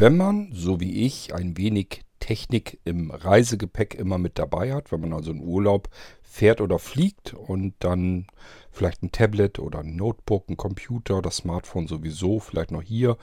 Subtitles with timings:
[0.00, 5.00] Wenn man, so wie ich, ein wenig Technik im Reisegepäck immer mit dabei hat, wenn
[5.00, 5.88] man also in Urlaub
[6.22, 8.28] fährt oder fliegt und dann
[8.70, 13.16] vielleicht ein Tablet oder ein Notebook, ein Computer, das Smartphone sowieso, vielleicht noch hier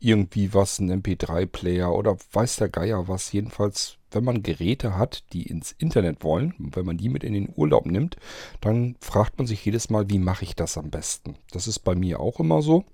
[0.00, 3.32] irgendwie was, ein MP3-Player oder weiß der Geier was.
[3.32, 7.48] Jedenfalls, wenn man Geräte hat, die ins Internet wollen, wenn man die mit in den
[7.56, 8.16] Urlaub nimmt,
[8.60, 11.36] dann fragt man sich jedes Mal, wie mache ich das am besten?
[11.52, 12.84] Das ist bei mir auch immer so.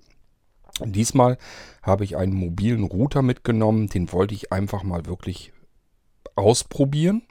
[0.83, 1.37] Diesmal
[1.81, 5.53] habe ich einen mobilen Router mitgenommen, den wollte ich einfach mal wirklich
[6.35, 7.23] ausprobieren.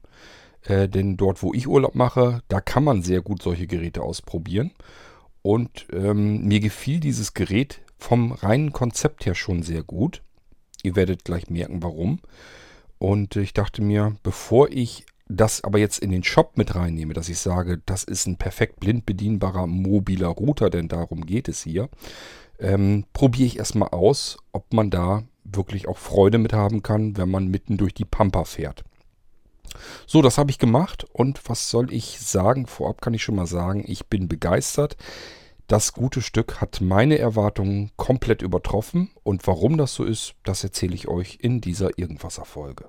[0.62, 4.70] Äh, denn dort, wo ich Urlaub mache, da kann man sehr gut solche Geräte ausprobieren.
[5.42, 10.22] Und ähm, mir gefiel dieses Gerät vom reinen Konzept her schon sehr gut.
[10.83, 12.20] Ihr werdet gleich merken, warum.
[12.98, 17.28] Und ich dachte mir, bevor ich das aber jetzt in den Shop mit reinnehme, dass
[17.28, 21.88] ich sage, das ist ein perfekt blind bedienbarer mobiler Router, denn darum geht es hier,
[22.58, 27.30] ähm, probiere ich erstmal aus, ob man da wirklich auch Freude mit haben kann, wenn
[27.30, 28.84] man mitten durch die Pampa fährt.
[30.06, 32.66] So, das habe ich gemacht und was soll ich sagen?
[32.66, 34.96] Vorab kann ich schon mal sagen, ich bin begeistert.
[35.66, 40.94] Das gute Stück hat meine Erwartungen komplett übertroffen und warum das so ist, das erzähle
[40.94, 42.89] ich euch in dieser Irgendwasser-Folge.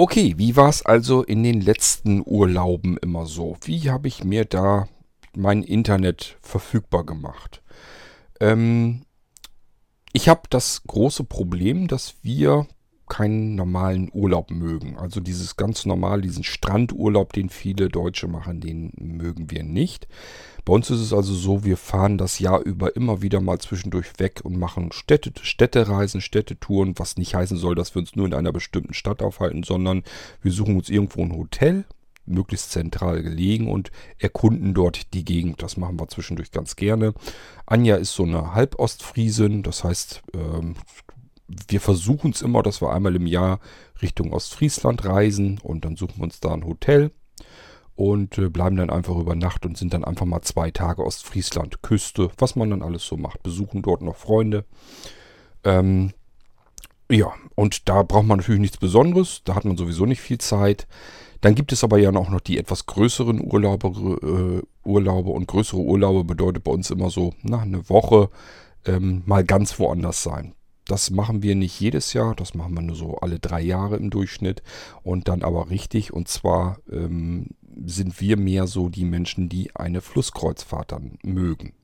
[0.00, 3.56] Okay, wie war es also in den letzten Urlauben immer so?
[3.64, 4.86] Wie habe ich mir da
[5.34, 7.62] mein Internet verfügbar gemacht.
[8.40, 9.02] Ähm,
[10.12, 12.68] ich habe das große Problem, dass wir
[13.08, 14.96] keinen normalen Urlaub mögen.
[14.98, 20.08] Also dieses ganz normal, diesen Strandurlaub, den viele Deutsche machen, den mögen wir nicht.
[20.64, 24.18] Bei uns ist es also so, wir fahren das Jahr über immer wieder mal zwischendurch
[24.18, 28.34] weg und machen Städte, Städtereisen, Städtetouren, was nicht heißen soll, dass wir uns nur in
[28.34, 30.02] einer bestimmten Stadt aufhalten, sondern
[30.42, 31.84] wir suchen uns irgendwo ein Hotel
[32.28, 35.62] möglichst zentral gelegen und erkunden dort die Gegend.
[35.62, 37.14] Das machen wir zwischendurch ganz gerne.
[37.66, 40.74] Anja ist so eine Halbostfriesin, das heißt, ähm,
[41.48, 43.60] wir versuchen es immer, dass wir einmal im Jahr
[44.02, 47.10] Richtung Ostfriesland reisen und dann suchen wir uns da ein Hotel
[47.96, 51.82] und äh, bleiben dann einfach über Nacht und sind dann einfach mal zwei Tage Ostfriesland,
[51.82, 53.42] Küste, was man dann alles so macht.
[53.42, 54.64] Besuchen dort noch Freunde.
[55.64, 56.12] Ähm,
[57.10, 60.86] ja, und da braucht man natürlich nichts Besonderes, da hat man sowieso nicht viel Zeit.
[61.40, 63.88] Dann gibt es aber ja auch noch die etwas größeren Urlaube,
[64.22, 68.28] äh, Urlaube und größere Urlaube bedeutet bei uns immer so, na, eine Woche
[68.84, 70.54] ähm, mal ganz woanders sein.
[70.88, 74.08] Das machen wir nicht jedes Jahr, das machen wir nur so alle drei Jahre im
[74.08, 74.62] Durchschnitt
[75.02, 76.14] und dann aber richtig.
[76.14, 77.48] Und zwar ähm,
[77.84, 81.74] sind wir mehr so die Menschen, die eine Flusskreuzfahrt dann mögen.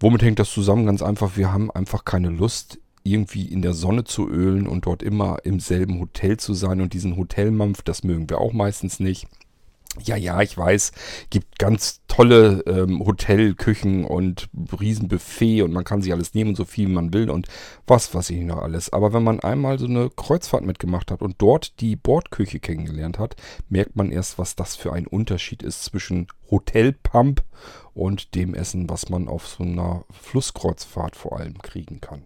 [0.00, 0.86] Womit hängt das zusammen?
[0.86, 5.02] Ganz einfach, wir haben einfach keine Lust, irgendwie in der Sonne zu ölen und dort
[5.02, 9.28] immer im selben Hotel zu sein und diesen Hotelmampf, das mögen wir auch meistens nicht.
[10.02, 10.90] Ja, ja, ich weiß,
[11.30, 14.48] gibt ganz tolle ähm, Hotelküchen und
[14.80, 17.46] Riesenbuffet und man kann sich alles nehmen, so viel man will und
[17.86, 18.92] was weiß ich noch alles.
[18.92, 23.36] Aber wenn man einmal so eine Kreuzfahrt mitgemacht hat und dort die Bordküche kennengelernt hat,
[23.68, 27.44] merkt man erst, was das für ein Unterschied ist zwischen Hotelpump
[27.94, 32.22] und dem Essen, was man auf so einer Flusskreuzfahrt vor allem kriegen kann.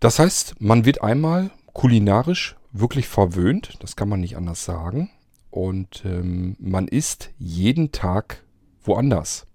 [0.00, 5.10] Das heißt, man wird einmal kulinarisch wirklich verwöhnt, das kann man nicht anders sagen.
[5.52, 8.42] Und ähm, man isst jeden Tag
[8.82, 9.46] woanders.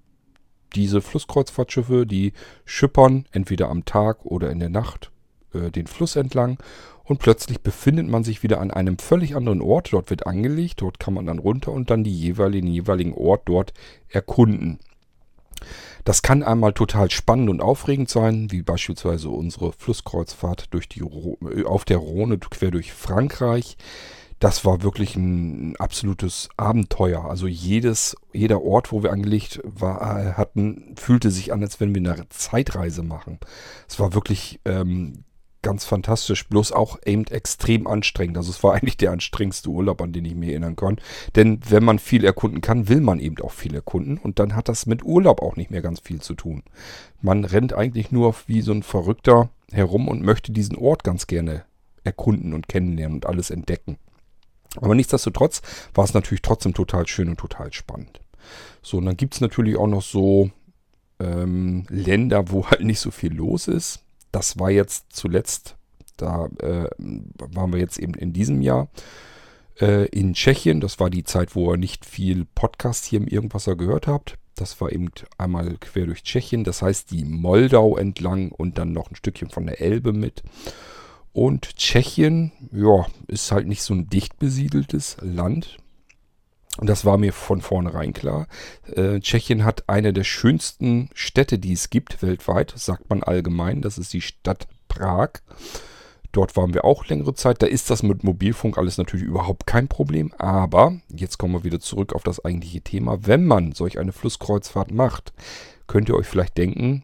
[0.76, 2.34] Diese Flusskreuzfahrtschiffe, die
[2.66, 5.12] schippern entweder am Tag oder in der Nacht
[5.54, 6.60] äh, den Fluss entlang
[7.04, 9.92] und plötzlich befindet man sich wieder an einem völlig anderen Ort.
[9.92, 13.74] Dort wird angelegt, dort kann man dann runter und dann die jeweiligen, jeweiligen Ort dort
[14.08, 14.78] erkunden.
[16.04, 21.64] Das kann einmal total spannend und aufregend sein, wie beispielsweise unsere Flusskreuzfahrt durch die, äh,
[21.66, 23.78] auf der Rhone quer durch Frankreich.
[24.40, 27.26] Das war wirklich ein absolutes Abenteuer.
[27.26, 31.96] Also jedes, jeder Ort, wo wir angelegt war, äh, hatten, fühlte sich an, als wenn
[31.96, 33.40] wir eine Zeitreise machen.
[33.88, 35.24] Es war wirklich ähm,
[35.64, 38.38] ganz fantastisch, bloß auch eben extrem anstrengend.
[38.38, 40.98] Also es war eigentlich der anstrengendste Urlaub, an den ich mich erinnern kann.
[41.36, 44.70] Denn wenn man viel erkunden kann, will man eben auch viel erkunden und dann hat
[44.70, 46.64] das mit Urlaub auch nicht mehr ganz viel zu tun.
[47.22, 51.66] Man rennt eigentlich nur wie so ein Verrückter herum und möchte diesen Ort ganz gerne
[52.04, 53.98] erkunden und kennenlernen und alles entdecken.
[54.76, 55.62] Aber nichtsdestotrotz
[55.94, 58.20] war es natürlich trotzdem total schön und total spannend.
[58.82, 60.52] So, und dann gibt es natürlich auch noch so
[61.20, 65.76] ähm, Länder, wo halt nicht so viel los ist das war jetzt zuletzt,
[66.18, 68.90] da äh, waren wir jetzt eben in diesem Jahr
[69.80, 70.80] äh, in Tschechien.
[70.80, 74.38] Das war die Zeit, wo ihr nicht viel Podcast hier im Irgendwasser gehört habt.
[74.56, 79.12] Das war eben einmal quer durch Tschechien, das heißt die Moldau entlang und dann noch
[79.12, 80.44] ein Stückchen von der Elbe mit.
[81.38, 85.78] Und Tschechien, ja, ist halt nicht so ein dicht besiedeltes Land.
[86.80, 88.48] Und das war mir von vornherein klar.
[88.92, 93.84] Äh, Tschechien hat eine der schönsten Städte, die es gibt weltweit, sagt man allgemein.
[93.84, 95.30] Das ist die Stadt Prag.
[96.32, 97.62] Dort waren wir auch längere Zeit.
[97.62, 100.34] Da ist das mit Mobilfunk alles natürlich überhaupt kein Problem.
[100.40, 103.28] Aber, jetzt kommen wir wieder zurück auf das eigentliche Thema.
[103.28, 105.34] Wenn man solch eine Flusskreuzfahrt macht,
[105.86, 107.04] könnt ihr euch vielleicht denken,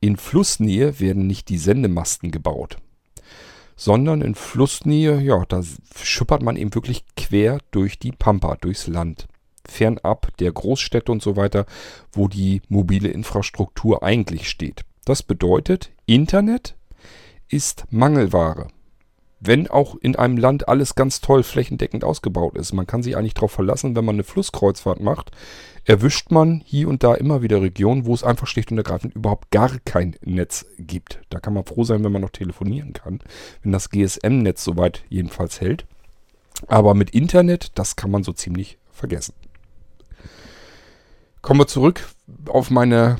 [0.00, 2.78] in Flussnähe werden nicht die Sendemasten gebaut
[3.80, 5.62] sondern in Flussnähe, ja, da
[5.96, 9.26] schippert man eben wirklich quer durch die Pampa, durchs Land.
[9.66, 11.64] Fernab der Großstädte und so weiter,
[12.12, 14.82] wo die mobile Infrastruktur eigentlich steht.
[15.06, 16.76] Das bedeutet, Internet
[17.48, 18.68] ist Mangelware
[19.40, 22.74] wenn auch in einem Land alles ganz toll flächendeckend ausgebaut ist.
[22.74, 25.32] Man kann sich eigentlich darauf verlassen, wenn man eine Flusskreuzfahrt macht,
[25.84, 29.50] erwischt man hier und da immer wieder Regionen, wo es einfach schlicht und ergreifend überhaupt
[29.50, 31.20] gar kein Netz gibt.
[31.30, 33.20] Da kann man froh sein, wenn man noch telefonieren kann,
[33.62, 35.86] wenn das GSM-Netz soweit jedenfalls hält.
[36.66, 39.34] Aber mit Internet, das kann man so ziemlich vergessen.
[41.40, 42.06] Kommen wir zurück
[42.46, 43.16] auf meine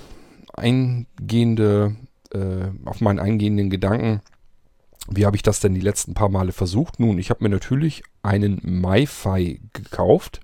[0.52, 1.96] eingehende,
[2.34, 4.20] äh, auf meinen eingehenden Gedanken
[5.10, 7.00] wie habe ich das denn die letzten paar Male versucht?
[7.00, 10.40] Nun, ich habe mir natürlich einen MiFi gekauft.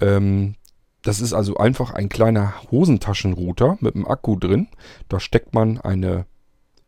[0.00, 0.54] Ähm,
[1.02, 4.68] das ist also einfach ein kleiner Hosentaschenrouter mit einem Akku drin.
[5.08, 6.26] Da steckt man eine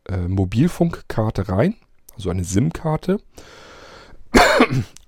[0.08, 1.76] äh, Mobilfunkkarte rein,
[2.16, 3.20] also eine SIM-Karte.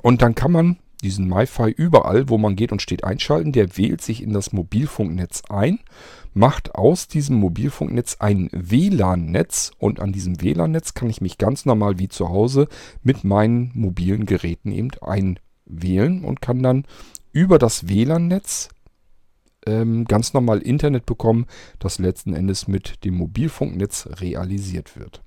[0.03, 3.53] Und dann kann man diesen MiFi überall, wo man geht und steht, einschalten.
[3.53, 5.81] Der wählt sich in das Mobilfunknetz ein
[6.33, 11.99] macht aus diesem Mobilfunknetz ein WLAN-Netz und an diesem WLAN-Netz kann ich mich ganz normal
[11.99, 12.69] wie zu Hause
[13.03, 16.85] mit meinen mobilen Geräten eben einwählen und kann dann
[17.33, 18.69] über das WLAN-Netz
[19.67, 21.47] ähm, ganz normal Internet bekommen,
[21.79, 25.23] das letzten Endes mit dem Mobilfunknetz realisiert wird.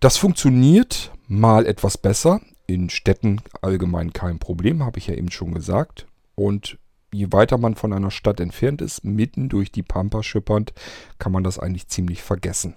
[0.00, 2.40] Das funktioniert mal etwas besser.
[2.66, 6.06] In Städten allgemein kein Problem, habe ich ja eben schon gesagt.
[6.36, 6.78] Und
[7.12, 10.72] je weiter man von einer Stadt entfernt ist, mitten durch die Pampa schippernd,
[11.18, 12.74] kann man das eigentlich ziemlich vergessen.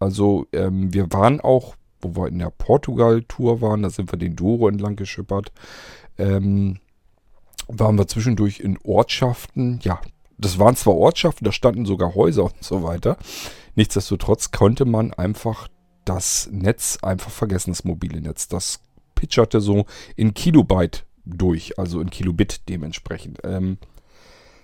[0.00, 4.36] Also ähm, wir waren auch, wo wir in der Portugal-Tour waren, da sind wir den
[4.36, 5.52] Douro entlang geschippert,
[6.18, 6.78] ähm,
[7.68, 10.00] waren wir zwischendurch in Ortschaften, ja,
[10.38, 13.16] das waren zwar Ortschaften, da standen sogar Häuser und so weiter.
[13.74, 15.68] Nichtsdestotrotz konnte man einfach
[16.04, 18.48] das Netz einfach vergessen, das mobile Netz.
[18.48, 18.80] Das
[19.14, 23.40] pitcherte so in Kilobyte durch, also in Kilobit dementsprechend.
[23.44, 23.78] Ähm,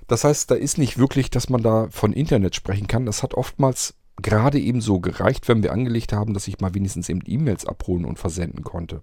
[0.06, 3.06] das heißt, da ist nicht wirklich, dass man da von Internet sprechen kann.
[3.06, 7.08] Das hat oftmals gerade eben so gereicht, wenn wir angelegt haben, dass ich mal wenigstens
[7.08, 9.02] eben E-Mails abholen und versenden konnte.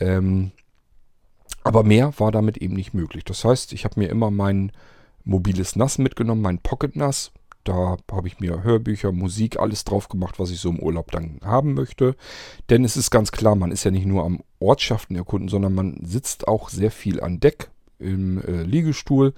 [0.00, 0.52] Ähm,
[1.62, 3.24] aber mehr war damit eben nicht möglich.
[3.24, 4.70] Das heißt, ich habe mir immer mein
[5.24, 7.32] mobiles NAS mitgenommen, mein Pocket NAS,
[7.64, 11.40] da habe ich mir Hörbücher, Musik, alles drauf gemacht, was ich so im Urlaub dann
[11.42, 12.14] haben möchte.
[12.68, 15.98] Denn es ist ganz klar, man ist ja nicht nur am Ortschaften erkunden, sondern man
[16.02, 19.34] sitzt auch sehr viel an Deck im äh, Liegestuhl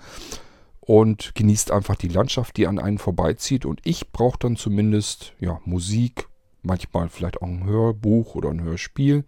[0.80, 3.66] und genießt einfach die Landschaft, die an einen vorbeizieht.
[3.66, 6.28] Und ich brauche dann zumindest ja, Musik,
[6.62, 9.24] manchmal vielleicht auch ein Hörbuch oder ein Hörspiel.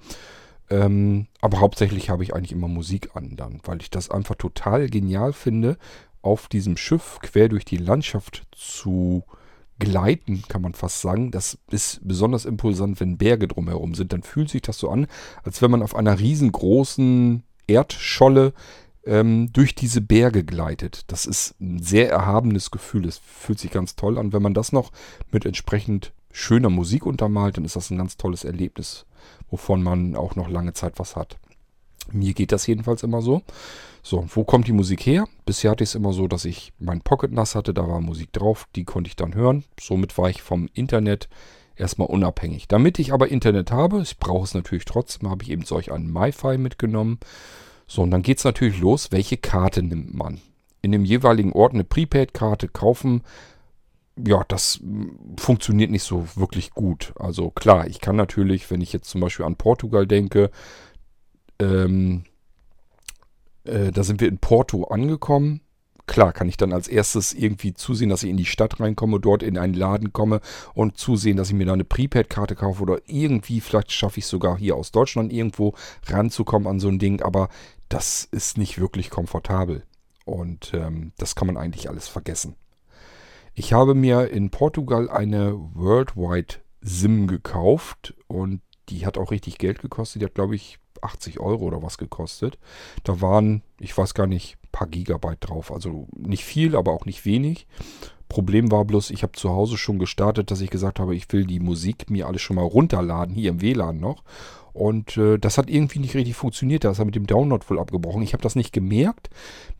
[0.70, 4.88] Ähm, aber hauptsächlich habe ich eigentlich immer Musik an dann, weil ich das einfach total
[4.88, 5.78] genial finde,
[6.22, 9.24] auf diesem Schiff quer durch die Landschaft zu
[9.78, 11.30] gleiten, kann man fast sagen.
[11.30, 14.12] Das ist besonders impulsant, wenn Berge drumherum sind.
[14.12, 15.06] Dann fühlt sich das so an,
[15.44, 18.52] als wenn man auf einer riesengroßen Erdscholle
[19.04, 21.04] ähm, durch diese Berge gleitet.
[21.08, 23.06] Das ist ein sehr erhabenes Gefühl.
[23.06, 24.32] Es fühlt sich ganz toll an.
[24.32, 24.92] Wenn man das noch
[25.30, 29.06] mit entsprechend schöner Musik untermalt, dann ist das ein ganz tolles Erlebnis,
[29.50, 31.38] wovon man auch noch lange Zeit was hat.
[32.12, 33.42] Mir geht das jedenfalls immer so.
[34.02, 35.26] So, wo kommt die Musik her?
[35.44, 38.32] Bisher hatte ich es immer so, dass ich mein Pocket NAS hatte, da war Musik
[38.32, 39.64] drauf, die konnte ich dann hören.
[39.78, 41.28] Somit war ich vom Internet
[41.76, 42.68] erstmal unabhängig.
[42.68, 46.12] Damit ich aber Internet habe, ich brauche es natürlich trotzdem, habe ich eben solch einen
[46.12, 47.18] MiFi mitgenommen.
[47.86, 50.40] So, und dann geht es natürlich los, welche Karte nimmt man?
[50.82, 53.22] In dem jeweiligen Ort eine Prepaid-Karte kaufen,
[54.26, 54.80] ja, das
[55.36, 57.12] funktioniert nicht so wirklich gut.
[57.18, 60.50] Also klar, ich kann natürlich, wenn ich jetzt zum Beispiel an Portugal denke,
[61.60, 62.24] ähm,
[63.64, 65.60] äh, da sind wir in Porto angekommen.
[66.06, 69.42] Klar, kann ich dann als erstes irgendwie zusehen, dass ich in die Stadt reinkomme, dort
[69.42, 70.40] in einen Laden komme
[70.72, 74.56] und zusehen, dass ich mir da eine Prepaid-Karte kaufe oder irgendwie, vielleicht schaffe ich sogar
[74.56, 75.74] hier aus Deutschland irgendwo
[76.06, 77.50] ranzukommen an so ein Ding, aber
[77.90, 79.82] das ist nicht wirklich komfortabel.
[80.24, 82.54] Und ähm, das kann man eigentlich alles vergessen.
[83.54, 89.80] Ich habe mir in Portugal eine Worldwide SIM gekauft und die hat auch richtig Geld
[89.80, 90.22] gekostet.
[90.22, 92.58] Die hat, glaube ich, 80 Euro oder was gekostet.
[93.04, 95.72] Da waren, ich weiß gar nicht, ein paar Gigabyte drauf.
[95.72, 97.66] Also nicht viel, aber auch nicht wenig.
[98.28, 101.46] Problem war bloß, ich habe zu Hause schon gestartet, dass ich gesagt habe, ich will
[101.46, 104.22] die Musik mir alles schon mal runterladen, hier im WLAN noch.
[104.74, 106.84] Und äh, das hat irgendwie nicht richtig funktioniert.
[106.84, 108.22] Da ist er mit dem Download wohl abgebrochen.
[108.22, 109.30] Ich habe das nicht gemerkt.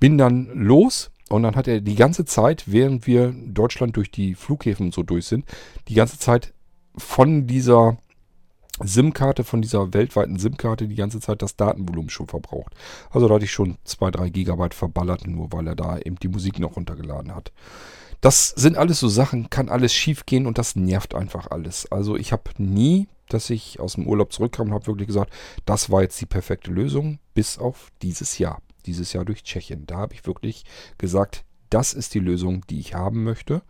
[0.01, 4.35] Bin dann los und dann hat er die ganze Zeit, während wir Deutschland durch die
[4.35, 5.45] Flughäfen so durch sind,
[5.89, 6.55] die ganze Zeit
[6.97, 7.99] von dieser
[8.83, 12.75] SIM-Karte, von dieser weltweiten SIM-Karte die ganze Zeit das Datenvolumen schon verbraucht.
[13.11, 16.59] Also da hatte ich schon 2-3 Gigabyte verballert, nur weil er da eben die Musik
[16.59, 17.53] noch runtergeladen hat.
[18.21, 21.91] Das sind alles so Sachen, kann alles schief gehen und das nervt einfach alles.
[21.93, 25.33] Also ich habe nie, dass ich aus dem Urlaub zurückkam und habe wirklich gesagt,
[25.65, 28.61] das war jetzt die perfekte Lösung, bis auf dieses Jahr.
[28.87, 29.87] Dieses Jahr durch Tschechien.
[29.87, 30.65] Da habe ich wirklich
[30.97, 33.63] gesagt, das ist die Lösung, die ich haben möchte.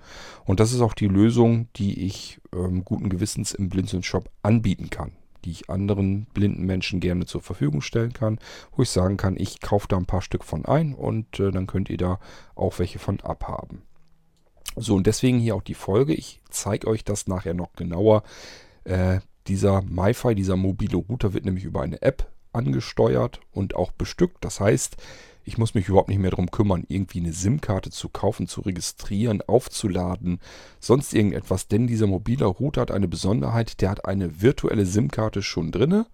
[0.45, 5.13] Und das ist auch die Lösung, die ich ähm, guten Gewissens im Blinzeln-Shop anbieten kann.
[5.45, 8.39] Die ich anderen blinden Menschen gerne zur Verfügung stellen kann.
[8.73, 11.67] Wo ich sagen kann, ich kaufe da ein paar Stück von ein und äh, dann
[11.67, 12.19] könnt ihr da
[12.55, 13.83] auch welche von abhaben.
[14.77, 16.15] So, und deswegen hier auch die Folge.
[16.15, 18.23] Ich zeige euch das nachher noch genauer.
[18.85, 24.45] Äh, dieser MiFi, dieser mobile Router wird nämlich über eine App angesteuert und auch bestückt.
[24.45, 24.97] Das heißt,
[25.49, 29.41] ich muss mich überhaupt nicht mehr darum kümmern, irgendwie eine SIM-Karte zu kaufen, zu registrieren,
[29.41, 30.41] aufzuladen,
[30.79, 31.69] sonst irgendetwas.
[31.69, 36.07] Denn dieser mobile Router hat eine Besonderheit, der hat eine virtuelle SIM-Karte schon drinne.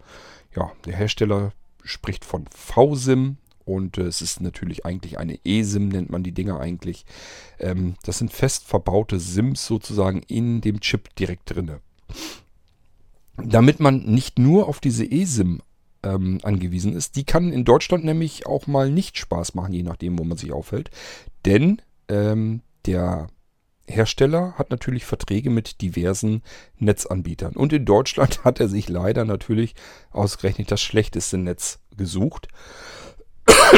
[0.55, 6.11] Ja, der Hersteller spricht von VSIM und äh, es ist natürlich eigentlich eine eSIM, nennt
[6.11, 7.05] man die Dinger eigentlich.
[7.59, 11.81] Ähm, das sind fest verbaute SIMs sozusagen in dem Chip direkt drinne.
[13.37, 15.61] Damit man nicht nur auf diese eSIM
[16.05, 17.17] ähm, angewiesen ist.
[17.17, 20.53] Die kann in Deutschland nämlich auch mal nicht Spaß machen, je nachdem, wo man sich
[20.53, 20.91] aufhält.
[21.45, 23.29] Denn ähm, der
[23.87, 26.43] Hersteller hat natürlich Verträge mit diversen
[26.79, 27.55] Netzanbietern.
[27.55, 29.75] Und in Deutschland hat er sich leider natürlich
[30.11, 32.49] ausgerechnet das schlechteste Netz gesucht.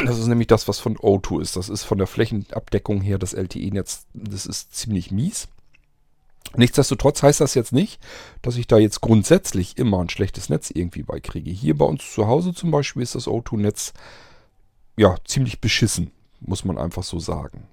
[0.04, 1.56] Das ist nämlich das, was von O2 ist.
[1.56, 4.06] Das ist von der Flächenabdeckung her das LTE-Netz.
[4.14, 5.48] Das ist ziemlich mies.
[6.56, 8.00] Nichtsdestotrotz heißt das jetzt nicht,
[8.42, 11.50] dass ich da jetzt grundsätzlich immer ein schlechtes Netz irgendwie beikriege.
[11.50, 13.92] Hier bei uns zu Hause zum Beispiel ist das O2-Netz
[14.96, 16.10] ja ziemlich beschissen,
[16.40, 17.68] muss man einfach so sagen.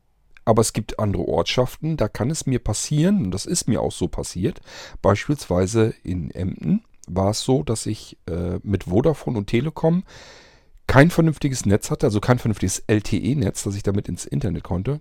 [0.46, 3.94] Aber es gibt andere Ortschaften, da kann es mir passieren, und das ist mir auch
[3.94, 4.60] so passiert.
[5.02, 10.04] Beispielsweise in Emden war es so, dass ich äh, mit Vodafone und Telekom
[10.88, 15.00] kein vernünftiges Netz hatte, also kein vernünftiges LTE-Netz, dass ich damit ins Internet konnte.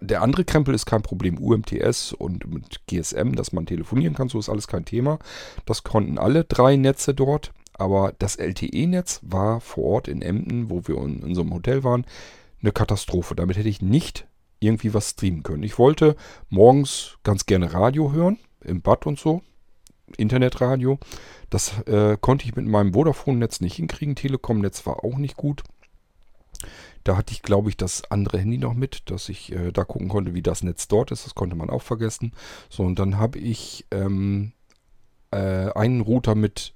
[0.00, 1.38] Der andere Krempel ist kein Problem.
[1.38, 5.18] UMTS und mit GSM, dass man telefonieren kann, so ist alles kein Thema.
[5.64, 7.52] Das konnten alle drei Netze dort.
[7.74, 12.04] Aber das LTE-Netz war vor Ort in Emden, wo wir in unserem Hotel waren,
[12.60, 13.34] eine Katastrophe.
[13.34, 14.26] Damit hätte ich nicht
[14.60, 15.62] irgendwie was streamen können.
[15.62, 16.16] Ich wollte
[16.48, 19.42] morgens ganz gerne Radio hören, im Bad und so.
[20.16, 20.98] Internetradio.
[21.50, 24.16] Das äh, konnte ich mit meinem Vodafone-Netz nicht hinkriegen.
[24.16, 25.62] Telekom-Netz war auch nicht gut.
[27.04, 30.08] Da hatte ich, glaube ich, das andere Handy noch mit, dass ich äh, da gucken
[30.08, 31.26] konnte, wie das Netz dort ist.
[31.26, 32.32] Das konnte man auch vergessen.
[32.68, 34.52] So, und dann habe ich ähm,
[35.32, 36.74] äh, einen Router mit,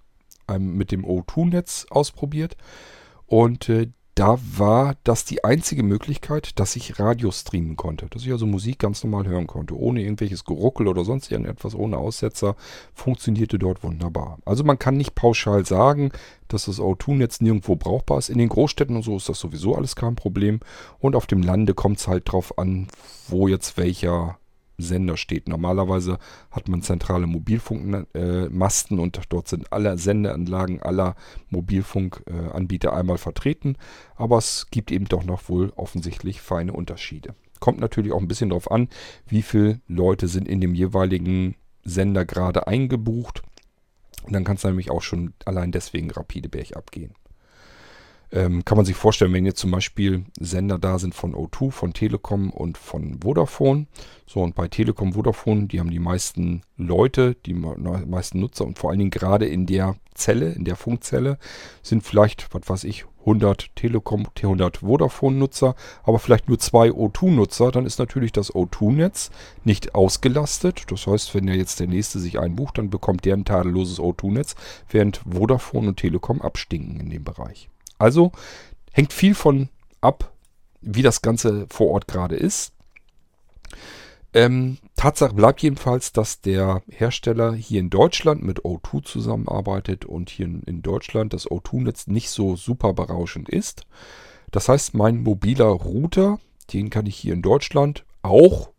[0.48, 2.56] ähm, mit dem O2-Netz ausprobiert.
[3.26, 8.06] Und äh, da war das die einzige Möglichkeit, dass ich Radio streamen konnte.
[8.06, 9.78] Dass ich also Musik ganz normal hören konnte.
[9.78, 12.56] Ohne irgendwelches Geruckel oder sonst irgendetwas, ohne Aussetzer.
[12.94, 14.38] Funktionierte dort wunderbar.
[14.46, 16.12] Also man kann nicht pauschal sagen,
[16.48, 18.30] dass das O2-Netz nirgendwo brauchbar ist.
[18.30, 20.60] In den Großstädten und so ist das sowieso alles kein Problem.
[20.98, 22.88] Und auf dem Lande kommt es halt drauf an,
[23.28, 24.38] wo jetzt welcher
[24.78, 25.48] Sender steht.
[25.48, 26.18] Normalerweise
[26.50, 31.16] hat man zentrale Mobilfunkmasten und dort sind alle Sendeanlagen aller
[31.50, 33.76] Mobilfunkanbieter einmal vertreten.
[34.16, 37.34] Aber es gibt eben doch noch wohl offensichtlich feine Unterschiede.
[37.60, 38.88] Kommt natürlich auch ein bisschen darauf an,
[39.26, 43.42] wie viele Leute sind in dem jeweiligen Sender gerade eingebucht.
[44.24, 47.14] Und dann kann es nämlich auch schon allein deswegen rapide bergab gehen.
[48.32, 51.92] Ähm, kann man sich vorstellen, wenn jetzt zum Beispiel Sender da sind von O2, von
[51.92, 53.86] Telekom und von Vodafone.
[54.26, 58.90] So, und bei Telekom, Vodafone, die haben die meisten Leute, die meisten Nutzer und vor
[58.90, 61.38] allen Dingen gerade in der Zelle, in der Funkzelle,
[61.82, 67.84] sind vielleicht, was weiß ich, 100 Telekom, 100 Vodafone-Nutzer, aber vielleicht nur zwei O2-Nutzer, dann
[67.84, 69.30] ist natürlich das O2-Netz
[69.64, 70.84] nicht ausgelastet.
[70.90, 74.54] Das heißt, wenn ja jetzt der nächste sich einbucht, dann bekommt der ein tadelloses O2-Netz,
[74.88, 77.68] während Vodafone und Telekom abstinken in dem Bereich.
[77.98, 78.32] Also
[78.92, 79.68] hängt viel von
[80.00, 80.32] ab,
[80.80, 82.72] wie das Ganze vor Ort gerade ist.
[84.34, 90.46] Ähm, Tatsache bleibt jedenfalls, dass der Hersteller hier in Deutschland mit O2 zusammenarbeitet und hier
[90.46, 93.86] in Deutschland das O2-Netz nicht so super berauschend ist.
[94.50, 96.38] Das heißt, mein mobiler Router,
[96.72, 98.70] den kann ich hier in Deutschland auch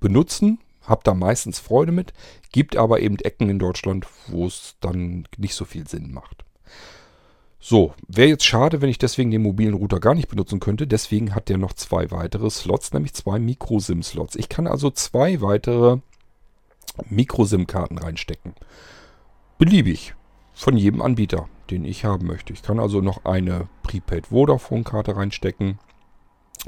[0.00, 2.12] benutzen, habe da meistens Freude mit,
[2.52, 6.44] gibt aber eben Ecken in Deutschland, wo es dann nicht so viel Sinn macht.
[7.66, 10.86] So, wäre jetzt schade, wenn ich deswegen den mobilen Router gar nicht benutzen könnte.
[10.86, 14.36] Deswegen hat der noch zwei weitere Slots, nämlich zwei Micro-SIM-Slots.
[14.36, 16.00] Ich kann also zwei weitere
[17.08, 18.52] Micro-SIM-Karten reinstecken.
[19.56, 20.14] Beliebig.
[20.52, 22.52] Von jedem Anbieter, den ich haben möchte.
[22.52, 25.78] Ich kann also noch eine Prepaid Vodafone-Karte reinstecken.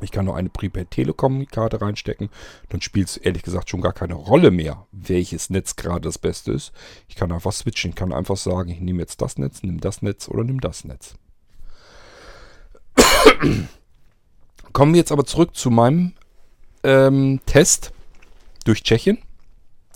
[0.03, 2.29] Ich kann noch eine Prepaid Telekom-Karte reinstecken.
[2.69, 6.53] Dann spielt es ehrlich gesagt schon gar keine Rolle mehr, welches Netz gerade das Beste
[6.53, 6.73] ist.
[7.09, 7.91] Ich kann einfach switchen.
[7.91, 10.85] Ich kann einfach sagen, ich nehme jetzt das Netz, nehme das Netz oder nehme das
[10.85, 11.15] Netz.
[14.73, 16.13] Kommen wir jetzt aber zurück zu meinem
[16.83, 17.93] ähm, Test
[18.65, 19.19] durch Tschechien.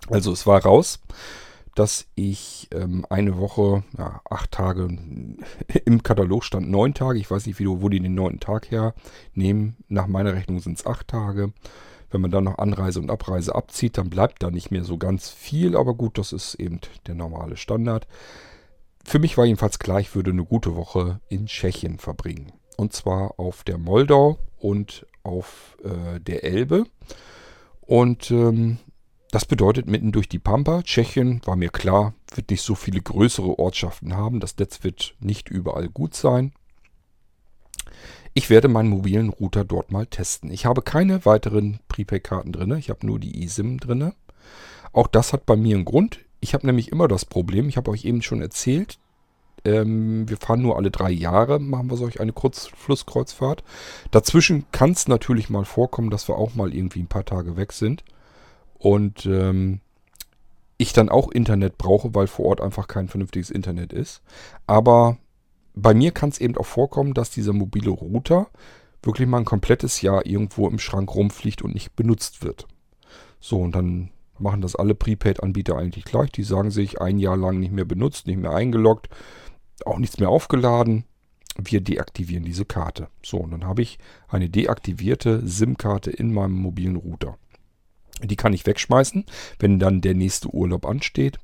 [0.08, 1.00] Also es war raus
[1.80, 4.82] dass ich ähm, eine Woche, ja, acht Tage,
[5.86, 7.18] im Katalog stand neun Tage.
[7.18, 9.76] Ich weiß nicht, wie, wo die den neunten Tag hernehmen.
[9.88, 11.54] Nach meiner Rechnung sind es acht Tage.
[12.10, 15.30] Wenn man dann noch Anreise und Abreise abzieht, dann bleibt da nicht mehr so ganz
[15.30, 15.74] viel.
[15.74, 18.06] Aber gut, das ist eben der normale Standard.
[19.02, 22.52] Für mich war jedenfalls klar, ich würde eine gute Woche in Tschechien verbringen.
[22.76, 26.84] Und zwar auf der Moldau und auf äh, der Elbe.
[27.80, 28.76] Und ähm,
[29.30, 30.82] das bedeutet mitten durch die Pampa.
[30.82, 34.40] Tschechien, war mir klar, wird nicht so viele größere Ortschaften haben.
[34.40, 36.52] Das Netz wird nicht überall gut sein.
[38.34, 40.50] Ich werde meinen mobilen Router dort mal testen.
[40.50, 42.76] Ich habe keine weiteren Prepaid-Karten drin.
[42.76, 44.12] Ich habe nur die eSIM drin.
[44.92, 46.20] Auch das hat bei mir einen Grund.
[46.40, 48.98] Ich habe nämlich immer das Problem, ich habe euch eben schon erzählt,
[49.64, 53.62] ähm, wir fahren nur alle drei Jahre, machen wir solch eine Kurzflusskreuzfahrt.
[54.10, 57.72] Dazwischen kann es natürlich mal vorkommen, dass wir auch mal irgendwie ein paar Tage weg
[57.72, 58.02] sind
[58.80, 59.80] und ähm,
[60.78, 64.22] ich dann auch Internet brauche, weil vor Ort einfach kein vernünftiges Internet ist.
[64.66, 65.18] Aber
[65.74, 68.48] bei mir kann es eben auch vorkommen, dass dieser mobile Router
[69.02, 72.66] wirklich mal ein komplettes Jahr irgendwo im Schrank rumfliegt und nicht benutzt wird.
[73.38, 76.32] So, und dann machen das alle Prepaid-Anbieter eigentlich gleich.
[76.32, 79.10] Die sagen sich ein Jahr lang nicht mehr benutzt, nicht mehr eingeloggt,
[79.84, 81.04] auch nichts mehr aufgeladen.
[81.58, 83.08] Wir deaktivieren diese Karte.
[83.22, 87.36] So, und dann habe ich eine deaktivierte SIM-Karte in meinem mobilen Router.
[88.22, 89.24] Die kann ich wegschmeißen,
[89.58, 91.38] wenn dann der nächste Urlaub ansteht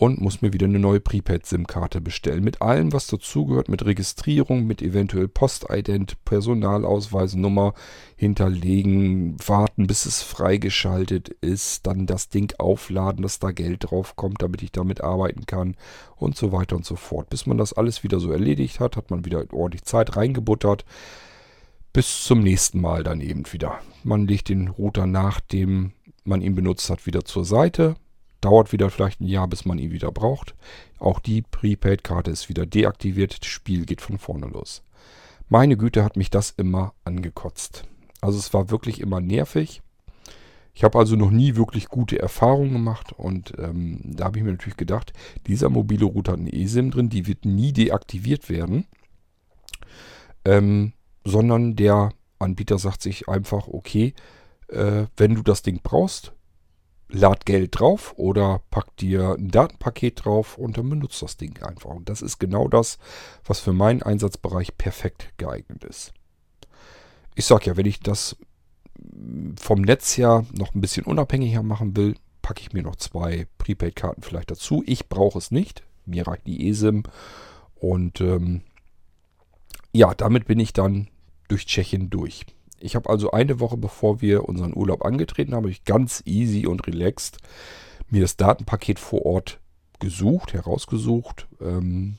[0.00, 2.42] und muss mir wieder eine neue Prepaid-SIM-Karte bestellen.
[2.42, 7.74] Mit allem, was dazugehört, mit Registrierung, mit eventuell Postident, Personalausweisnummer
[8.16, 14.40] hinterlegen, warten, bis es freigeschaltet ist, dann das Ding aufladen, dass da Geld drauf kommt,
[14.40, 15.76] damit ich damit arbeiten kann
[16.16, 17.28] und so weiter und so fort.
[17.28, 20.86] Bis man das alles wieder so erledigt hat, hat man wieder ordentlich Zeit reingebuttert.
[21.92, 23.80] Bis zum nächsten Mal dann eben wieder.
[24.02, 25.92] Man legt den Router nach dem
[26.24, 27.94] man ihn benutzt hat, wieder zur Seite.
[28.40, 30.54] Dauert wieder vielleicht ein Jahr, bis man ihn wieder braucht.
[30.98, 33.40] Auch die Prepaid-Karte ist wieder deaktiviert.
[33.40, 34.82] Das Spiel geht von vorne los.
[35.48, 37.84] Meine Güte hat mich das immer angekotzt.
[38.20, 39.82] Also es war wirklich immer nervig.
[40.72, 44.52] Ich habe also noch nie wirklich gute Erfahrungen gemacht und ähm, da habe ich mir
[44.52, 45.12] natürlich gedacht,
[45.46, 48.86] dieser mobile Router hat eine eSIM drin, die wird nie deaktiviert werden,
[50.44, 50.92] ähm,
[51.24, 54.14] sondern der Anbieter sagt sich einfach, okay,
[54.70, 56.32] äh, wenn du das Ding brauchst,
[57.08, 61.90] lad Geld drauf oder pack dir ein Datenpaket drauf und dann benutzt das Ding einfach.
[61.90, 62.98] Und das ist genau das,
[63.44, 66.12] was für meinen Einsatzbereich perfekt geeignet ist.
[67.34, 68.36] Ich sag ja, wenn ich das
[69.58, 74.22] vom Netz her noch ein bisschen unabhängiger machen will, packe ich mir noch zwei Prepaid-Karten
[74.22, 74.82] vielleicht dazu.
[74.86, 75.82] Ich brauche es nicht.
[76.06, 77.04] Mir reicht die eSIM.
[77.76, 78.62] Und ähm,
[79.92, 81.08] ja, damit bin ich dann
[81.48, 82.46] durch Tschechien durch.
[82.80, 86.86] Ich habe also eine Woche bevor wir unseren Urlaub angetreten haben, ich ganz easy und
[86.86, 87.38] relaxed
[88.08, 89.60] mir das Datenpaket vor Ort
[90.00, 91.46] gesucht, herausgesucht.
[91.60, 92.18] Ähm,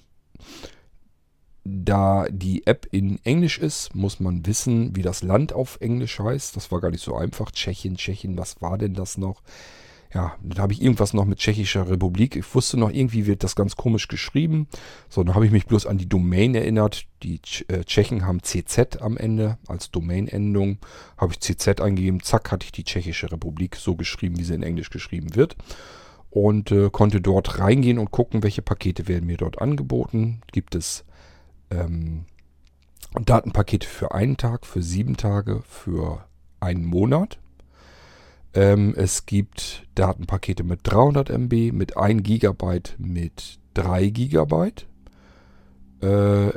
[1.64, 6.56] da die App in Englisch ist, muss man wissen, wie das Land auf Englisch heißt.
[6.56, 7.52] Das war gar nicht so einfach.
[7.52, 9.42] Tschechien, Tschechien, was war denn das noch?
[10.14, 12.36] Ja, dann habe ich irgendwas noch mit Tschechischer Republik.
[12.36, 14.68] Ich wusste noch, irgendwie wird das ganz komisch geschrieben.
[15.10, 17.06] So, dann habe ich mich bloß an die Domain erinnert.
[17.24, 20.80] Die äh, Tschechen haben CZ am Ende als Domain-Endung.
[21.18, 24.64] Habe ich CZ eingegeben, zack, hatte ich die Tschechische Republik so geschrieben, wie sie in
[24.64, 25.56] Englisch geschrieben wird.
[26.30, 30.42] Und äh, konnte dort reingehen und gucken, welche Pakete werden mir dort angeboten.
[30.52, 31.06] Gibt es
[31.70, 32.26] ähm,
[33.14, 36.26] Datenpakete für einen Tag, für sieben Tage, für
[36.60, 37.40] einen Monat.
[38.54, 44.72] Ähm, es gibt Datenpakete mit 300 MB, mit 1 GB, mit 3 GB.
[46.02, 46.08] Äh,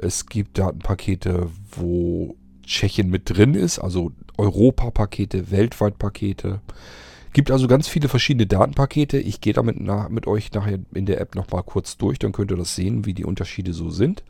[0.00, 6.60] es gibt Datenpakete, wo Tschechien mit drin ist, also Europa-Pakete, Weltweit-Pakete.
[7.32, 9.18] Gibt also ganz viele verschiedene Datenpakete.
[9.18, 12.50] Ich gehe damit nach, mit euch nachher in der App nochmal kurz durch, dann könnt
[12.50, 14.24] ihr das sehen, wie die Unterschiede so sind.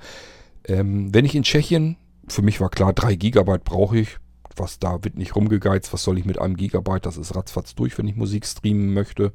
[0.67, 1.97] Ähm, wenn ich in Tschechien,
[2.29, 4.17] für mich war klar, 3 GB brauche ich,
[4.57, 7.99] was da wird nicht rumgegeizt, was soll ich mit einem Gigabyte, das ist ratzfatz durch,
[7.99, 9.33] wenn ich Musik streamen möchte.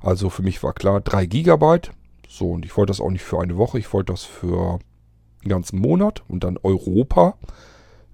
[0.00, 1.90] Also für mich war klar, 3 Gigabyte.
[2.28, 4.78] So, und ich wollte das auch nicht für eine Woche, ich wollte das für
[5.42, 7.36] einen ganzen Monat und dann Europa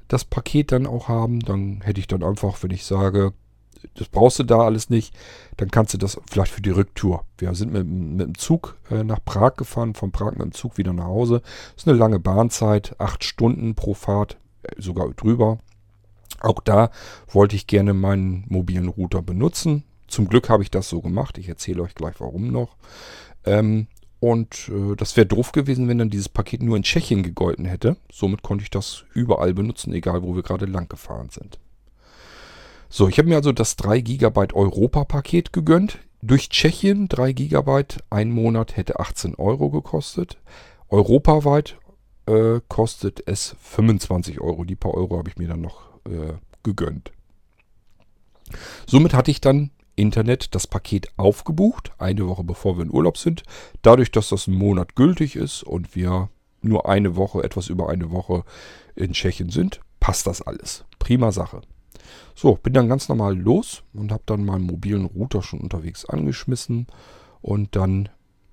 [0.08, 3.32] das Paket dann auch haben, dann hätte ich dann einfach, wenn ich sage,
[3.94, 5.14] das brauchst du da alles nicht,
[5.56, 7.24] dann kannst du das vielleicht für die Rücktour.
[7.38, 10.78] Wir sind mit, mit dem Zug äh, nach Prag gefahren, von Prag mit dem Zug
[10.78, 11.40] wieder nach Hause.
[11.74, 15.58] Das ist eine lange Bahnzeit, acht Stunden pro Fahrt, äh, sogar drüber.
[16.44, 16.90] Auch da
[17.32, 19.84] wollte ich gerne meinen mobilen Router benutzen.
[20.08, 21.38] Zum Glück habe ich das so gemacht.
[21.38, 22.76] Ich erzähle euch gleich warum noch.
[23.44, 23.86] Ähm,
[24.20, 27.96] und äh, das wäre doof gewesen, wenn dann dieses Paket nur in Tschechien gegolten hätte.
[28.12, 31.58] Somit konnte ich das überall benutzen, egal wo wir gerade lang gefahren sind.
[32.90, 35.98] So, ich habe mir also das 3 GB Europa-Paket gegönnt.
[36.20, 40.38] Durch Tschechien 3 GB, ein Monat hätte 18 Euro gekostet.
[40.90, 41.78] Europaweit
[42.26, 44.64] äh, kostet es 25 Euro.
[44.64, 47.12] Die paar Euro habe ich mir dann noch äh, gegönnt.
[48.86, 53.42] Somit hatte ich dann Internet das Paket aufgebucht, eine Woche bevor wir in Urlaub sind.
[53.82, 56.30] Dadurch, dass das ein Monat gültig ist und wir
[56.62, 58.44] nur eine Woche, etwas über eine Woche
[58.96, 60.84] in Tschechien sind, passt das alles.
[60.98, 61.60] Prima Sache.
[62.34, 66.86] So, bin dann ganz normal los und habe dann meinen mobilen Router schon unterwegs angeschmissen
[67.40, 68.08] und dann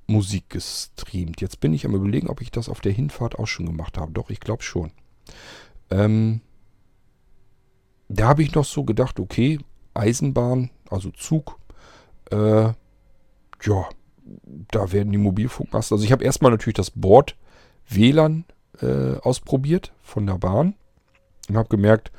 [0.08, 1.42] Musik gestreamt.
[1.42, 4.12] Jetzt bin ich am überlegen, ob ich das auf der Hinfahrt auch schon gemacht habe.
[4.12, 4.92] Doch, ich glaube schon.
[5.90, 6.42] Ähm,
[8.16, 9.60] da habe ich noch so gedacht, okay,
[9.94, 11.58] Eisenbahn, also Zug,
[12.32, 12.72] äh,
[13.64, 13.90] ja,
[14.72, 15.96] da werden die Mobilfunkmasten.
[15.96, 17.36] Also ich habe erstmal natürlich das Board
[17.88, 18.46] WLAN
[18.82, 20.76] äh, ausprobiert von der Bahn
[21.50, 22.12] und habe gemerkt,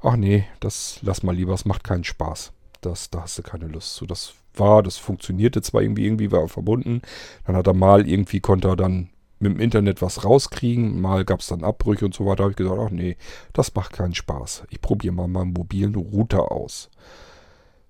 [0.00, 2.52] ach nee, das lass mal lieber, es macht keinen Spaß.
[2.80, 4.06] Das, da hast du keine Lust zu.
[4.06, 7.00] Das war, das funktionierte zwar irgendwie, irgendwie war er verbunden.
[7.46, 9.10] Dann hat er mal irgendwie, konnte er dann
[9.44, 11.00] mit dem Internet was rauskriegen.
[11.00, 12.36] Mal gab es dann Abbrüche und so weiter.
[12.36, 13.16] Da habe ich gesagt, ach nee,
[13.52, 14.64] das macht keinen Spaß.
[14.70, 16.90] Ich probiere mal meinen mobilen Router aus.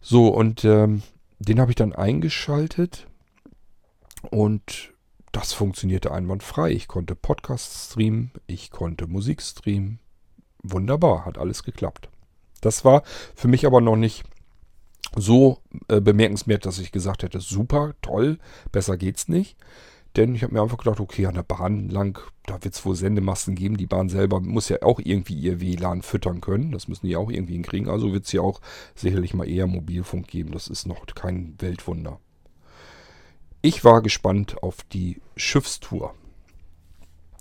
[0.00, 1.02] So, und ähm,
[1.38, 3.06] den habe ich dann eingeschaltet
[4.30, 4.92] und
[5.32, 6.70] das funktionierte einwandfrei.
[6.70, 9.98] Ich konnte Podcast streamen, ich konnte Musik streamen.
[10.62, 12.08] Wunderbar, hat alles geklappt.
[12.60, 13.02] Das war
[13.34, 14.24] für mich aber noch nicht
[15.16, 18.38] so äh, bemerkenswert, dass ich gesagt hätte, super, toll,
[18.72, 19.56] besser geht's nicht.
[20.16, 22.94] Denn ich habe mir einfach gedacht, okay, an der Bahn lang, da wird es wohl
[22.94, 23.76] Sendemasten geben.
[23.76, 26.70] Die Bahn selber muss ja auch irgendwie ihr WLAN füttern können.
[26.70, 27.88] Das müssen die auch irgendwie hinkriegen.
[27.88, 28.60] Also wird es ja auch
[28.94, 30.52] sicherlich mal eher Mobilfunk geben.
[30.52, 32.20] Das ist noch kein Weltwunder.
[33.60, 36.14] Ich war gespannt auf die Schiffstour.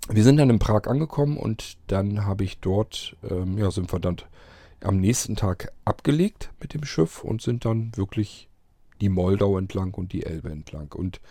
[0.09, 3.99] Wir sind dann in Prag angekommen und dann habe ich dort, ähm, ja, sind wir
[3.99, 4.17] dann
[4.81, 8.49] am nächsten Tag abgelegt mit dem Schiff und sind dann wirklich
[8.99, 10.91] die Moldau entlang und die Elbe entlang.
[10.93, 11.21] Und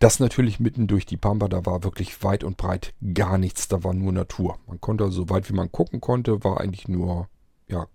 [0.00, 3.84] das natürlich mitten durch die Pampa, da war wirklich weit und breit gar nichts, da
[3.84, 4.58] war nur Natur.
[4.66, 7.28] Man konnte so weit wie man gucken konnte, war eigentlich nur
[7.68, 7.86] ja,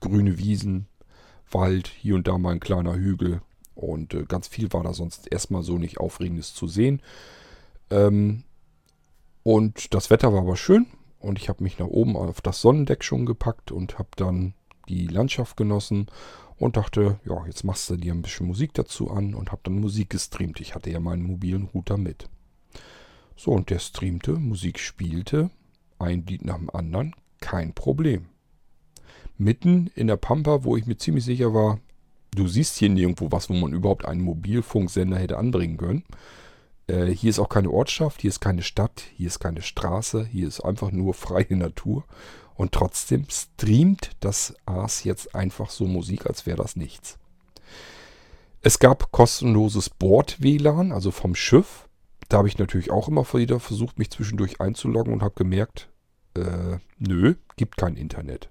[0.00, 0.86] grüne Wiesen,
[1.50, 3.42] Wald, hier und da mal ein kleiner Hügel
[3.74, 7.02] und äh, ganz viel war da sonst erstmal so nicht Aufregendes zu sehen.
[7.90, 8.44] Ähm,
[9.42, 10.86] und das Wetter war aber schön
[11.18, 14.54] und ich habe mich nach oben auf das Sonnendeck schon gepackt und habe dann
[14.88, 16.06] die Landschaft genossen
[16.58, 19.80] und dachte, ja, jetzt machst du dir ein bisschen Musik dazu an und habe dann
[19.80, 20.60] Musik gestreamt.
[20.60, 22.28] Ich hatte ja meinen mobilen Router mit.
[23.36, 25.50] So, und der streamte, Musik spielte,
[25.98, 28.26] ein Lied nach dem anderen, kein Problem.
[29.36, 31.78] Mitten in der Pampa, wo ich mir ziemlich sicher war,
[32.34, 36.04] du siehst hier nirgendwo was, wo man überhaupt einen Mobilfunksender hätte anbringen können.
[36.88, 40.48] Äh, hier ist auch keine Ortschaft, hier ist keine Stadt, hier ist keine Straße, hier
[40.48, 42.04] ist einfach nur freie Natur.
[42.58, 47.16] Und trotzdem streamt das Aas jetzt einfach so Musik, als wäre das nichts.
[48.62, 51.88] Es gab kostenloses Bord-WLAN, also vom Schiff.
[52.28, 55.88] Da habe ich natürlich auch immer wieder versucht, mich zwischendurch einzuloggen und habe gemerkt,
[56.34, 58.50] äh, nö, gibt kein Internet.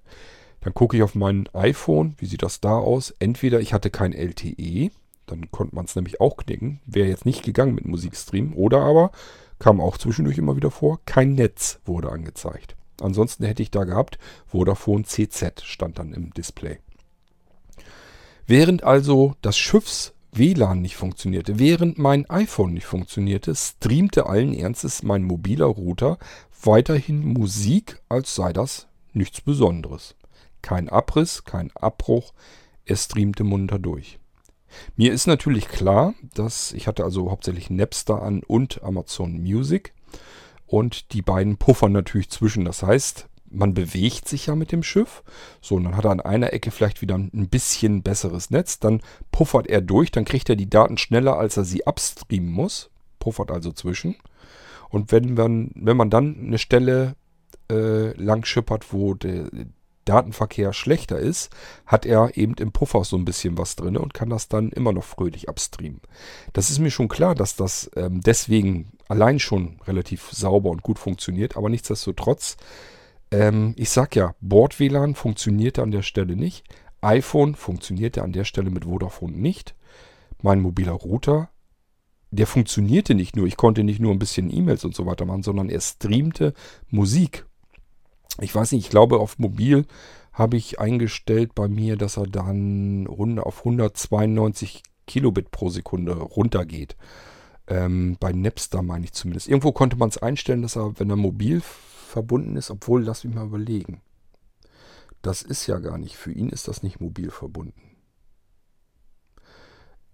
[0.62, 3.14] Dann gucke ich auf mein iPhone, wie sieht das da aus?
[3.18, 4.90] Entweder ich hatte kein LTE,
[5.26, 9.12] dann konnte man es nämlich auch knicken, wäre jetzt nicht gegangen mit Musikstream, oder aber
[9.58, 12.74] kam auch zwischendurch immer wieder vor, kein Netz wurde angezeigt.
[13.00, 16.78] Ansonsten hätte ich da gehabt, Vodafone CZ stand dann im Display.
[18.46, 25.02] Während also das Schiffs WLAN nicht funktionierte, während mein iPhone nicht funktionierte, streamte allen Ernstes
[25.02, 26.18] mein mobiler Router
[26.62, 30.14] weiterhin Musik, als sei das nichts Besonderes.
[30.62, 32.32] Kein Abriss, kein Abbruch,
[32.84, 34.18] er streamte munter durch.
[34.96, 39.94] Mir ist natürlich klar, dass ich hatte also hauptsächlich Napster an und Amazon Music
[40.68, 42.64] und die beiden puffern natürlich zwischen.
[42.64, 45.24] Das heißt, man bewegt sich ja mit dem Schiff.
[45.60, 48.78] So, und dann hat er an einer Ecke vielleicht wieder ein bisschen besseres Netz.
[48.78, 49.00] Dann
[49.32, 52.90] puffert er durch, dann kriegt er die Daten schneller, als er sie upstreamen muss.
[53.18, 54.16] Puffert also zwischen.
[54.90, 57.16] Und wenn man, wenn man dann eine Stelle
[57.70, 59.48] äh, lang schippert, wo de,
[60.04, 61.50] Datenverkehr schlechter ist,
[61.84, 64.92] hat er eben im Puffer so ein bisschen was drin und kann das dann immer
[64.92, 66.00] noch fröhlich abstreamen.
[66.54, 70.98] Das ist mir schon klar, dass das ähm, deswegen allein schon relativ sauber und gut
[70.98, 72.56] funktioniert, aber nichtsdestotrotz,
[73.30, 76.64] ähm, ich sag ja, Bord-WLAN funktionierte an der Stelle nicht,
[77.00, 79.74] iPhone funktionierte an der Stelle mit Vodafone nicht,
[80.42, 81.50] mein mobiler Router
[82.30, 83.46] der funktionierte nicht nur.
[83.46, 86.54] Ich konnte nicht nur ein bisschen E-Mails und so weiter machen, sondern er streamte
[86.90, 87.46] Musik.
[88.40, 89.86] Ich weiß nicht, ich glaube auf mobil
[90.32, 93.06] habe ich eingestellt bei mir, dass er dann
[93.40, 96.96] auf 192 Kilobit pro Sekunde runtergeht.
[97.68, 99.48] Ähm, bei Napster meine ich zumindest.
[99.48, 103.34] Irgendwo konnte man es einstellen, dass er, wenn er mobil verbunden ist, obwohl, lass mich
[103.34, 104.00] mal überlegen.
[105.20, 107.96] Das ist ja gar nicht, für ihn ist das nicht mobil verbunden.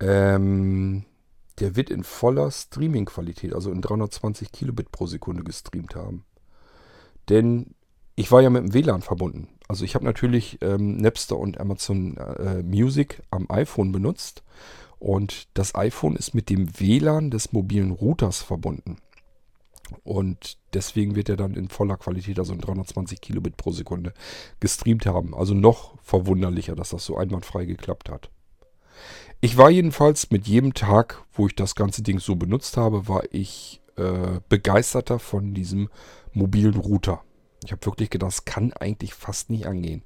[0.01, 1.05] Ähm,
[1.61, 6.25] der wird in voller Streaming-Qualität, also in 320 Kilobit pro Sekunde gestreamt haben.
[7.29, 7.75] Denn
[8.17, 9.49] ich war ja mit dem WLAN verbunden.
[9.69, 14.43] Also ich habe natürlich ähm, Napster und Amazon äh, Music am iPhone benutzt.
[14.99, 18.97] Und das iPhone ist mit dem WLAN des mobilen Routers verbunden.
[20.03, 24.15] Und deswegen wird er dann in voller Qualität, also in 320 Kilobit pro Sekunde,
[24.61, 25.35] gestreamt haben.
[25.35, 28.31] Also noch verwunderlicher, dass das so einwandfrei geklappt hat.
[29.41, 33.23] Ich war jedenfalls mit jedem Tag, wo ich das ganze Ding so benutzt habe, war
[33.31, 35.91] ich äh, begeisterter von diesem
[36.33, 37.23] mobilen Router.
[37.65, 40.03] Ich habe wirklich gedacht, das kann eigentlich fast nicht angehen.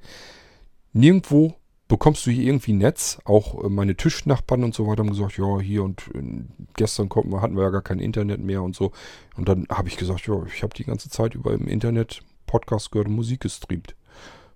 [0.92, 1.54] Nirgendwo
[1.88, 3.18] bekommst du hier irgendwie Netz.
[3.24, 6.44] Auch äh, meine Tischnachbarn und so weiter haben gesagt, ja, hier und äh,
[6.76, 8.92] gestern konnten, hatten wir ja gar kein Internet mehr und so.
[9.36, 12.92] Und dann habe ich gesagt, ja, ich habe die ganze Zeit über im Internet Podcast
[12.92, 13.96] gehört und Musik gestreamt.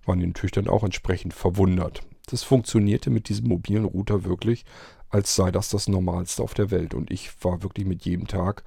[0.05, 2.01] Waren die natürlich dann auch entsprechend verwundert.
[2.27, 4.65] Das funktionierte mit diesem mobilen Router wirklich,
[5.09, 6.93] als sei das das Normalste auf der Welt.
[6.93, 8.63] Und ich war wirklich mit jedem Tag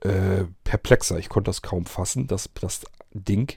[0.00, 1.18] äh, perplexer.
[1.18, 3.56] Ich konnte das kaum fassen, dass das Ding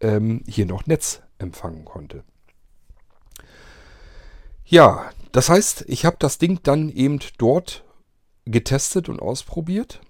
[0.00, 2.24] ähm, hier noch Netz empfangen konnte.
[4.70, 7.82] Ja, das heißt, ich habe das Ding dann eben dort
[8.44, 10.00] getestet und ausprobiert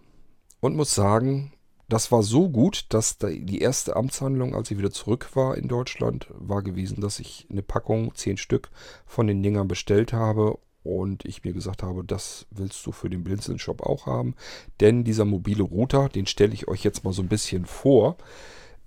[0.60, 1.54] und muss sagen,
[1.88, 6.26] das war so gut, dass die erste Amtshandlung, als ich wieder zurück war in Deutschland,
[6.34, 8.68] war gewesen, dass ich eine Packung, zehn Stück
[9.06, 13.24] von den Dingern bestellt habe und ich mir gesagt habe, das willst du für den
[13.24, 14.34] Blinzeln-Shop auch haben.
[14.80, 18.18] Denn dieser mobile Router, den stelle ich euch jetzt mal so ein bisschen vor.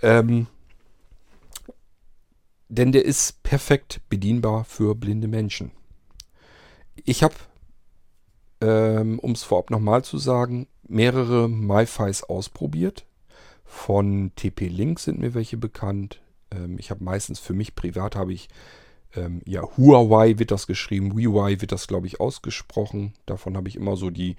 [0.04, 0.46] Ähm,
[2.74, 5.72] denn der ist perfekt bedienbar für blinde Menschen.
[6.96, 7.36] Ich habe,
[8.62, 13.06] ähm, um es vorab nochmal zu sagen, mehrere MiFis ausprobiert.
[13.64, 16.22] Von TP-Link sind mir welche bekannt.
[16.52, 18.50] Ähm, ich habe meistens für mich privat habe ich
[19.16, 23.14] ähm, ja Huawei wird das geschrieben, Huawei wird das glaube ich ausgesprochen.
[23.26, 24.36] Davon habe ich immer so die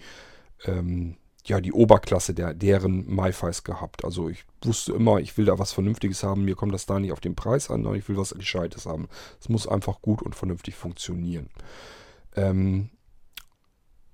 [0.64, 4.04] ähm, ja die Oberklasse der deren MiFis gehabt.
[4.04, 6.44] Also ich wusste immer, ich will da was Vernünftiges haben.
[6.44, 9.08] Mir kommt das da nicht auf den Preis an, sondern ich will was Gescheites haben.
[9.40, 11.50] Es muss einfach gut und vernünftig funktionieren.
[12.34, 12.90] Ähm,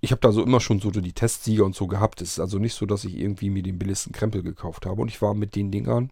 [0.01, 2.23] ich habe da so immer schon so die Testsieger und so gehabt.
[2.23, 5.01] Es ist also nicht so, dass ich irgendwie mir den billigsten Krempel gekauft habe.
[5.03, 6.11] Und ich war mit den Dingern,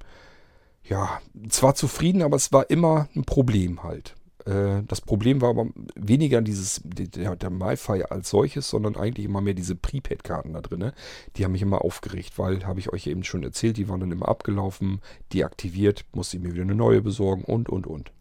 [0.84, 4.14] ja, zwar zufrieden, aber es war immer ein Problem halt.
[4.48, 9.40] Äh, das Problem war aber weniger dieses, der, der MiFi als solches, sondern eigentlich immer
[9.40, 10.92] mehr diese Prepaid-Karten da drin.
[11.36, 14.12] Die haben mich immer aufgeregt, weil, habe ich euch eben schon erzählt, die waren dann
[14.12, 15.00] immer abgelaufen,
[15.32, 18.12] deaktiviert, musste ich mir wieder eine neue besorgen und, und, und.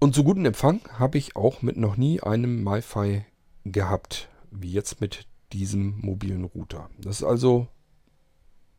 [0.00, 3.24] Und so guten Empfang habe ich auch mit noch nie einem MiFi
[3.64, 6.88] gehabt, wie jetzt mit diesem mobilen Router.
[6.98, 7.68] Das ist also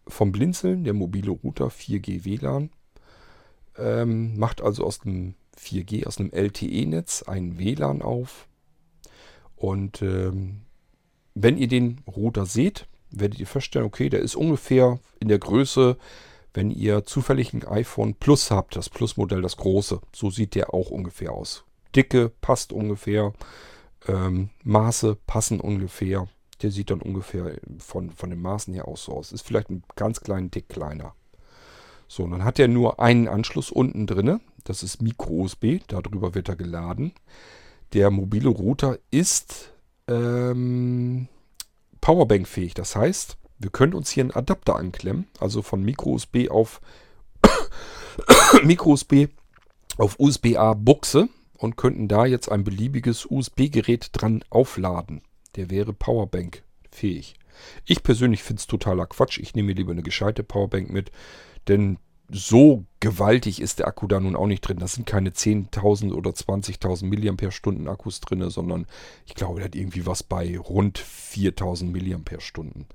[0.07, 2.71] vom Blinzeln der mobile Router 4G WLAN.
[3.81, 8.47] Ähm, macht also aus dem 4G, aus einem LTE-Netz ein WLAN auf.
[9.55, 10.61] Und ähm,
[11.33, 15.97] wenn ihr den Router seht, werdet ihr feststellen, okay, der ist ungefähr in der Größe
[16.53, 20.89] wenn ihr zufällig ein iPhone Plus habt, das Plus-Modell, das große, so sieht der auch
[20.89, 21.63] ungefähr aus.
[21.95, 23.33] Dicke passt ungefähr,
[24.07, 26.27] ähm, Maße passen ungefähr.
[26.61, 29.31] Der sieht dann ungefähr von, von den Maßen her aus so aus.
[29.31, 31.15] Ist vielleicht ein ganz kleinen Tick kleiner.
[32.11, 34.41] So, dann hat er nur einen Anschluss unten drin.
[34.65, 35.79] Das ist Micro-USB.
[35.87, 37.13] Darüber wird er geladen.
[37.93, 39.71] Der mobile Router ist
[40.09, 41.29] ähm,
[42.01, 42.73] Powerbank-fähig.
[42.73, 46.81] Das heißt, wir können uns hier einen Adapter anklemmen, also von Micro-USB auf
[48.61, 49.29] Micro-USB
[49.97, 55.21] auf USB-A Buchse und könnten da jetzt ein beliebiges USB-Gerät dran aufladen.
[55.55, 57.35] Der wäre Powerbank fähig.
[57.85, 59.39] Ich persönlich finde es totaler Quatsch.
[59.39, 61.11] Ich nehme mir lieber eine gescheite Powerbank mit,
[61.67, 61.97] denn
[62.29, 64.79] so gewaltig ist der Akku da nun auch nicht drin.
[64.79, 68.87] Das sind keine 10.000 oder 20.000 mAh Akkus drin, sondern
[69.25, 72.85] ich glaube, der hat irgendwie was bei rund 4.000 mAh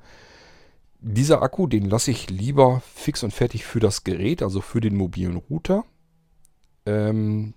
[1.01, 4.97] dieser Akku, den lasse ich lieber fix und fertig für das Gerät, also für den
[4.97, 5.85] mobilen Router.
[6.87, 7.55] Ähm,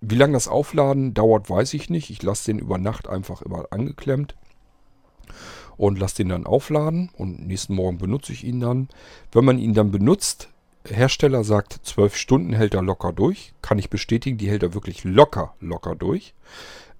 [0.00, 2.10] wie lange das Aufladen dauert, weiß ich nicht.
[2.10, 4.36] Ich lasse den über Nacht einfach immer angeklemmt
[5.76, 8.88] und lasse den dann aufladen und nächsten Morgen benutze ich ihn dann.
[9.32, 10.48] Wenn man ihn dann benutzt,
[10.84, 13.52] Hersteller sagt, 12 Stunden hält er locker durch.
[13.62, 16.34] Kann ich bestätigen, die hält er wirklich locker, locker durch.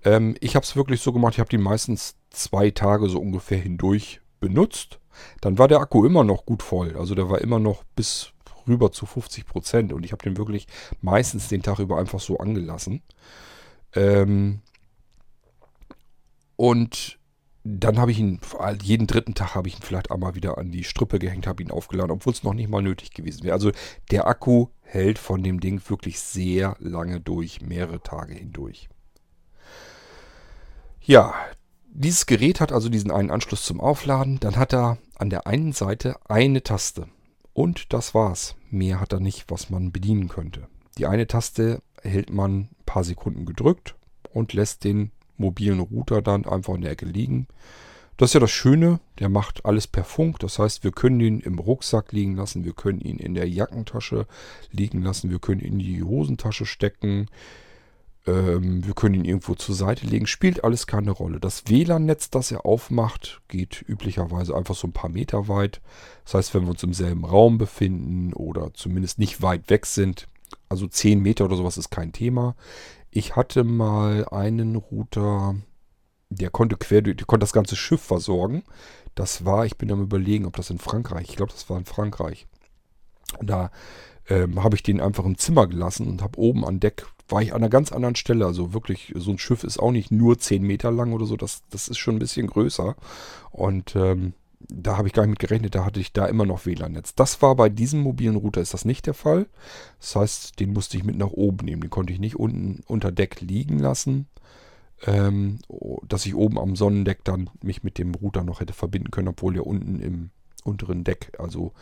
[0.04, 3.58] Ähm, ich habe es wirklich so gemacht, ich habe die meistens zwei Tage so ungefähr
[3.58, 4.98] hindurch benutzt.
[5.40, 6.96] Dann war der Akku immer noch gut voll.
[6.96, 8.32] Also der war immer noch bis
[8.68, 9.92] rüber zu 50 Prozent.
[9.92, 10.66] Und ich habe den wirklich
[11.00, 13.02] meistens den Tag über einfach so angelassen.
[13.94, 14.60] Ähm
[16.56, 17.15] und
[17.68, 18.40] dann habe ich ihn,
[18.82, 21.72] jeden dritten Tag habe ich ihn vielleicht einmal wieder an die Strippe gehängt, habe ihn
[21.72, 23.54] aufgeladen, obwohl es noch nicht mal nötig gewesen wäre.
[23.54, 23.72] Also
[24.10, 28.88] der Akku hält von dem Ding wirklich sehr lange durch, mehrere Tage hindurch.
[31.00, 31.34] Ja,
[31.88, 34.38] dieses Gerät hat also diesen einen Anschluss zum Aufladen.
[34.38, 37.08] Dann hat er an der einen Seite eine Taste.
[37.52, 38.54] Und das war's.
[38.70, 40.68] Mehr hat er nicht, was man bedienen könnte.
[40.98, 43.96] Die eine Taste hält man ein paar Sekunden gedrückt
[44.32, 47.46] und lässt den mobilen Router dann einfach in der Ecke liegen.
[48.16, 50.38] Das ist ja das Schöne, der macht alles per Funk.
[50.38, 54.26] Das heißt, wir können ihn im Rucksack liegen lassen, wir können ihn in der Jackentasche
[54.70, 57.28] liegen lassen, wir können ihn in die Hosentasche stecken,
[58.26, 60.26] ähm, wir können ihn irgendwo zur Seite legen.
[60.26, 61.40] Spielt alles keine Rolle.
[61.40, 65.82] Das WLAN-Netz, das er aufmacht, geht üblicherweise einfach so ein paar Meter weit.
[66.24, 70.26] Das heißt, wenn wir uns im selben Raum befinden oder zumindest nicht weit weg sind,
[70.70, 72.56] also 10 Meter oder sowas ist kein Thema.
[73.16, 75.54] Ich hatte mal einen Router,
[76.28, 78.62] der konnte quer der konnte das ganze Schiff versorgen.
[79.14, 81.86] Das war, ich bin am überlegen, ob das in Frankreich, ich glaube, das war in
[81.86, 82.46] Frankreich.
[83.40, 83.70] Da
[84.28, 87.54] ähm, habe ich den einfach im Zimmer gelassen und habe oben an Deck war ich
[87.54, 88.44] an einer ganz anderen Stelle.
[88.44, 91.38] Also wirklich, so ein Schiff ist auch nicht nur 10 Meter lang oder so.
[91.38, 92.96] Das, das ist schon ein bisschen größer.
[93.50, 94.34] Und ähm,
[94.68, 95.74] da habe ich gar nicht mit gerechnet.
[95.74, 97.14] Da hatte ich da immer noch WLAN-Netz.
[97.14, 99.46] Das war bei diesem mobilen Router ist das nicht der Fall.
[100.00, 101.82] Das heißt, den musste ich mit nach oben nehmen.
[101.82, 104.26] Den konnte ich nicht unten unter Deck liegen lassen.
[105.04, 105.58] Ähm,
[106.08, 109.52] dass ich oben am Sonnendeck dann mich mit dem Router noch hätte verbinden können, obwohl
[109.52, 110.30] der unten im
[110.64, 111.72] unteren Deck, also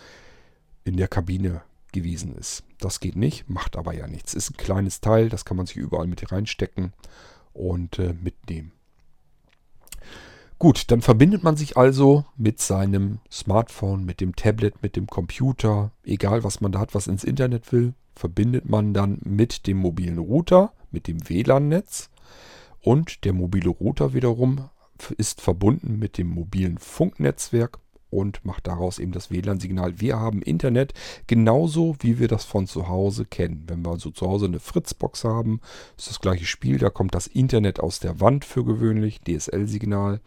[0.85, 2.65] in der Kabine gewesen ist.
[2.81, 4.35] Das geht nicht, macht aber ja nichts.
[4.35, 6.93] Ist ein kleines Teil, das kann man sich überall mit reinstecken
[7.53, 8.73] und äh, mitnehmen.
[10.59, 15.91] Gut, dann verbindet man sich also mit seinem Smartphone, mit dem Tablet, mit dem Computer,
[16.05, 20.19] egal was man da hat, was ins Internet will, verbindet man dann mit dem mobilen
[20.19, 22.11] Router, mit dem WLAN-Netz
[22.81, 24.69] und der mobile Router wiederum
[25.17, 27.81] ist verbunden mit dem mobilen Funknetzwerk
[28.15, 30.01] und macht daraus eben das WLAN-Signal.
[30.01, 30.95] Wir haben Internet
[31.27, 33.65] genauso, wie wir das von zu Hause kennen.
[33.67, 35.61] Wenn wir also zu Hause eine Fritzbox haben,
[35.99, 36.79] ist das gleiche Spiel.
[36.79, 40.21] Da kommt das Internet aus der Wand für gewöhnlich, DSL-Signal.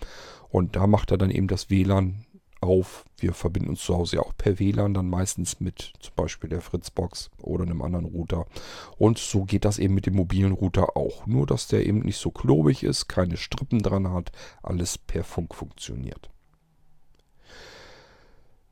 [0.50, 2.26] Und da macht er dann eben das WLAN
[2.60, 3.06] auf.
[3.20, 6.62] Wir verbinden uns zu Hause ja auch per WLAN, dann meistens mit zum Beispiel der
[6.62, 8.46] Fritzbox oder einem anderen Router.
[8.98, 11.26] Und so geht das eben mit dem mobilen Router auch.
[11.26, 15.56] Nur, dass der eben nicht so klobig ist, keine Strippen dran hat, alles per Funk
[15.56, 16.30] funktioniert.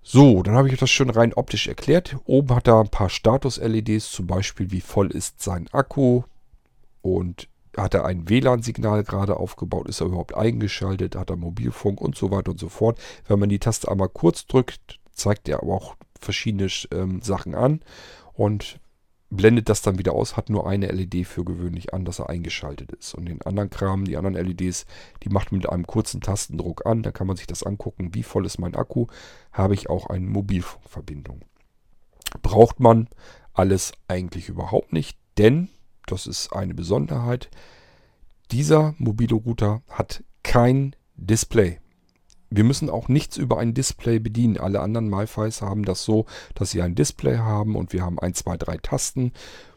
[0.08, 2.16] So, dann habe ich das schon rein optisch erklärt.
[2.26, 6.22] Oben hat er ein paar Status-LEDs, zum Beispiel wie voll ist sein Akku
[7.02, 12.16] und hat er ein WLAN-Signal gerade aufgebaut, ist er überhaupt eingeschaltet, hat er Mobilfunk und
[12.16, 13.00] so weiter und so fort.
[13.28, 17.82] Wenn man die Taste einmal kurz drückt, zeigt er aber auch verschiedene ähm, Sachen an
[18.34, 18.80] und
[19.36, 22.92] blendet das dann wieder aus, hat nur eine LED für gewöhnlich an, dass er eingeschaltet
[22.92, 23.14] ist.
[23.14, 24.86] Und den anderen Kram, die anderen LEDs,
[25.24, 27.04] die macht man mit einem kurzen Tastendruck an.
[27.04, 29.08] Da kann man sich das angucken, wie voll ist mein Akku.
[29.52, 31.42] Habe ich auch eine Mobilfunkverbindung.
[32.42, 33.08] Braucht man
[33.54, 35.70] alles eigentlich überhaupt nicht, denn,
[36.06, 37.50] das ist eine Besonderheit,
[38.52, 41.80] dieser mobile Router hat kein Display.
[42.56, 44.58] Wir müssen auch nichts über ein Display bedienen.
[44.58, 48.34] Alle anderen MiFis haben das so, dass sie ein Display haben und wir haben ein,
[48.34, 49.34] zwei, drei Tasten,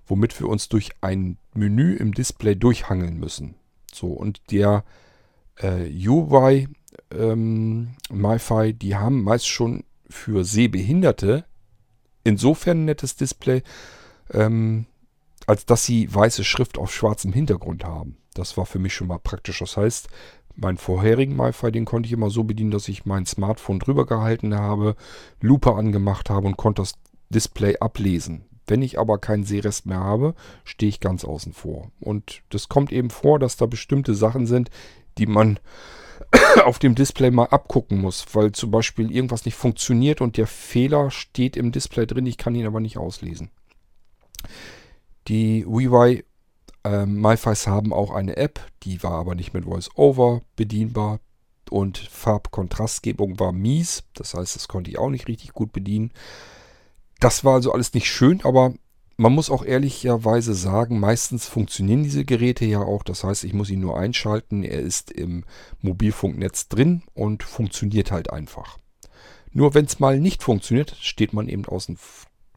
[0.07, 3.55] womit wir uns durch ein Menü im Display durchhangeln müssen.
[3.93, 4.85] So, und der
[5.57, 6.69] äh, UI
[7.11, 11.45] ähm, MiFi, die haben meist schon für Sehbehinderte
[12.25, 13.63] insofern ein nettes Display,
[14.33, 14.87] ähm,
[15.47, 18.19] als dass sie weiße Schrift auf schwarzem Hintergrund haben.
[18.35, 19.59] Das war für mich schon mal praktisch.
[19.61, 20.09] Das heißt,
[20.61, 24.55] meinen vorherigen MiFi, den konnte ich immer so bedienen, dass ich mein Smartphone drüber gehalten
[24.55, 24.97] habe,
[25.41, 26.95] Lupe angemacht habe und konnte das
[27.31, 28.45] Display ablesen.
[28.67, 30.35] Wenn ich aber keinen Sehrest mehr habe,
[30.65, 31.91] stehe ich ganz außen vor.
[32.01, 34.71] Und das kommt eben vor, dass da bestimmte Sachen sind,
[35.17, 35.59] die man
[36.65, 41.11] auf dem Display mal abgucken muss, weil zum Beispiel irgendwas nicht funktioniert und der Fehler
[41.11, 43.51] steht im Display drin, ich kann ihn aber nicht auslesen.
[45.29, 46.25] Die WiWi
[46.89, 51.21] ähm, MyFi's haben auch eine App, die war aber nicht mit VoiceOver bedienbar.
[51.71, 54.05] und Farbkontrastgebung war mies.
[54.15, 56.13] Das heißt, das konnte ich auch nicht richtig gut bedienen.
[57.21, 58.73] Das war also alles nicht schön, aber
[59.19, 63.03] man muss auch ehrlicherweise sagen, meistens funktionieren diese Geräte ja auch.
[63.03, 64.63] Das heißt, ich muss ihn nur einschalten.
[64.63, 65.45] Er ist im
[65.83, 68.79] Mobilfunknetz drin und funktioniert halt einfach.
[69.53, 71.99] Nur wenn es mal nicht funktioniert, steht man eben außen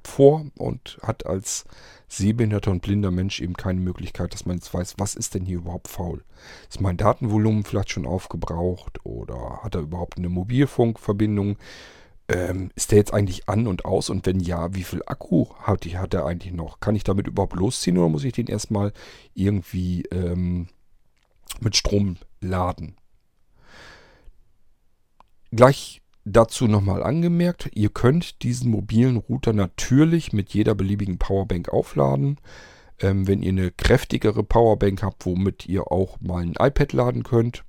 [0.04, 1.66] vor und hat als
[2.12, 5.60] sehbehinderter und blinder Mensch eben keine Möglichkeit, dass man jetzt weiß, was ist denn hier
[5.60, 6.24] überhaupt faul.
[6.70, 11.58] Ist mein Datenvolumen vielleicht schon aufgebraucht oder hat er überhaupt eine Mobilfunkverbindung?
[12.28, 14.10] Ähm, ist der jetzt eigentlich an und aus?
[14.10, 16.82] Und wenn ja, wie viel Akku hat, hat er eigentlich noch?
[16.82, 18.92] Kann ich damit überhaupt losziehen oder muss ich den erstmal
[19.34, 20.68] irgendwie ähm,
[21.62, 22.98] mit Strom laden?
[25.52, 32.38] Gleich Dazu nochmal angemerkt, ihr könnt diesen mobilen Router natürlich mit jeder beliebigen Powerbank aufladen.
[33.00, 37.64] Ähm, wenn ihr eine kräftigere Powerbank habt, womit ihr auch mal ein iPad laden könnt,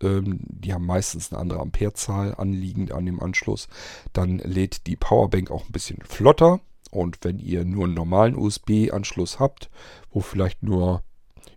[0.00, 3.68] ähm, die haben meistens eine andere Amperezahl anliegend an dem Anschluss,
[4.14, 6.60] dann lädt die Powerbank auch ein bisschen flotter.
[6.90, 9.68] Und wenn ihr nur einen normalen USB-Anschluss habt,
[10.10, 11.02] wo vielleicht nur,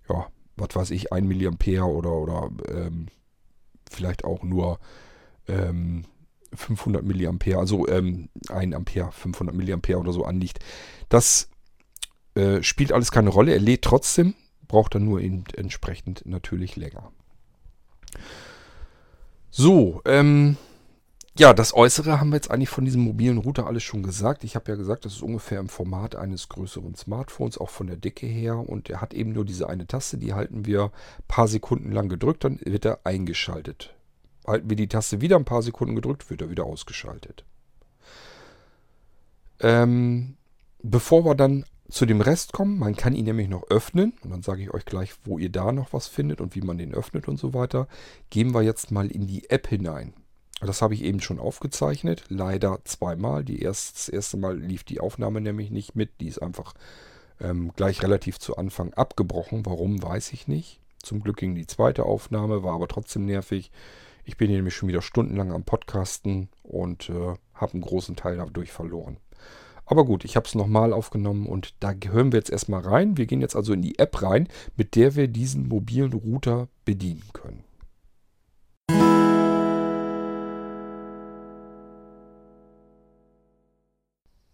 [0.10, 0.28] ja,
[0.58, 3.08] was weiß ich, 1 mA oder, oder ähm,
[3.90, 4.80] vielleicht auch nur
[5.48, 6.04] ähm,
[6.54, 10.60] 500 Milliampere, also ähm, 1 Ampere, 500 Milliampere oder so anliegt.
[11.10, 11.50] Das
[12.36, 13.54] äh, spielt alles keine Rolle.
[13.54, 14.36] Er lädt trotzdem,
[14.68, 17.12] braucht dann nur entsprechend natürlich länger.
[19.50, 20.58] So, ähm,
[21.38, 24.44] ja, das Äußere haben wir jetzt eigentlich von diesem mobilen Router alles schon gesagt.
[24.44, 27.96] Ich habe ja gesagt, das ist ungefähr im Format eines größeren Smartphones, auch von der
[27.96, 28.58] Dicke her.
[28.58, 32.10] Und er hat eben nur diese eine Taste, die halten wir ein paar Sekunden lang
[32.10, 33.94] gedrückt, dann wird er eingeschaltet.
[34.52, 37.44] Halten wir die Taste wieder ein paar Sekunden gedrückt, wird er wieder ausgeschaltet.
[39.60, 40.36] Ähm,
[40.82, 44.44] bevor wir dann zu dem Rest kommen, man kann ihn nämlich noch öffnen und dann
[44.44, 47.28] sage ich euch gleich, wo ihr da noch was findet und wie man den öffnet
[47.28, 47.88] und so weiter.
[48.30, 50.14] Gehen wir jetzt mal in die App hinein.
[50.62, 53.44] Das habe ich eben schon aufgezeichnet, leider zweimal.
[53.44, 56.74] Die erst, das erste Mal lief die Aufnahme nämlich nicht mit, die ist einfach
[57.40, 59.66] ähm, gleich relativ zu Anfang abgebrochen.
[59.66, 60.80] Warum, weiß ich nicht.
[61.02, 63.72] Zum Glück ging die zweite Aufnahme, war aber trotzdem nervig.
[64.24, 68.72] Ich bin nämlich schon wieder stundenlang am Podcasten und äh, habe einen großen Teil dadurch
[68.72, 69.18] verloren.
[69.86, 73.18] Aber gut, ich habe es nochmal aufgenommen und da hören wir jetzt erstmal rein.
[73.18, 74.48] Wir gehen jetzt also in die App rein,
[74.78, 77.64] mit der wir diesen mobilen Router bedienen können.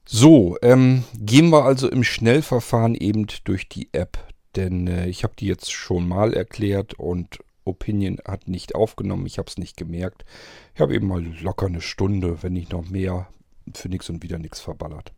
[0.09, 4.17] So, ähm, gehen wir also im Schnellverfahren eben durch die App.
[4.55, 9.25] Denn äh, ich habe die jetzt schon mal erklärt und Opinion hat nicht aufgenommen.
[9.25, 10.25] Ich habe es nicht gemerkt.
[10.73, 13.27] Ich habe eben mal locker eine Stunde, wenn nicht noch mehr,
[13.73, 15.11] für nichts und wieder nichts verballert.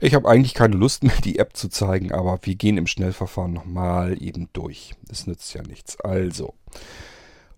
[0.00, 3.52] Ich habe eigentlich keine Lust mehr, die App zu zeigen, aber wir gehen im Schnellverfahren
[3.52, 4.94] nochmal eben durch.
[5.06, 6.00] Das nützt ja nichts.
[6.00, 6.54] Also,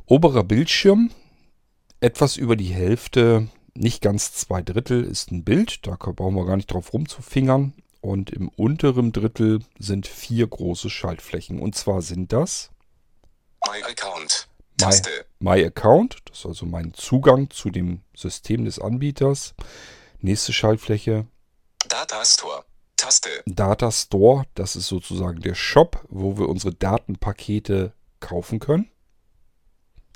[0.07, 1.11] oberer Bildschirm,
[2.01, 5.87] etwas über die Hälfte, nicht ganz zwei Drittel ist ein Bild.
[5.87, 7.73] Da brauchen wir gar nicht drauf rumzufingern.
[8.01, 11.61] Und im unteren Drittel sind vier große Schaltflächen.
[11.61, 12.71] Und zwar sind das
[13.67, 14.49] My Account.
[14.79, 15.27] Taste.
[15.39, 19.55] My, My Account, das ist also mein Zugang zu dem System des Anbieters.
[20.21, 21.27] Nächste Schaltfläche.
[21.89, 22.65] Data Store.
[22.97, 23.43] Taste.
[23.47, 28.91] Data Store, das ist sozusagen der Shop, wo wir unsere Datenpakete kaufen können.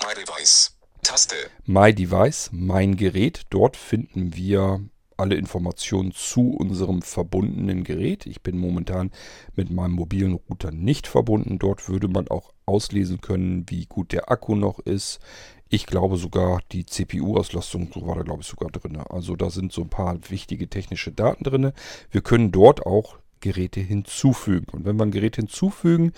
[0.03, 0.77] My Device.
[1.01, 1.35] Taste.
[1.65, 3.43] My Device, mein Gerät.
[3.49, 4.81] Dort finden wir
[5.17, 8.25] alle Informationen zu unserem verbundenen Gerät.
[8.25, 9.11] Ich bin momentan
[9.55, 11.59] mit meinem mobilen Router nicht verbunden.
[11.59, 15.19] Dort würde man auch auslesen können, wie gut der Akku noch ist.
[15.69, 18.97] Ich glaube sogar, die CPU-Auslastung war da, glaube ich, sogar drin.
[18.97, 21.71] Also da sind so ein paar wichtige technische Daten drin.
[22.11, 24.67] Wir können dort auch Geräte hinzufügen.
[24.71, 26.11] Und wenn wir ein Gerät hinzufügen,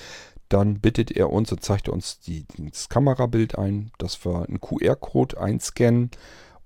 [0.50, 5.40] dann bittet er uns und zeigt uns die, das Kamerabild ein, dass wir einen QR-Code
[5.40, 6.12] einscannen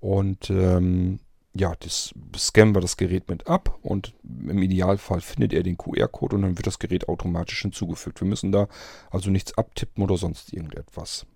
[0.00, 1.18] und ähm,
[1.54, 6.36] ja, das scannen wir das Gerät mit ab und im Idealfall findet er den QR-Code
[6.36, 8.20] und dann wird das Gerät automatisch hinzugefügt.
[8.20, 8.68] Wir müssen da
[9.10, 11.26] also nichts abtippen oder sonst irgendetwas.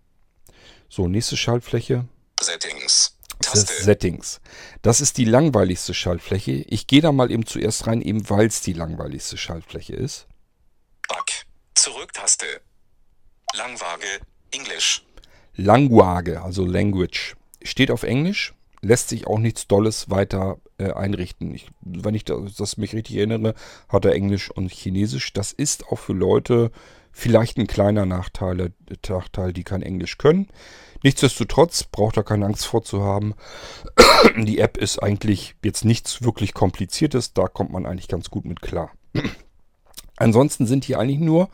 [0.88, 2.06] So, nächste Schaltfläche.
[2.40, 3.18] Settings.
[3.40, 3.82] Taste.
[3.82, 4.40] Settings.
[4.80, 6.52] Das ist die langweiligste Schaltfläche.
[6.52, 10.26] Ich gehe da mal eben zuerst rein, eben weil es die langweiligste Schaltfläche ist.
[11.08, 11.44] Back.
[11.74, 12.46] Zurücktaste.
[13.54, 14.20] Langwaage.
[14.50, 15.04] Englisch.
[15.54, 17.36] Langwaage, also Language.
[17.62, 18.55] Steht auf Englisch
[18.86, 21.54] lässt sich auch nichts Dolles weiter äh, einrichten.
[21.54, 23.54] Ich, wenn ich das, das, mich richtig erinnere,
[23.88, 25.32] hat er Englisch und Chinesisch.
[25.32, 26.70] Das ist auch für Leute
[27.10, 28.72] vielleicht ein kleiner Nachteil,
[29.08, 30.48] Nachteil die kein Englisch können.
[31.02, 33.34] Nichtsdestotrotz braucht er keine Angst vor zu haben.
[34.36, 37.32] Die App ist eigentlich jetzt nichts wirklich Kompliziertes.
[37.32, 38.90] Da kommt man eigentlich ganz gut mit klar.
[40.16, 41.48] Ansonsten sind hier eigentlich nur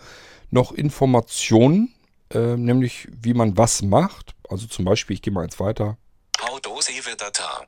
[0.50, 1.94] noch Informationen,
[2.32, 5.96] äh, nämlich wie man was macht Also zum Beispiel, ich gehe mal eins weiter.
[6.40, 6.60] How
[7.16, 7.66] data.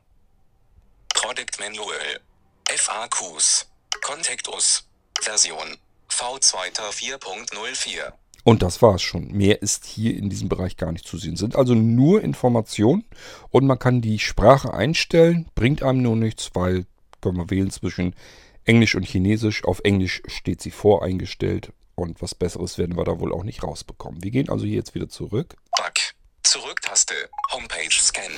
[1.13, 2.19] Product Manual.
[2.67, 3.65] FAQs.
[4.01, 4.87] Contact us.
[5.21, 5.77] Version.
[6.09, 8.13] V2 4.04.
[8.43, 9.31] Und das war's schon.
[9.31, 11.35] Mehr ist hier in diesem Bereich gar nicht zu sehen.
[11.35, 13.05] Sind also nur Informationen
[13.49, 16.85] und man kann die Sprache einstellen, bringt einem nur nichts, weil
[17.21, 18.15] können wir wählen zwischen
[18.63, 19.63] Englisch und Chinesisch.
[19.63, 24.23] Auf Englisch steht sie voreingestellt und was Besseres werden wir da wohl auch nicht rausbekommen.
[24.23, 25.55] Wir gehen also hier jetzt wieder zurück.
[25.77, 26.13] Back.
[26.43, 27.15] Zurück-Taste.
[27.51, 28.31] Homepage Scan.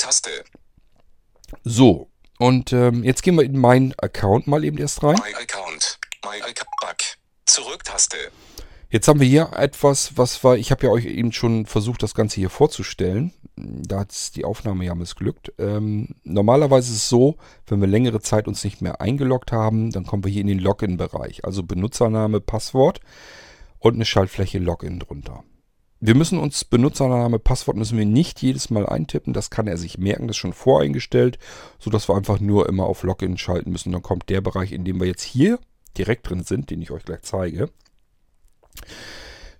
[0.00, 0.44] Taste.
[1.62, 5.16] So, und ähm, jetzt gehen wir in meinen Account mal eben erst rein.
[5.16, 5.98] My Account.
[6.24, 6.66] My Account.
[6.80, 7.18] Back.
[7.44, 8.16] Zurück-Taste.
[8.88, 12.14] Jetzt haben wir hier etwas, was war, ich habe ja euch eben schon versucht, das
[12.14, 13.34] Ganze hier vorzustellen.
[13.56, 15.52] Da hat die Aufnahme ja missglückt.
[15.58, 17.36] Ähm, normalerweise ist es so,
[17.66, 20.60] wenn wir längere Zeit uns nicht mehr eingeloggt haben, dann kommen wir hier in den
[20.60, 21.44] Login-Bereich.
[21.44, 23.00] Also Benutzername, Passwort
[23.78, 25.44] und eine Schaltfläche Login drunter.
[26.02, 29.34] Wir müssen uns Benutzername, Passwort müssen wir nicht jedes Mal eintippen.
[29.34, 31.38] Das kann er sich merken, das ist schon voreingestellt,
[31.78, 33.92] sodass wir einfach nur immer auf Login schalten müssen.
[33.92, 35.58] Dann kommt der Bereich, in dem wir jetzt hier
[35.98, 37.68] direkt drin sind, den ich euch gleich zeige.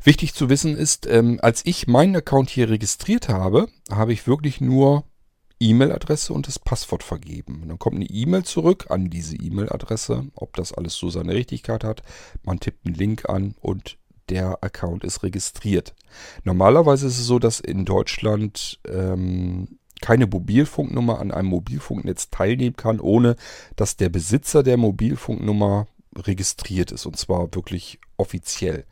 [0.02, 4.62] Wichtig zu wissen ist, ähm, als ich meinen Account hier registriert habe, habe ich wirklich
[4.62, 5.04] nur
[5.60, 7.60] E-Mail-Adresse und das Passwort vergeben.
[7.62, 11.84] Und dann kommt eine E-Mail zurück an diese E-Mail-Adresse, ob das alles so seine Richtigkeit
[11.84, 12.02] hat.
[12.44, 13.98] Man tippt einen Link an und
[14.30, 15.94] der Account ist registriert.
[16.44, 23.00] Normalerweise ist es so, dass in Deutschland ähm, keine Mobilfunknummer an einem Mobilfunknetz teilnehmen kann,
[23.00, 23.36] ohne
[23.76, 28.84] dass der Besitzer der Mobilfunknummer registriert ist und zwar wirklich offiziell.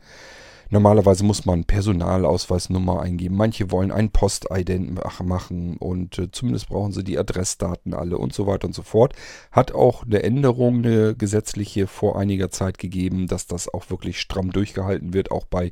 [0.71, 3.35] Normalerweise muss man Personalausweisnummer eingeben.
[3.35, 8.45] Manche wollen ein Postident machen und äh, zumindest brauchen sie die Adressdaten alle und so
[8.45, 9.15] weiter und so fort.
[9.51, 14.51] Hat auch eine Änderung, eine gesetzliche vor einiger Zeit gegeben, dass das auch wirklich stramm
[14.51, 15.71] durchgehalten wird, auch bei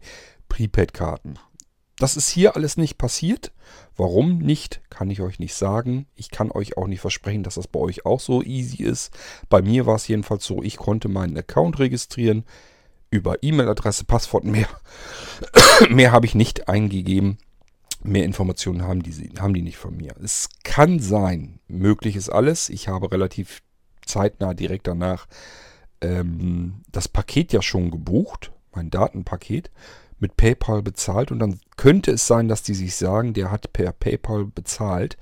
[0.50, 1.36] Prepaid-Karten.
[2.00, 3.52] Das ist hier alles nicht passiert.
[3.96, 6.08] Warum nicht, kann ich euch nicht sagen.
[6.16, 9.12] Ich kann euch auch nicht versprechen, dass das bei euch auch so easy ist.
[9.50, 12.46] Bei mir war es jedenfalls so, ich konnte meinen Account registrieren
[13.10, 14.68] über E-Mail-Adresse, Passwort mehr.
[15.90, 17.38] mehr habe ich nicht eingegeben.
[18.04, 20.14] Mehr Informationen haben die, haben die nicht von mir.
[20.24, 22.70] Es kann sein, möglich ist alles.
[22.70, 23.62] Ich habe relativ
[24.06, 25.28] zeitnah direkt danach
[26.02, 29.72] ähm, das Paket ja schon gebucht, mein Datenpaket,
[30.20, 31.32] mit PayPal bezahlt.
[31.32, 35.18] Und dann könnte es sein, dass die sich sagen, der hat per PayPal bezahlt.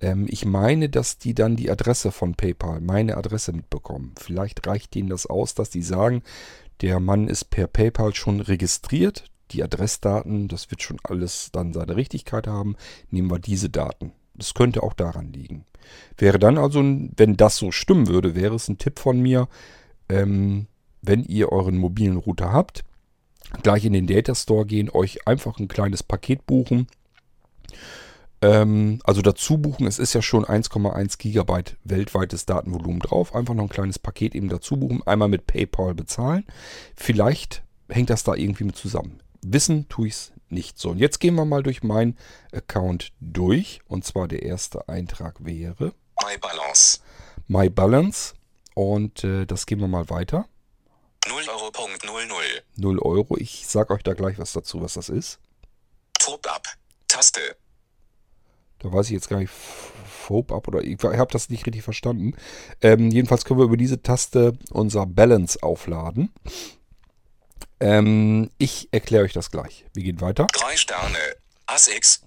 [0.00, 4.14] Ähm, ich meine, dass die dann die Adresse von PayPal, meine Adresse mitbekommen.
[4.18, 6.22] Vielleicht reicht denen das aus, dass die sagen,
[6.80, 9.24] der Mann ist per PayPal schon registriert.
[9.50, 12.76] Die Adressdaten, das wird schon alles dann seine Richtigkeit haben.
[13.10, 14.12] Nehmen wir diese Daten.
[14.34, 15.64] Das könnte auch daran liegen.
[16.16, 19.48] Wäre dann also, wenn das so stimmen würde, wäre es ein Tipp von mir,
[20.08, 20.66] ähm,
[21.00, 22.84] wenn ihr euren mobilen Router habt,
[23.62, 26.86] gleich in den Data Store gehen, euch einfach ein kleines Paket buchen
[28.40, 33.34] ähm, also dazu buchen, es ist ja schon 1,1 Gigabyte weltweites Datenvolumen drauf.
[33.34, 36.44] Einfach noch ein kleines Paket eben dazu buchen, einmal mit PayPal bezahlen.
[36.94, 39.20] Vielleicht hängt das da irgendwie mit zusammen.
[39.42, 40.78] Wissen tue ich es nicht.
[40.78, 42.16] So, und jetzt gehen wir mal durch meinen
[42.52, 43.80] Account durch.
[43.86, 45.92] Und zwar der erste Eintrag wäre
[46.24, 47.00] My Balance.
[47.46, 48.34] My Balance.
[48.74, 50.48] Und äh, das gehen wir mal weiter.
[51.28, 51.70] 0 Euro.
[52.04, 52.62] 00.
[52.76, 53.36] 0 Euro.
[53.36, 55.40] Ich sage euch da gleich was dazu, was das ist.
[56.18, 56.66] Top Up.
[57.08, 57.56] Taste.
[58.80, 59.52] Da weiß ich jetzt gar nicht,
[60.28, 62.34] Fope up oder ich habe das nicht richtig verstanden.
[62.82, 66.32] Ähm, jedenfalls können wir über diese Taste unser Balance aufladen.
[67.80, 69.86] Ähm, ich erkläre euch das gleich.
[69.94, 70.46] Wir gehen weiter.
[70.52, 71.18] Drei Sterne.
[71.66, 72.22] ASX.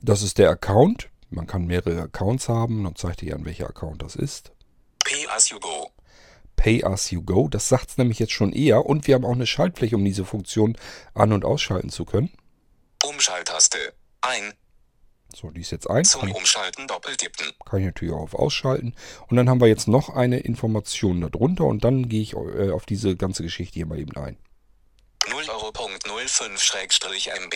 [0.00, 1.08] Das ist der Account.
[1.30, 2.84] Man kann mehrere Accounts haben.
[2.84, 4.52] Dann zeigt ihr an, welcher Account das ist.
[5.04, 5.90] Pay as you go.
[6.56, 7.48] Pay as you go.
[7.48, 8.86] Das sagt es nämlich jetzt schon eher.
[8.86, 10.76] Und wir haben auch eine Schaltfläche, um diese Funktion
[11.14, 12.30] an- und ausschalten zu können.
[13.04, 13.78] Umschalttaste.
[14.20, 14.54] Ein.
[15.34, 16.04] So, die ist jetzt ein.
[16.04, 17.52] Zum Kann, Umschalten doppeltippen.
[17.64, 18.94] kann ich natürlich auch auf Ausschalten.
[19.28, 21.64] Und dann haben wir jetzt noch eine Information darunter.
[21.64, 24.36] Und dann gehe ich äh, auf diese ganze Geschichte hier mal eben ein.
[25.28, 25.72] 0 Euro.
[26.26, 27.54] 05 Schrägstrich MB.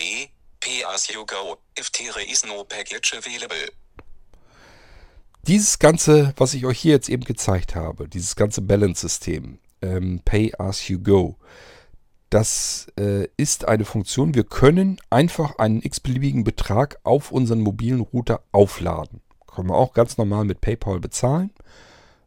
[0.60, 1.58] Pay as you go.
[1.78, 3.72] If there is no package available.
[5.42, 10.52] Dieses ganze, was ich euch hier jetzt eben gezeigt habe, dieses ganze Balance-System, ähm, Pay
[10.58, 11.38] as you go,
[12.30, 14.34] das äh, ist eine Funktion.
[14.34, 19.20] Wir können einfach einen x-beliebigen Betrag auf unseren mobilen Router aufladen.
[19.46, 21.50] Können wir auch ganz normal mit PayPal bezahlen.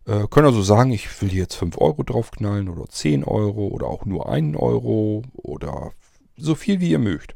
[0.06, 4.06] Äh, können also sagen, ich will jetzt 5 Euro draufknallen oder 10 Euro oder auch
[4.06, 5.92] nur 1 Euro oder
[6.36, 7.36] so viel wie ihr mögt.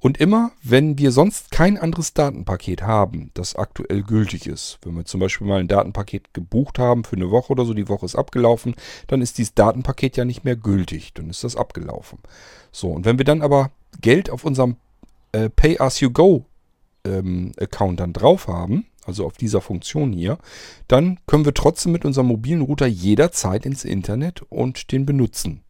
[0.00, 5.04] Und immer, wenn wir sonst kein anderes Datenpaket haben, das aktuell gültig ist, wenn wir
[5.04, 8.14] zum Beispiel mal ein Datenpaket gebucht haben für eine Woche oder so, die Woche ist
[8.14, 8.76] abgelaufen,
[9.08, 12.20] dann ist dieses Datenpaket ja nicht mehr gültig, dann ist das abgelaufen.
[12.70, 14.76] So, und wenn wir dann aber Geld auf unserem
[15.32, 16.44] äh, Pay-as-you-go
[17.04, 17.52] ähm,
[17.96, 20.38] dann drauf haben, also auf dieser Funktion hier,
[20.86, 25.62] dann können wir trotzdem mit unserem mobilen Router jederzeit ins Internet und den benutzen.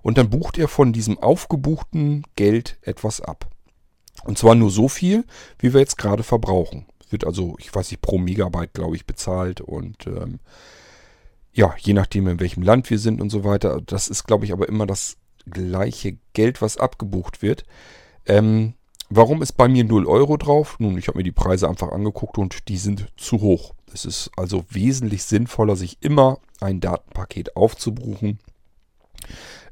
[0.00, 3.51] Und dann bucht er von diesem aufgebuchten Geld etwas ab.
[4.24, 5.24] Und zwar nur so viel,
[5.58, 6.86] wie wir jetzt gerade verbrauchen.
[7.10, 10.38] Wird also, ich weiß nicht, pro Megabyte, glaube ich, bezahlt und ähm,
[11.52, 13.80] ja, je nachdem, in welchem Land wir sind und so weiter.
[13.84, 17.64] Das ist, glaube ich, aber immer das gleiche Geld, was abgebucht wird.
[18.24, 18.74] Ähm,
[19.10, 20.76] warum ist bei mir 0 Euro drauf?
[20.78, 23.74] Nun, ich habe mir die Preise einfach angeguckt und die sind zu hoch.
[23.92, 28.38] Es ist also wesentlich sinnvoller, sich immer ein Datenpaket aufzubuchen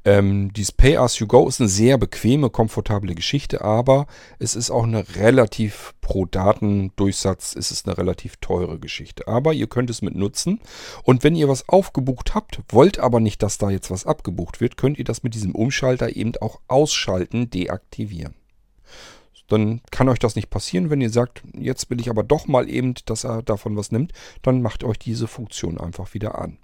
[0.05, 4.07] ähm, dieses Pay As You Go ist eine sehr bequeme, komfortable Geschichte, aber
[4.38, 9.28] es ist auch eine relativ pro Datendurchsatz ist es eine relativ teure Geschichte.
[9.28, 10.61] Aber ihr könnt es mit nutzen.
[11.05, 14.76] Und wenn ihr was aufgebucht habt, wollt aber nicht, dass da jetzt was abgebucht wird,
[14.76, 18.34] könnt ihr das mit diesem Umschalter eben auch ausschalten, deaktivieren.
[19.48, 20.90] Dann kann euch das nicht passieren.
[20.90, 24.12] Wenn ihr sagt, jetzt will ich aber doch mal eben, dass er davon was nimmt,
[24.42, 26.59] dann macht euch diese Funktion einfach wieder an.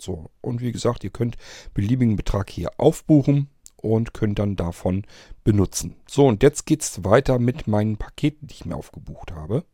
[0.00, 1.36] So, und wie gesagt, ihr könnt
[1.74, 5.06] beliebigen Betrag hier aufbuchen und könnt dann davon
[5.44, 5.96] benutzen.
[6.08, 9.64] So, und jetzt geht es weiter mit meinen Paketen, die ich mir aufgebucht habe.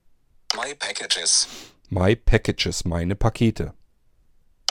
[0.54, 1.48] My Packages.
[1.88, 3.74] My Packages, meine Pakete.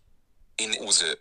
[0.56, 1.18] in Use.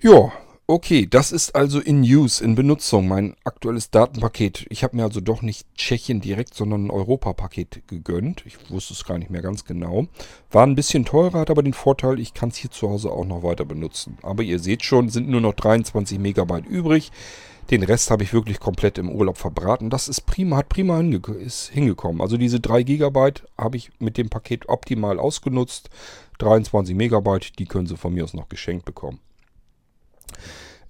[0.00, 0.32] Ja,
[0.66, 4.66] okay, das ist also in Use, in Benutzung, mein aktuelles Datenpaket.
[4.68, 8.44] Ich habe mir also doch nicht Tschechien direkt, sondern ein Europapaket gegönnt.
[8.44, 10.08] Ich wusste es gar nicht mehr ganz genau.
[10.50, 13.24] War ein bisschen teurer, hat aber den Vorteil, ich kann es hier zu Hause auch
[13.24, 14.18] noch weiter benutzen.
[14.22, 17.10] Aber ihr seht schon, sind nur noch 23 Megabyte übrig.
[17.70, 19.88] Den Rest habe ich wirklich komplett im Urlaub verbraten.
[19.88, 22.20] Das ist prima, hat prima hinge ist hingekommen.
[22.20, 25.88] Also diese 3 GB habe ich mit dem Paket optimal ausgenutzt.
[26.38, 29.20] 23 Megabyte, die können Sie von mir aus noch geschenkt bekommen.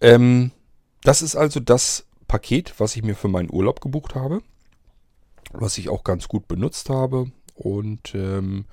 [0.01, 0.51] Ähm,
[1.03, 4.41] das ist also das Paket, was ich mir für meinen Urlaub gebucht habe.
[5.53, 7.31] Was ich auch ganz gut benutzt habe.
[7.55, 8.65] Und ähm,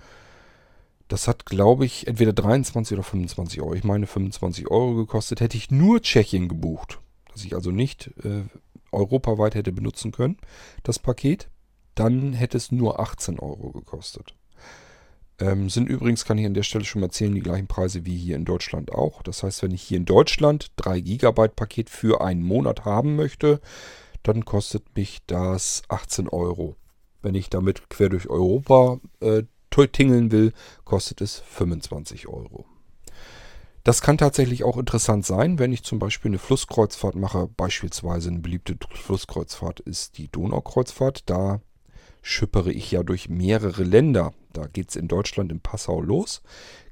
[1.08, 3.76] das hat, glaube ich, entweder 23 oder 25 Euro.
[3.76, 5.40] Ich meine 25 Euro gekostet.
[5.40, 7.01] Hätte ich nur Tschechien gebucht
[7.34, 8.44] das ich also nicht äh,
[8.92, 10.38] europaweit hätte benutzen können,
[10.84, 11.50] das Paket,
[11.96, 14.36] dann hätte es nur 18 Euro gekostet.
[15.40, 18.16] Ähm, sind übrigens, kann ich an der Stelle schon mal erzählen, die gleichen Preise wie
[18.16, 19.24] hier in Deutschland auch.
[19.24, 23.60] Das heißt, wenn ich hier in Deutschland 3 GB Paket für einen Monat haben möchte,
[24.24, 26.76] dann kostet mich das 18 Euro.
[27.24, 29.44] Wenn ich damit quer durch Europa äh,
[29.92, 30.54] tingeln will,
[30.84, 32.66] kostet es 25 Euro.
[33.84, 37.48] Das kann tatsächlich auch interessant sein, wenn ich zum Beispiel eine Flusskreuzfahrt mache.
[37.58, 41.30] Beispielsweise eine beliebte Flusskreuzfahrt ist die Donaukreuzfahrt.
[41.30, 41.62] Da
[42.22, 44.34] schippere ich ja durch mehrere Länder.
[44.54, 46.44] Da geht es in Deutschland in Passau los,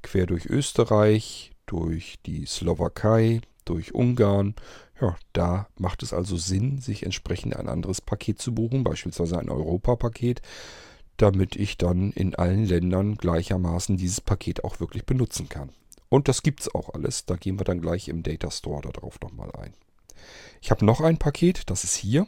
[0.01, 4.55] quer durch Österreich, durch die Slowakei, durch Ungarn.
[4.99, 9.49] Ja, da macht es also Sinn, sich entsprechend ein anderes Paket zu buchen, beispielsweise ein
[9.49, 10.41] Europapaket,
[11.17, 15.69] damit ich dann in allen Ländern gleichermaßen dieses Paket auch wirklich benutzen kann.
[16.09, 17.25] Und das gibt es auch alles.
[17.25, 19.75] Da gehen wir dann gleich im Data Store darauf nochmal ein.
[20.61, 22.25] Ich habe noch ein Paket, das ist hier.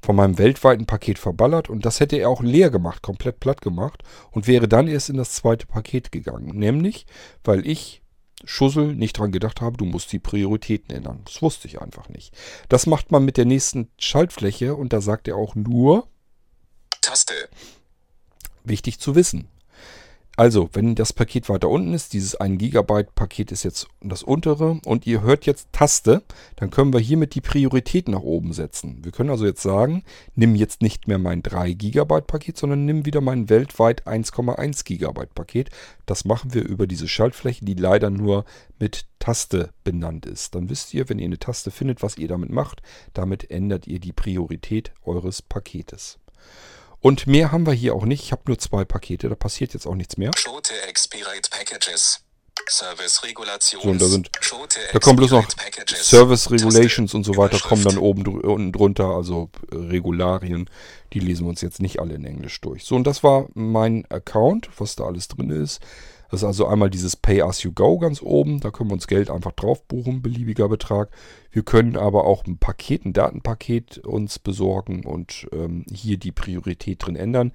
[0.04, 4.04] von meinem weltweiten Paket verballert und das hätte er auch leer gemacht, komplett platt gemacht
[4.32, 6.58] und wäre dann erst in das zweite Paket gegangen.
[6.58, 7.06] Nämlich,
[7.46, 8.02] weil ich
[8.44, 11.22] Schussel nicht dran gedacht habe, du musst die Prioritäten ändern.
[11.24, 12.36] Das wusste ich einfach nicht.
[12.68, 16.10] Das macht man mit der nächsten Schaltfläche und da sagt er auch nur
[17.00, 17.34] Taste.
[18.66, 19.48] Wichtig zu wissen.
[20.36, 24.80] Also, wenn das Paket weiter unten ist, dieses 1 GB Paket ist jetzt das untere
[24.84, 26.24] und ihr hört jetzt Taste,
[26.56, 28.98] dann können wir hiermit die Priorität nach oben setzen.
[29.04, 30.04] Wir können also jetzt sagen,
[30.34, 35.28] nimm jetzt nicht mehr mein 3 GB Paket, sondern nimm wieder mein weltweit 1,1 GB
[35.36, 35.70] Paket.
[36.08, 38.46] Das machen wir über diese Schaltfläche, die leider nur
[38.80, 40.56] mit Taste benannt ist.
[40.56, 42.82] Dann wisst ihr, wenn ihr eine Taste findet, was ihr damit macht.
[43.14, 46.18] Damit ändert ihr die Priorität eures Paketes.
[47.04, 48.24] Und mehr haben wir hier auch nicht.
[48.24, 50.32] Ich habe nur zwei Pakete, da passiert jetzt auch nichts mehr.
[50.38, 52.22] Schote Expirate Packages.
[52.70, 53.84] Service Regulations.
[53.84, 54.30] So, und da sind,
[54.94, 55.46] da kommen bloß noch.
[55.98, 56.50] Service.
[56.50, 60.70] Regulations und so weiter, kommen dann oben dr- unten drunter, also äh, Regularien.
[61.12, 62.86] Die lesen wir uns jetzt nicht alle in Englisch durch.
[62.86, 65.82] So, und das war mein Account, was da alles drin ist.
[66.34, 68.60] Das ist also einmal dieses Pay As You Go ganz oben.
[68.60, 71.12] Da können wir uns Geld einfach drauf buchen, beliebiger Betrag.
[71.52, 77.06] Wir können aber auch ein Paket, ein Datenpaket uns besorgen und ähm, hier die Priorität
[77.06, 77.52] drin ändern.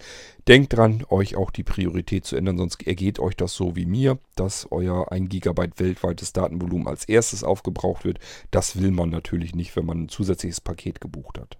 [0.46, 4.20] Denkt dran, euch auch die Priorität zu ändern, sonst ergeht euch das so wie mir,
[4.36, 8.20] dass euer 1 GB weltweites Datenvolumen als erstes aufgebraucht wird.
[8.52, 11.58] Das will man natürlich nicht, wenn man ein zusätzliches Paket gebucht hat.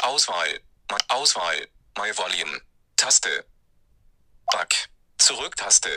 [0.00, 0.48] Auswahl.
[1.10, 1.68] Auswahl.
[1.98, 2.60] My Volume.
[2.96, 3.44] Taste.
[4.52, 4.88] Back.
[5.18, 5.88] Zurück-Taste.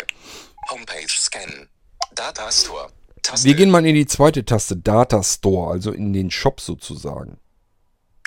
[0.71, 1.67] Homepage Scan.
[2.15, 2.87] Data Store.
[3.21, 3.45] Taste.
[3.45, 7.37] Wir gehen mal in die zweite Taste, Data Store, also in den Shop sozusagen.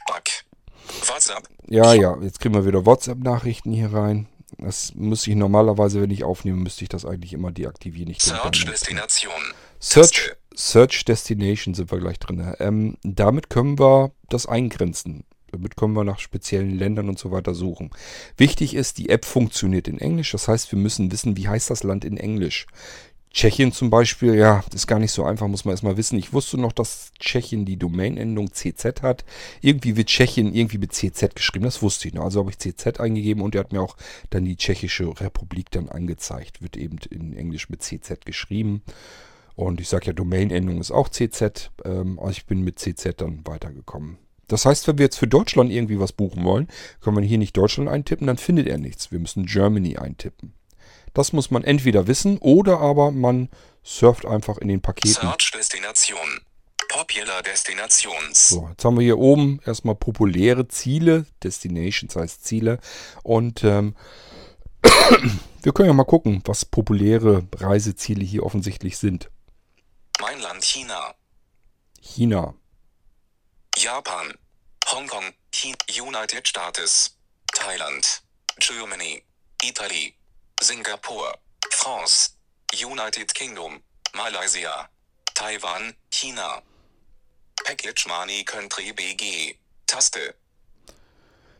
[0.06, 0.44] Back.
[1.06, 1.48] WhatsApp.
[1.68, 4.28] Ja, ja, jetzt kriegen wir wieder WhatsApp-Nachrichten hier rein.
[4.58, 8.10] Das müsste ich normalerweise, wenn ich aufnehme, müsste ich das eigentlich immer deaktivieren.
[8.10, 9.32] Ich Search Destination.
[9.80, 10.32] Search.
[10.54, 12.54] Search Destination sind wir gleich drin.
[12.58, 15.24] Ähm, damit können wir das eingrenzen.
[15.52, 17.90] Damit können wir nach speziellen Ländern und so weiter suchen.
[18.36, 20.32] Wichtig ist, die App funktioniert in Englisch.
[20.32, 22.66] Das heißt, wir müssen wissen, wie heißt das Land in Englisch.
[23.32, 26.18] Tschechien zum Beispiel, ja, ist gar nicht so einfach, muss man erstmal wissen.
[26.18, 29.24] Ich wusste noch, dass Tschechien die Domain-Endung CZ hat.
[29.62, 32.24] Irgendwie wird Tschechien irgendwie mit CZ geschrieben, das wusste ich noch.
[32.24, 33.96] Also habe ich CZ eingegeben und er hat mir auch
[34.28, 36.60] dann die Tschechische Republik dann angezeigt.
[36.60, 38.82] Wird eben in Englisch mit CZ geschrieben.
[39.54, 41.70] Und ich sage ja, Domain-Endung ist auch CZ.
[41.84, 44.18] Ähm, also ich bin mit CZ dann weitergekommen.
[44.52, 46.68] Das heißt, wenn wir jetzt für Deutschland irgendwie was buchen wollen,
[47.00, 49.10] können wir hier nicht Deutschland eintippen, dann findet er nichts.
[49.10, 50.52] Wir müssen Germany eintippen.
[51.14, 53.48] Das muss man entweder wissen oder aber man
[53.82, 55.14] surft einfach in den Paketen.
[55.14, 56.18] Search Destination.
[56.88, 58.48] Popular Destinations.
[58.48, 61.24] So, jetzt haben wir hier oben erstmal populäre Ziele.
[61.42, 62.78] Destinations heißt Ziele.
[63.22, 63.96] Und ähm,
[65.62, 69.30] wir können ja mal gucken, was populäre Reiseziele hier offensichtlich sind.
[70.20, 71.14] Mein Land China.
[72.02, 72.54] China.
[73.78, 74.34] Japan.
[74.92, 75.32] Hongkong.
[75.88, 77.16] United States.
[77.54, 78.04] Thailand.
[78.58, 79.22] Germany.
[79.62, 80.14] Italy.
[80.60, 81.32] Singapur.
[81.70, 82.36] France.
[82.74, 83.80] United Kingdom.
[84.14, 84.88] Malaysia.
[85.34, 85.94] Taiwan.
[86.10, 86.60] China.
[87.64, 89.56] Package Money Country BG.
[89.86, 90.34] Taste.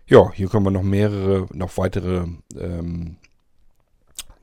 [0.07, 3.17] Ja, hier können wir noch mehrere, noch weitere ähm,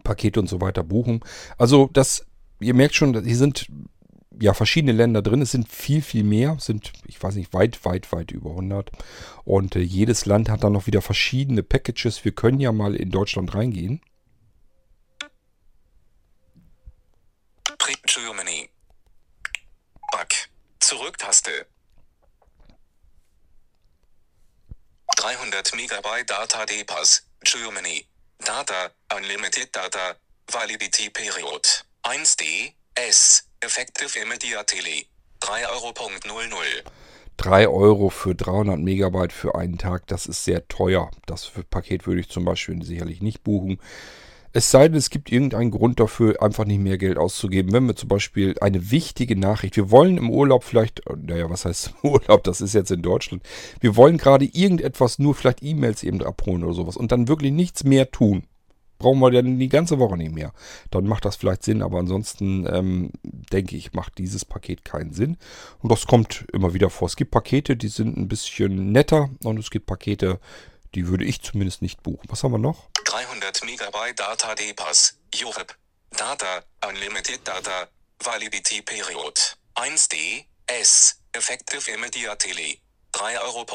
[0.03, 1.19] Pakete und so weiter buchen.
[1.59, 2.25] Also das,
[2.59, 3.67] ihr merkt schon, hier sind
[4.39, 5.41] ja verschiedene Länder drin.
[5.41, 6.57] Es sind viel, viel mehr.
[6.59, 8.91] Sind, ich weiß nicht, weit, weit, weit über 100.
[9.45, 12.25] Und äh, jedes Land hat dann noch wieder verschiedene Packages.
[12.25, 14.01] Wir können ja mal in Deutschland reingehen.
[18.05, 18.69] Germany.
[20.11, 20.49] Back.
[20.79, 21.67] Zurück-Taste.
[25.17, 27.21] 300 Megabyte Data Depass.
[27.43, 28.05] Germany.
[28.39, 28.91] Data.
[29.15, 30.15] Unlimited Data.
[30.51, 31.83] Validity Period.
[32.03, 32.73] 1D.
[32.95, 33.48] S.
[33.61, 35.05] Effective Immediately.
[35.41, 36.55] 3 Euro.00.
[37.35, 41.11] 3 Euro für 300 Megabyte für einen Tag, das ist sehr teuer.
[41.25, 43.81] Das für Paket würde ich zum Beispiel sicherlich nicht buchen.
[44.53, 47.73] Es sei denn, es gibt irgendeinen Grund dafür, einfach nicht mehr Geld auszugeben.
[47.73, 51.95] Wenn wir zum Beispiel eine wichtige Nachricht, wir wollen im Urlaub vielleicht, naja, was heißt
[52.03, 53.43] Urlaub, das ist jetzt in Deutschland,
[53.81, 57.83] wir wollen gerade irgendetwas, nur vielleicht E-Mails eben abholen oder sowas und dann wirklich nichts
[57.83, 58.45] mehr tun.
[58.99, 60.53] Brauchen wir dann die ganze Woche nicht mehr.
[60.91, 65.37] Dann macht das vielleicht Sinn, aber ansonsten ähm, denke ich, macht dieses Paket keinen Sinn.
[65.79, 67.07] Und das kommt immer wieder vor.
[67.07, 70.39] Es gibt Pakete, die sind ein bisschen netter und es gibt Pakete,
[70.95, 72.27] die würde ich zumindest nicht buchen.
[72.27, 72.89] Was haben wir noch?
[73.05, 75.75] 300 Megabyte Data D-Pass, URIP.
[76.17, 77.87] Data, Unlimited Data,
[78.23, 79.57] Validity Period.
[79.75, 82.79] 1D, S, Effective Immediately.
[83.11, 83.65] 3 Euro.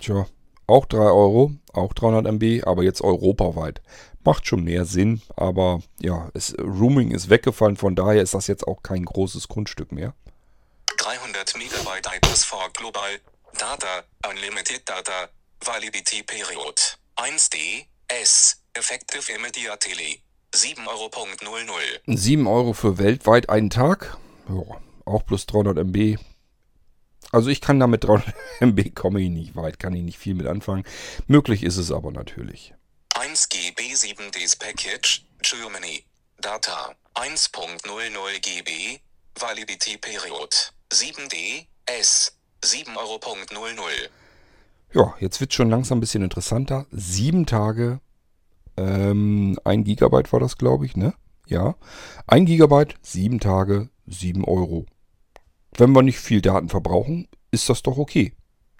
[0.00, 0.26] Tja,
[0.66, 3.80] auch 3 Euro, auch 300 MB, aber jetzt europaweit.
[4.26, 8.66] Macht schon mehr Sinn, aber ja, es, Rooming ist weggefallen, von daher ist das jetzt
[8.66, 10.14] auch kein großes Grundstück mehr.
[10.98, 13.20] 300 Megabyte iPass for Global.
[13.56, 15.28] Data, Unlimited Data,
[15.64, 16.98] Validity Period.
[17.14, 20.20] 1D, S, Effective Immediately.
[20.52, 21.08] 7 Euro.
[22.06, 24.16] 7 Euro für weltweit einen Tag.
[24.48, 24.62] Ja,
[25.04, 26.18] auch plus 300 MB.
[27.30, 30.48] Also ich kann damit 300 MB komme ich nicht weit, kann ich nicht viel mit
[30.48, 30.84] anfangen.
[31.28, 32.74] Möglich ist es aber natürlich.
[33.18, 36.04] 1 GB 7 Ds Package, Germany.
[36.38, 39.00] Data, 1.00 GB.
[39.40, 40.74] Validity Period.
[40.92, 43.18] 7D, S, 7 Euro.
[44.92, 46.84] Ja, jetzt wird schon langsam ein bisschen interessanter.
[46.90, 48.00] Sieben Tage,
[48.76, 51.14] ähm, ein Gigabyte war das, glaube ich, ne?
[51.46, 51.76] Ja.
[52.26, 54.84] Ein Gigabyte, sieben Tage, sieben Euro.
[55.72, 58.34] Wenn wir nicht viel Daten verbrauchen, ist das doch okay.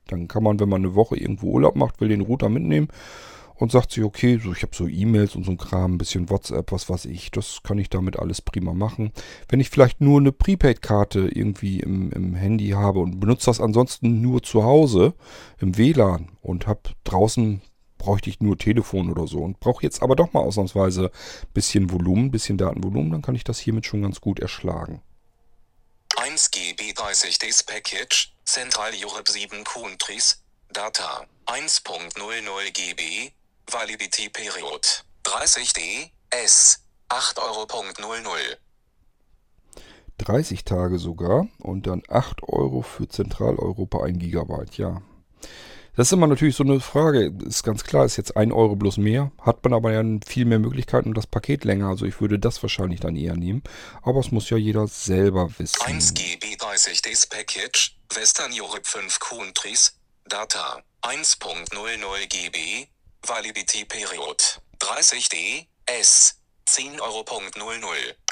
[0.09, 2.89] Dann kann man, wenn man eine Woche irgendwo Urlaub macht, will den Router mitnehmen
[3.59, 6.31] und sagt sich, okay, so ich habe so E-Mails und so ein Kram, ein bisschen
[6.31, 9.13] WhatsApp, was weiß ich, das kann ich damit alles prima machen.
[9.49, 14.21] Wenn ich vielleicht nur eine Prepaid-Karte irgendwie im, im Handy habe und benutze das ansonsten
[14.21, 15.15] nur zu Hause
[15.59, 17.63] im WLAN und habe draußen
[17.99, 21.91] bräuchte ich nur Telefon oder so und brauche jetzt aber doch mal ausnahmsweise ein bisschen
[21.91, 25.03] Volumen, ein bisschen Datenvolumen, dann kann ich das hiermit schon ganz gut erschlagen.
[26.17, 30.43] 1 GB 30 Ds Package, Central Europe 7 Countries,
[30.73, 33.33] Data, 1.00 GB,
[33.71, 37.67] Validity Period, 30D, S, 8 Euro.
[40.19, 45.03] 30 Tage sogar und dann 8 Euro für Zentraleuropa 1 Gigabyte, ja.
[45.97, 47.33] Das ist immer natürlich so eine Frage.
[47.47, 49.33] Ist ganz klar, ist jetzt 1 Euro bloß mehr.
[49.41, 51.89] Hat man aber ja viel mehr Möglichkeiten und das Paket länger.
[51.89, 53.63] Also ich würde das wahrscheinlich dann eher nehmen.
[54.03, 55.81] Aber es muss ja jeder selber wissen.
[55.81, 59.95] 1 GB 30 Ds Package, Western Europe 5 Countries,
[60.27, 62.89] Data, 1.00 GB,
[63.27, 67.25] Validity Period, 30D, S, 10 Euro.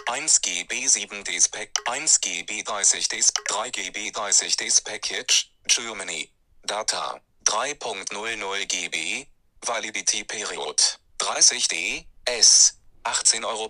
[0.06, 6.28] 1 GB 7 Ds Pack, 1 GB 30 Ds, 3 GB 30 Ds Package, Germany,
[6.66, 9.26] Data, 3.00 GB,
[9.66, 13.68] Validity Period, 30D, S, 18 Euro.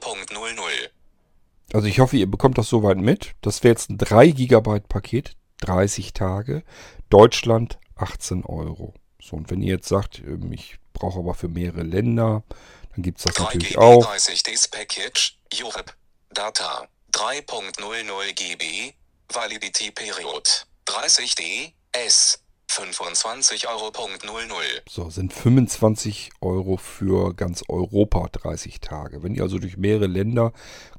[1.72, 3.34] Also ich hoffe, ihr bekommt das soweit mit.
[3.40, 6.62] Das wäre jetzt ein 3 GB Paket, 30 Tage,
[7.10, 8.94] Deutschland 18 Euro.
[9.20, 12.42] So, und wenn ihr jetzt sagt, ähm, ich brauche aber für mehrere Länder,
[12.94, 14.06] dann gibt es das natürlich auch.
[14.06, 15.92] 30 Ds Package, Europe,
[16.32, 18.94] Data, 3.00 GB,
[19.32, 23.92] Validity Period, 30D, S, 25 Euro.
[24.88, 29.22] So, sind 25 Euro für ganz Europa 30 Tage.
[29.22, 30.52] Wenn ihr also durch mehrere Länder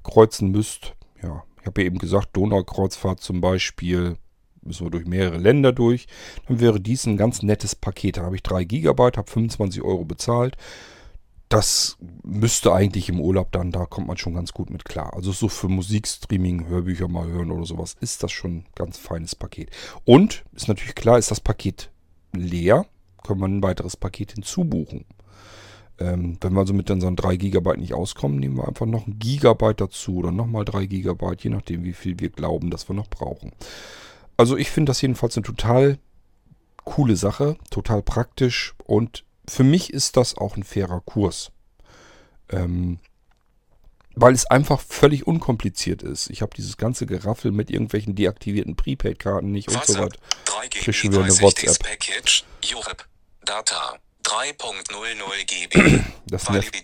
[0.04, 4.18] kreuzen müsst, ja, ich habe ja eben gesagt, Donaukreuzfahrt zum Beispiel,
[4.66, 6.08] müssen wir durch mehrere Länder durch,
[6.48, 8.18] dann wäre dies ein ganz nettes Paket.
[8.18, 10.58] Da habe ich 3 GB, habe 25 Euro bezahlt.
[11.50, 15.14] Das müsste eigentlich im Urlaub dann, da kommt man schon ganz gut mit klar.
[15.14, 19.36] Also so für Musikstreaming, Hörbücher mal hören oder sowas, ist das schon ein ganz feines
[19.36, 19.70] Paket.
[20.06, 21.92] Und ist natürlich klar, ist das Paket
[22.34, 22.88] leer,
[23.24, 25.06] können wir ein weiteres Paket hinzubuchen.
[25.98, 29.18] Ähm, wenn wir also mit unseren 3 GB nicht auskommen, nehmen wir einfach noch ein
[29.18, 33.08] Gigabyte dazu oder nochmal 3 GB, je nachdem, wie viel wir glauben, dass wir noch
[33.08, 33.54] brauchen.
[34.38, 35.98] Also ich finde das jedenfalls eine total
[36.84, 41.52] coole Sache, total praktisch und für mich ist das auch ein fairer Kurs.
[42.50, 43.00] Ähm,
[44.16, 46.30] weil es einfach völlig unkompliziert ist.
[46.30, 50.54] Ich habe dieses ganze Geraffel mit irgendwelchen deaktivierten Prepaid-Karten nicht und so WhatsApp, was.
[50.56, 51.84] 3 Krieg GB schon wieder eine 30 Ds WhatsApp.
[51.84, 52.44] Package,
[53.44, 56.76] Data, 3.00 GB, Das nervt,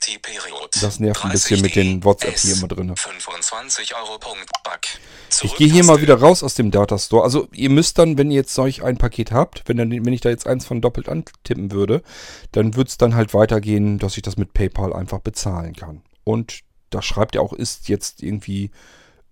[0.79, 2.95] das nervt ein bisschen mit den 30D, WhatsApp hier immer drin.
[2.95, 4.19] 25 Euro.
[4.63, 4.99] Back.
[5.41, 7.23] Ich gehe hier mal wieder raus aus dem Datastore.
[7.23, 10.21] Also ihr müsst dann, wenn ihr jetzt solch ein Paket habt, wenn, dann, wenn ich
[10.21, 12.03] da jetzt eins von doppelt antippen würde,
[12.51, 16.03] dann würde es dann halt weitergehen, dass ich das mit PayPal einfach bezahlen kann.
[16.23, 16.59] Und
[16.91, 18.69] da schreibt ihr auch, ist jetzt irgendwie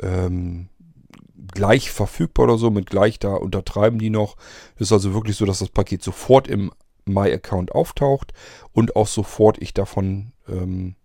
[0.01, 0.70] ähm,
[1.53, 4.36] gleich verfügbar oder so, mit gleich da untertreiben die noch.
[4.78, 6.72] ist also wirklich so, dass das Paket sofort im
[7.14, 8.34] My-Account auftaucht
[8.72, 10.95] und auch sofort ich davon ähm,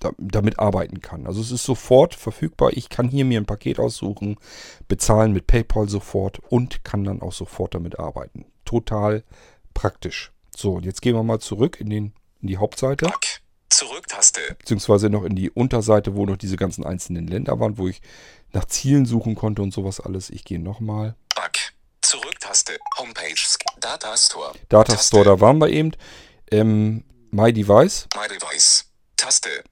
[0.00, 1.26] da, damit arbeiten kann.
[1.26, 2.70] Also es ist sofort verfügbar.
[2.72, 4.36] Ich kann hier mir ein Paket aussuchen,
[4.88, 8.46] bezahlen mit PayPal sofort und kann dann auch sofort damit arbeiten.
[8.64, 9.22] Total
[9.74, 10.32] praktisch.
[10.56, 13.40] So, und jetzt gehen wir mal zurück in, den, in die Hauptseite, Back.
[13.68, 14.40] Zurücktaste.
[14.58, 18.02] beziehungsweise noch in die Unterseite, wo noch diese ganzen einzelnen Länder waren, wo ich
[18.52, 20.28] nach Zielen suchen konnte und sowas alles.
[20.28, 21.14] Ich gehe nochmal.
[22.10, 22.76] Zurücktaste.
[22.98, 23.36] Homepage.
[23.78, 24.52] Data Store.
[24.68, 25.92] Data Store, da waren wir eben.
[26.50, 28.08] Ähm, My Device.
[28.16, 28.86] My Device.
[29.16, 29.62] Taste.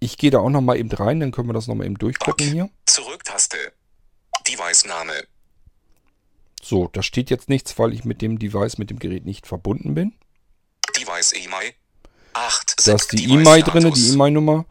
[0.00, 2.70] Ich gehe da auch nochmal eben rein, dann können wir das nochmal eben durchgucken hier.
[2.86, 3.58] Zurück-Taste.
[4.48, 5.26] Device-Name.
[6.62, 9.94] So, da steht jetzt nichts, weil ich mit dem Device, mit dem Gerät nicht verbunden
[9.94, 10.14] bin.
[10.96, 11.74] Device EMI.
[12.32, 12.86] 8.
[12.88, 14.64] Da ist die EMI drin, die EMI-Nummer.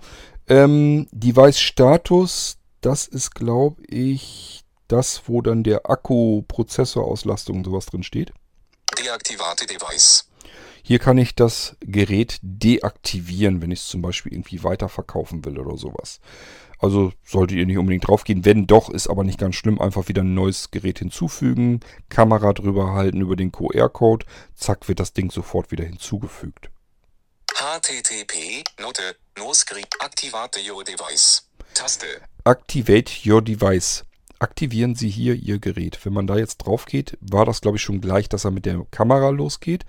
[0.48, 8.04] Ähm, Device-Status, das ist, glaube ich, das, wo dann der Akku, Prozessorauslastung und sowas drin
[8.04, 8.32] steht.
[8.98, 10.30] Deaktivate Device.
[10.84, 15.78] Hier kann ich das Gerät deaktivieren, wenn ich es zum Beispiel irgendwie weiterverkaufen will oder
[15.78, 16.20] sowas.
[16.78, 18.46] Also solltet ihr nicht unbedingt draufgehen.
[18.46, 19.82] Wenn doch, ist aber nicht ganz schlimm.
[19.82, 21.80] Einfach wieder ein neues Gerät hinzufügen,
[22.10, 24.26] Kamera drüber halten über den QR-Code.
[24.54, 26.70] Zack, wird das Ding sofort wieder hinzugefügt.
[27.56, 28.64] HTTP.
[28.80, 29.16] Note.
[29.38, 29.96] No script.
[30.02, 31.50] Activate your device.
[31.74, 32.22] Taste.
[32.44, 34.04] Activate your device.
[34.40, 36.00] Aktivieren Sie hier Ihr Gerät.
[36.04, 38.66] Wenn man da jetzt drauf geht, war das glaube ich schon gleich, dass er mit
[38.66, 39.86] der Kamera losgeht.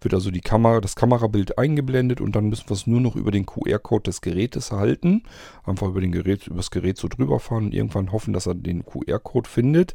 [0.00, 3.30] Wird also die Kamera, das Kamerabild eingeblendet und dann müssen wir es nur noch über
[3.30, 5.24] den QR-Code des Gerätes halten.
[5.64, 8.54] Einfach über den Gerät, über das Gerät so drüber fahren und irgendwann hoffen, dass er
[8.54, 9.94] den QR-Code findet.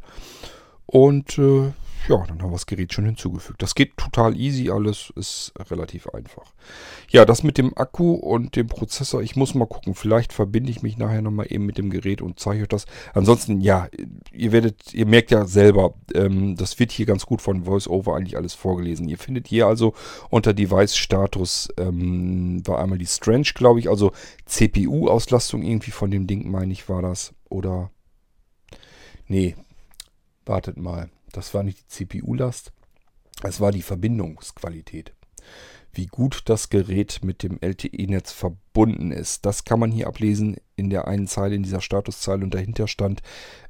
[0.85, 1.71] Und äh,
[2.07, 3.61] ja, dann haben wir das Gerät schon hinzugefügt.
[3.61, 6.53] Das geht total easy, alles ist relativ einfach.
[7.09, 9.95] Ja, das mit dem Akku und dem Prozessor, ich muss mal gucken.
[9.95, 12.85] Vielleicht verbinde ich mich nachher nochmal eben mit dem Gerät und zeige euch das.
[13.13, 13.87] Ansonsten, ja,
[14.31, 18.37] ihr werdet, ihr merkt ja selber, ähm, das wird hier ganz gut von VoiceOver eigentlich
[18.37, 19.07] alles vorgelesen.
[19.07, 19.93] Ihr findet hier also
[20.29, 24.11] unter Device-Status ähm, war einmal die Strange, glaube ich, also
[24.45, 27.33] CPU-Auslastung irgendwie von dem Ding, meine ich, war das.
[27.49, 27.89] Oder,
[29.27, 29.55] nee,
[30.45, 31.09] wartet mal.
[31.31, 32.71] Das war nicht die CPU-Last,
[33.43, 35.13] es war die Verbindungsqualität.
[35.91, 39.45] Wie gut das Gerät mit dem LTE-Netz verbunden ist.
[39.45, 43.21] Das kann man hier ablesen in der einen Zeile, in dieser Statuszeile und dahinter stand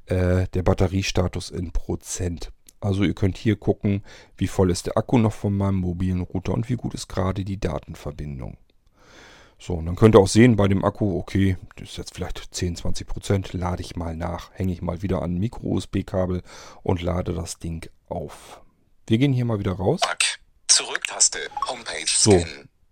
[0.08, 2.52] äh, der Batteriestatus in Prozent.
[2.80, 4.04] Also ihr könnt hier gucken,
[4.38, 7.44] wie voll ist der Akku noch von meinem mobilen Router und wie gut ist gerade
[7.44, 8.58] die Datenverbindung.
[9.58, 12.54] So, und dann könnt ihr auch sehen bei dem Akku, okay, das ist jetzt vielleicht
[12.54, 16.42] 10, 20 Prozent, lade ich mal nach, hänge ich mal wieder an Micro-USB-Kabel
[16.84, 18.62] und lade das Ding auf.
[19.08, 20.02] Wir gehen hier mal wieder raus.
[20.02, 20.40] Back.
[20.68, 21.40] Zurück-Taste.
[21.68, 22.06] Homepage.
[22.08, 22.44] So.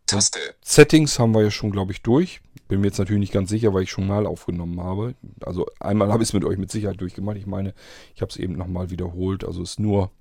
[0.06, 0.40] Taste.
[0.64, 2.42] Settings haben wir ja schon, glaube ich, durch.
[2.68, 5.16] Bin mir jetzt natürlich nicht ganz sicher, weil ich schon mal aufgenommen habe.
[5.46, 7.38] Also einmal habe ich es mit euch mit Sicherheit durchgemacht.
[7.38, 7.74] Ich meine,
[8.16, 9.44] ich habe es eben nochmal wiederholt.
[9.44, 10.12] Also es ist nur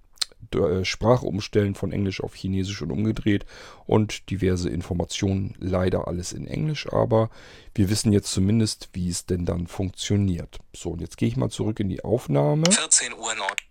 [0.82, 3.47] Sprache umstellen von Englisch auf Chinesisch und umgedreht
[3.86, 7.30] und diverse Informationen, leider alles in Englisch, aber
[7.74, 10.59] wir wissen jetzt zumindest, wie es denn dann funktioniert.
[10.74, 13.62] So, und jetzt gehe ich mal zurück in die Aufnahme 14 Uhr Nord.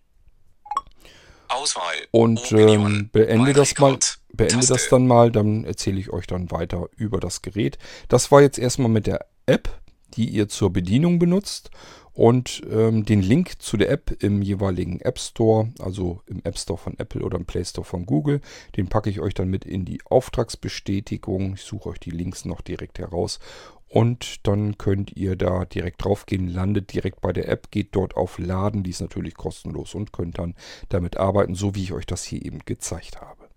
[1.50, 1.96] Auswahl.
[2.12, 3.98] und ähm, beende das mal.
[4.34, 7.78] Beende das dann mal, dann erzähle ich euch dann weiter über das Gerät.
[8.08, 9.70] Das war jetzt erstmal mit der App,
[10.14, 11.70] die ihr zur Bedienung benutzt.
[12.14, 16.78] Und ähm, den Link zu der App im jeweiligen App Store, also im App Store
[16.78, 18.42] von Apple oder im Play Store von Google,
[18.76, 21.54] den packe ich euch dann mit in die Auftragsbestätigung.
[21.54, 23.40] Ich suche euch die Links noch direkt heraus.
[23.88, 28.40] Und dann könnt ihr da direkt draufgehen, landet direkt bei der App, geht dort auf
[28.40, 30.56] Laden, die ist natürlich kostenlos und könnt dann
[30.88, 33.50] damit arbeiten, so wie ich euch das hier eben gezeigt habe.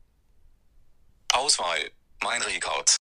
[1.33, 1.79] Auswahl.
[2.23, 2.97] Mein Rekord.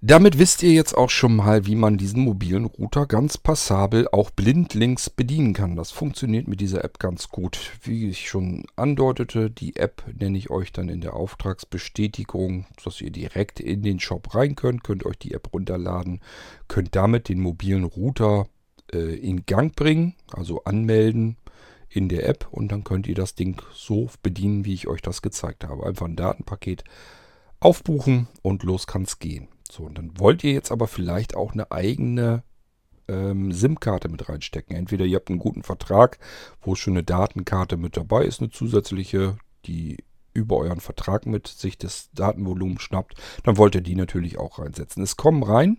[0.00, 4.30] Damit wisst ihr jetzt auch schon mal, wie man diesen mobilen Router ganz passabel auch
[4.30, 5.74] blindlings bedienen kann.
[5.74, 7.72] Das funktioniert mit dieser App ganz gut.
[7.82, 13.10] Wie ich schon andeutete, die App nenne ich euch dann in der Auftragsbestätigung, dass ihr
[13.10, 16.20] direkt in den Shop rein könnt, könnt euch die App runterladen,
[16.68, 18.46] könnt damit den mobilen Router
[18.92, 21.38] äh, in Gang bringen, also anmelden
[21.88, 25.22] in der App und dann könnt ihr das Ding so bedienen, wie ich euch das
[25.22, 25.84] gezeigt habe.
[25.84, 26.84] Einfach ein Datenpaket
[27.58, 29.48] aufbuchen und los kann's gehen.
[29.70, 32.42] So, und dann wollt ihr jetzt aber vielleicht auch eine eigene
[33.08, 34.76] ähm, SIM-Karte mit reinstecken.
[34.76, 36.18] Entweder ihr habt einen guten Vertrag,
[36.60, 39.98] wo schon eine Datenkarte mit dabei ist, eine zusätzliche, die
[40.34, 45.02] über euren Vertrag mit sich das Datenvolumen schnappt, dann wollt ihr die natürlich auch reinsetzen.
[45.02, 45.78] Es kommen rein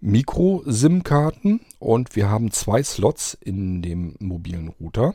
[0.00, 5.14] Micro-SIM-Karten und wir haben zwei Slots in dem mobilen Router.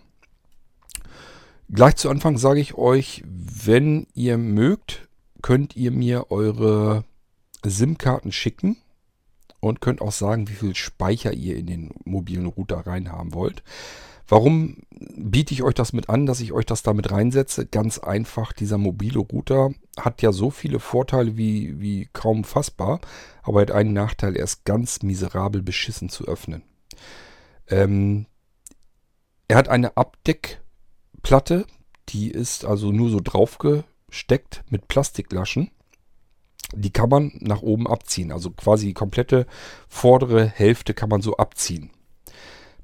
[1.69, 5.07] Gleich zu Anfang sage ich euch, wenn ihr mögt,
[5.41, 7.05] könnt ihr mir eure
[7.69, 8.77] SIM-Karten schicken
[9.59, 13.63] und könnt auch sagen, wie viel Speicher ihr in den mobilen Router reinhaben wollt.
[14.27, 17.65] Warum biete ich euch das mit an, dass ich euch das damit reinsetze?
[17.65, 23.01] Ganz einfach, dieser mobile Router hat ja so viele Vorteile wie, wie kaum fassbar,
[23.43, 26.63] aber er hat einen Nachteil, er ist ganz miserabel beschissen zu öffnen.
[27.67, 28.25] Ähm,
[29.49, 31.65] er hat eine Abdeckplatte,
[32.07, 35.71] die ist also nur so draufgesteckt mit Plastiklaschen.
[36.73, 39.45] Die kann man nach oben abziehen, also quasi die komplette
[39.89, 41.91] vordere Hälfte kann man so abziehen.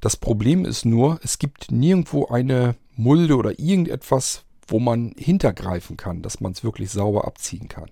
[0.02, 6.22] Das Problem ist nur, es gibt nirgendwo eine Mulde oder irgendetwas, wo man hintergreifen kann,
[6.22, 7.90] dass man es wirklich sauber abziehen kann.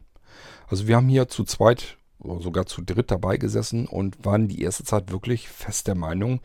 [0.67, 4.61] Also wir haben hier zu zweit oder sogar zu dritt dabei gesessen und waren die
[4.61, 6.41] erste Zeit wirklich fest der Meinung,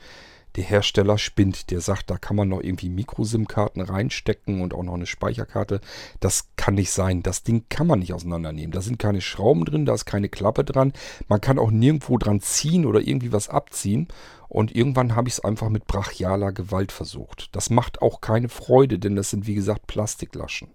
[0.56, 1.70] der Hersteller spinnt.
[1.70, 5.80] Der sagt, da kann man noch irgendwie Micro-SIM-Karten reinstecken und auch noch eine Speicherkarte.
[6.20, 7.22] Das kann nicht sein.
[7.22, 8.72] Das Ding kann man nicht auseinandernehmen.
[8.72, 10.92] Da sind keine Schrauben drin, da ist keine Klappe dran.
[11.28, 14.08] Man kann auch nirgendwo dran ziehen oder irgendwie was abziehen.
[14.48, 17.54] Und irgendwann habe ich es einfach mit brachialer Gewalt versucht.
[17.54, 20.68] Das macht auch keine Freude, denn das sind wie gesagt Plastiklaschen.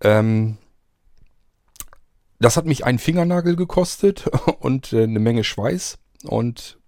[0.00, 0.58] Ähm,
[2.40, 4.26] das hat mich einen Fingernagel gekostet
[4.58, 5.98] und äh, eine Menge Schweiß.
[6.24, 6.78] Und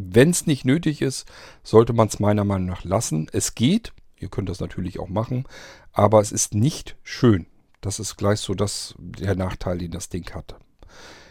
[0.00, 1.26] wenn es nicht nötig ist,
[1.62, 3.28] sollte man es meiner Meinung nach lassen.
[3.32, 5.44] Es geht, ihr könnt das natürlich auch machen,
[5.92, 7.46] aber es ist nicht schön.
[7.80, 10.56] Das ist gleich so das, der Nachteil, den das Ding hat.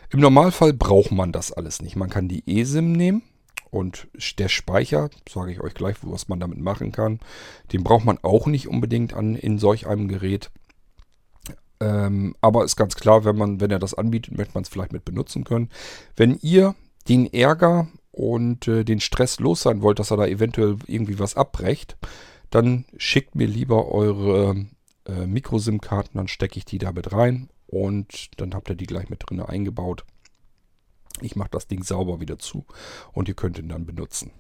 [0.10, 1.96] Im Normalfall braucht man das alles nicht.
[1.96, 3.24] Man kann die eSIM nehmen
[3.72, 4.08] und
[4.40, 7.20] der Speicher, sage ich euch gleich, was man damit machen kann,
[7.74, 10.52] den braucht man auch nicht unbedingt an, in solch einem Gerät.
[11.82, 14.94] Ähm, aber ist ganz klar, wenn man, wenn er das anbietet, möchte man es vielleicht
[14.94, 15.70] mit benutzen können.
[16.16, 16.76] Wenn ihr
[17.10, 21.36] den Ärger und äh, den Stress los sein wollt, dass er da eventuell irgendwie was
[21.36, 21.98] abbrecht,
[22.50, 24.68] dann schickt mir lieber eure
[25.06, 29.10] äh, Micro-SIM-Karten, dann stecke ich die da mit rein und dann habt ihr die gleich
[29.10, 30.06] mit drin eingebaut.
[31.20, 32.66] Ich mache das Ding sauber wieder zu
[33.12, 34.32] und ihr könnt ihn dann benutzen.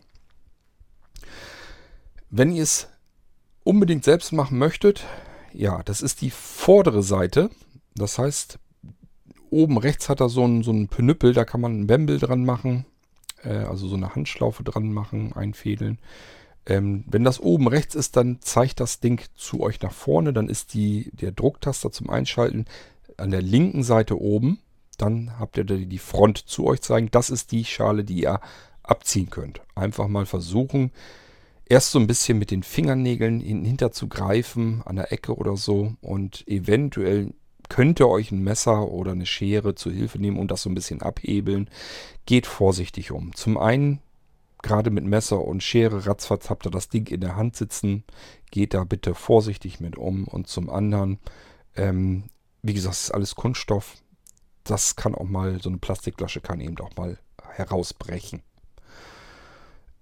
[2.29, 2.87] Wenn ihr es
[3.65, 5.03] unbedingt selbst machen möchtet,
[5.51, 7.49] ja, das ist die vordere Seite.
[7.93, 8.57] Das heißt,
[9.49, 12.45] oben rechts hat er so einen, so einen Penüppel, da kann man einen Bembel dran
[12.45, 12.85] machen
[13.45, 15.99] äh, also so eine Handschlaufe dran machen, einfädeln.
[16.65, 20.33] Ähm, wenn das oben rechts ist, dann zeigt das Ding zu euch nach vorne.
[20.33, 22.65] Dann ist die, der Drucktaster zum Einschalten
[23.17, 24.59] an der linken Seite oben.
[24.97, 27.09] Dann habt ihr die Front zu euch zeigen.
[27.11, 28.39] Das ist die Schale, die ihr
[28.81, 29.61] abziehen könnt.
[29.75, 30.91] Einfach mal versuchen,
[31.65, 35.93] erst so ein bisschen mit den Fingernägeln hinter zu greifen, an der Ecke oder so
[36.01, 37.33] und eventuell
[37.69, 40.75] könnt ihr euch ein Messer oder eine Schere zu Hilfe nehmen und das so ein
[40.75, 41.69] bisschen abhebeln.
[42.25, 43.35] Geht vorsichtig um.
[43.35, 44.01] Zum einen,
[44.61, 48.03] gerade mit Messer und Schere, ratzfatz habt ihr das Ding in der Hand sitzen.
[48.51, 50.27] Geht da bitte vorsichtig mit um.
[50.27, 51.19] Und zum anderen,
[51.75, 52.25] ähm,
[52.61, 53.95] wie gesagt, es ist alles Kunststoff.
[54.63, 57.19] Das kann auch mal, so eine Plastikflasche kann eben auch mal
[57.51, 58.41] herausbrechen.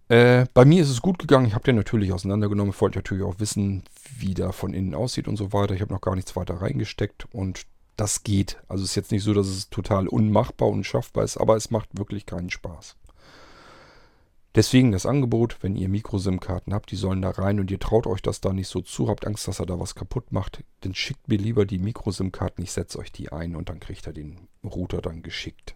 [0.10, 1.48] Äh, bei mir ist es gut gegangen.
[1.48, 2.74] Ich habe den natürlich auseinandergenommen.
[2.74, 3.84] Ich wollte natürlich auch wissen,
[4.18, 5.74] wie der von innen aussieht und so weiter.
[5.74, 8.58] Ich habe noch gar nichts weiter reingesteckt und das geht.
[8.68, 11.72] Also es ist jetzt nicht so, dass es total unmachbar und schaffbar ist, aber es
[11.72, 12.96] macht wirklich keinen Spaß.
[14.56, 18.22] Deswegen das Angebot, wenn ihr Micro-SIM-Karten habt, die sollen da rein und ihr traut euch
[18.22, 21.28] das da nicht so zu, habt Angst, dass er da was kaputt macht, dann schickt
[21.28, 25.02] mir lieber die Micro-SIM-Karten, ich setze euch die ein und dann kriegt er den Router
[25.02, 25.76] dann geschickt.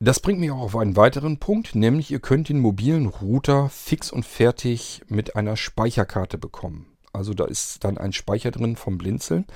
[0.00, 4.10] Das bringt mich auch auf einen weiteren Punkt, nämlich ihr könnt den mobilen Router fix
[4.10, 6.86] und fertig mit einer Speicherkarte bekommen.
[7.12, 9.46] Also da ist dann ein Speicher drin vom Blinzeln.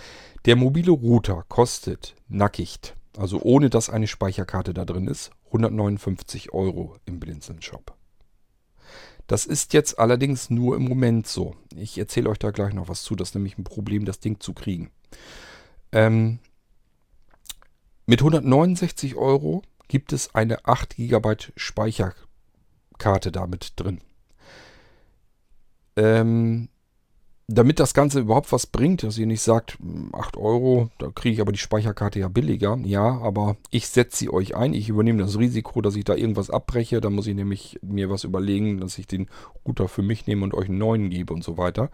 [0.45, 2.78] Der mobile Router kostet nackig,
[3.16, 7.95] also ohne dass eine Speicherkarte da drin ist, 159 Euro im Blinzeln-Shop.
[9.26, 11.57] Das ist jetzt allerdings nur im Moment so.
[11.74, 13.14] Ich erzähle euch da gleich noch was zu.
[13.14, 14.91] Das ist nämlich ein Problem, das Ding zu kriegen.
[15.93, 16.39] Ähm,
[18.07, 24.01] mit 169 Euro gibt es eine 8 GB Speicherkarte damit drin.
[25.97, 26.68] Ähm,
[27.51, 29.78] damit das Ganze überhaupt was bringt, dass ihr nicht sagt,
[30.12, 32.78] 8 hm, Euro, da kriege ich aber die Speicherkarte ja billiger.
[32.84, 34.74] Ja, aber ich setze sie euch ein.
[34.74, 37.01] Ich übernehme das Risiko, dass ich da irgendwas abbreche.
[37.01, 39.28] Da muss ich nämlich mir was überlegen, dass ich den
[39.66, 41.91] Router für mich nehme und euch einen neuen gebe und so weiter.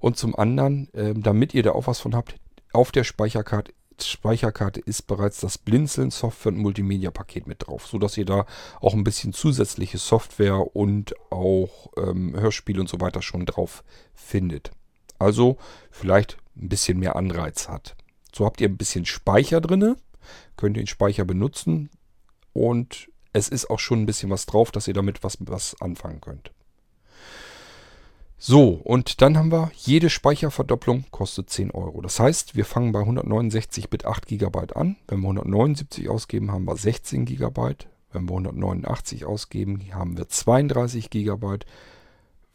[0.00, 2.36] Und zum anderen, äh, damit ihr da auch was von habt,
[2.74, 3.72] auf der Speicherkarte
[4.08, 8.46] Speicherkarte ist bereits das Blinzeln Software- und Multimedia-Paket mit drauf, sodass ihr da
[8.80, 14.70] auch ein bisschen zusätzliche Software und auch ähm, Hörspiel und so weiter schon drauf findet.
[15.18, 15.58] Also
[15.90, 17.96] vielleicht ein bisschen mehr Anreiz hat.
[18.34, 19.96] So habt ihr ein bisschen Speicher drin,
[20.56, 21.90] könnt ihr den Speicher benutzen
[22.52, 26.20] und es ist auch schon ein bisschen was drauf, dass ihr damit was, was anfangen
[26.20, 26.52] könnt.
[28.42, 32.00] So, und dann haben wir, jede Speicherverdopplung kostet 10 Euro.
[32.00, 34.96] Das heißt, wir fangen bei 169 Bit 8 GB an.
[35.08, 37.74] Wenn wir 179 ausgeben, haben wir 16 GB.
[38.12, 41.58] Wenn wir 189 ausgeben, haben wir 32 GB.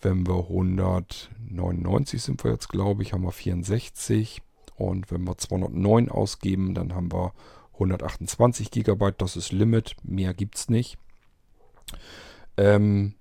[0.02, 4.42] Wenn wir 199 sind wir jetzt, glaube ich, haben wir 64.
[4.78, 7.32] Und wenn wir 209 ausgeben, dann haben wir
[7.74, 9.12] 128 GB.
[9.20, 9.98] Das ist Limit.
[10.02, 10.98] Mehr gibt es nicht.
[12.58, 13.14] Ähm,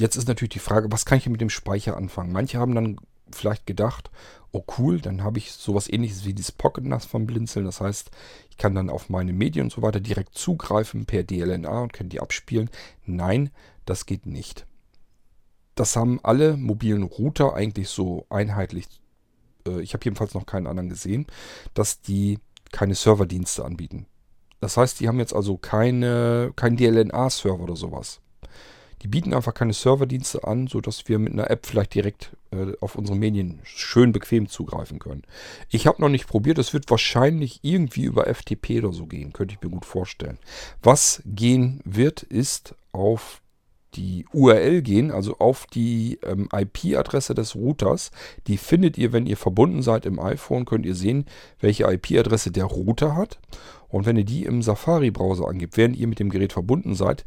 [0.00, 2.32] Jetzt ist natürlich die Frage, was kann ich mit dem Speicher anfangen?
[2.32, 2.98] Manche haben dann
[3.30, 4.10] vielleicht gedacht,
[4.52, 7.64] oh cool, dann habe ich sowas ähnliches wie dieses Pocket NAS vom Blinzeln.
[7.64, 8.10] Das heißt,
[8.50, 12.08] ich kann dann auf meine Medien und so weiter direkt zugreifen per DLNA und kann
[12.08, 12.70] die abspielen.
[13.04, 13.50] Nein,
[13.84, 14.66] das geht nicht.
[15.74, 18.86] Das haben alle mobilen Router eigentlich so einheitlich.
[19.66, 21.26] Äh, ich habe jedenfalls noch keinen anderen gesehen,
[21.74, 22.38] dass die
[22.72, 24.06] keine Serverdienste anbieten.
[24.60, 28.20] Das heißt, die haben jetzt also keine, kein DLNA-Server oder sowas.
[29.04, 32.96] Die bieten einfach keine Serverdienste an, sodass wir mit einer App vielleicht direkt äh, auf
[32.96, 35.24] unsere Medien schön bequem zugreifen können.
[35.68, 39.54] Ich habe noch nicht probiert, es wird wahrscheinlich irgendwie über FTP oder so gehen, könnte
[39.54, 40.38] ich mir gut vorstellen.
[40.82, 43.42] Was gehen wird, ist auf
[43.94, 48.10] die URL gehen, also auf die ähm, IP-Adresse des Routers.
[48.46, 51.26] Die findet ihr, wenn ihr verbunden seid im iPhone, könnt ihr sehen,
[51.60, 53.38] welche IP-Adresse der Router hat.
[53.88, 57.26] Und wenn ihr die im Safari-Browser angibt, während ihr mit dem Gerät verbunden seid,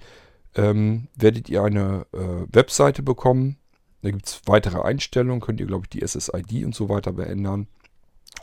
[0.58, 3.58] ähm, werdet ihr eine äh, Webseite bekommen.
[4.02, 7.68] Da gibt es weitere Einstellungen, könnt ihr, glaube ich, die SSID und so weiter beändern.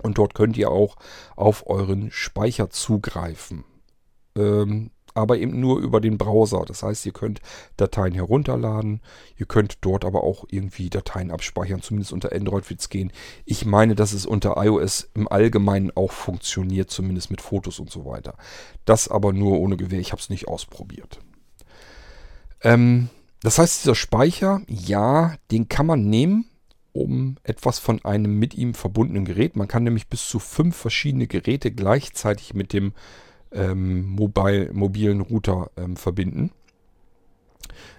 [0.03, 0.97] Und dort könnt ihr auch
[1.37, 3.65] auf euren Speicher zugreifen.
[4.37, 6.65] Ähm, aber eben nur über den Browser.
[6.67, 7.41] Das heißt, ihr könnt
[7.77, 9.01] Dateien herunterladen,
[9.37, 13.13] ihr könnt dort aber auch irgendwie Dateien abspeichern, zumindest unter Android wird es gehen.
[13.45, 18.05] Ich meine, dass es unter iOS im Allgemeinen auch funktioniert, zumindest mit Fotos und so
[18.05, 18.35] weiter.
[18.85, 21.21] Das aber nur ohne Gewähr, ich habe es nicht ausprobiert.
[22.65, 23.11] Ähm,
[23.43, 26.47] das heißt, dieser Speicher, ja, den kann man nehmen,
[26.93, 29.55] um etwas von einem mit ihm verbundenen Gerät.
[29.55, 32.95] Man kann nämlich bis zu fünf verschiedene Geräte gleichzeitig mit dem
[33.53, 36.51] ähm, mobile, mobilen Router ähm, verbinden.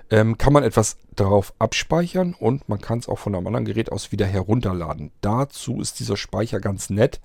[0.09, 3.91] Ähm, kann man etwas darauf abspeichern und man kann es auch von einem anderen Gerät
[3.91, 5.11] aus wieder herunterladen.
[5.21, 7.21] Dazu ist dieser Speicher ganz nett.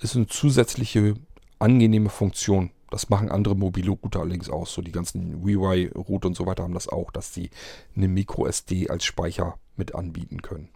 [0.00, 1.14] Ist eine zusätzliche
[1.58, 2.70] angenehme Funktion.
[2.90, 4.82] Das machen andere mobile Router allerdings auch so.
[4.82, 7.50] Die ganzen WiWi-Router und so weiter haben das auch, dass sie
[7.96, 10.68] eine MicroSD als Speicher mit anbieten können.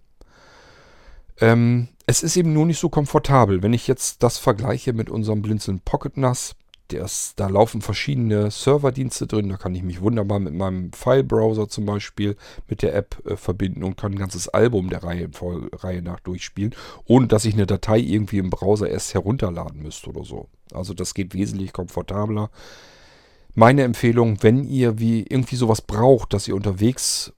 [1.41, 3.63] Ähm, es ist eben nur nicht so komfortabel.
[3.63, 6.55] Wenn ich jetzt das vergleiche mit unserem Blinzeln Pocket NAS,
[6.99, 9.49] das, da laufen verschiedene Serverdienste drin.
[9.49, 12.37] Da kann ich mich wunderbar mit meinem File-Browser zum Beispiel
[12.69, 15.31] mit der App äh, verbinden und kann ein ganzes Album der Reihe,
[15.75, 16.75] Reihe nach durchspielen,
[17.05, 20.49] ohne dass ich eine Datei irgendwie im Browser erst herunterladen müsste oder so.
[20.73, 22.51] Also das geht wesentlich komfortabler.
[23.55, 27.33] Meine Empfehlung, wenn ihr wie irgendwie sowas braucht, dass ihr unterwegs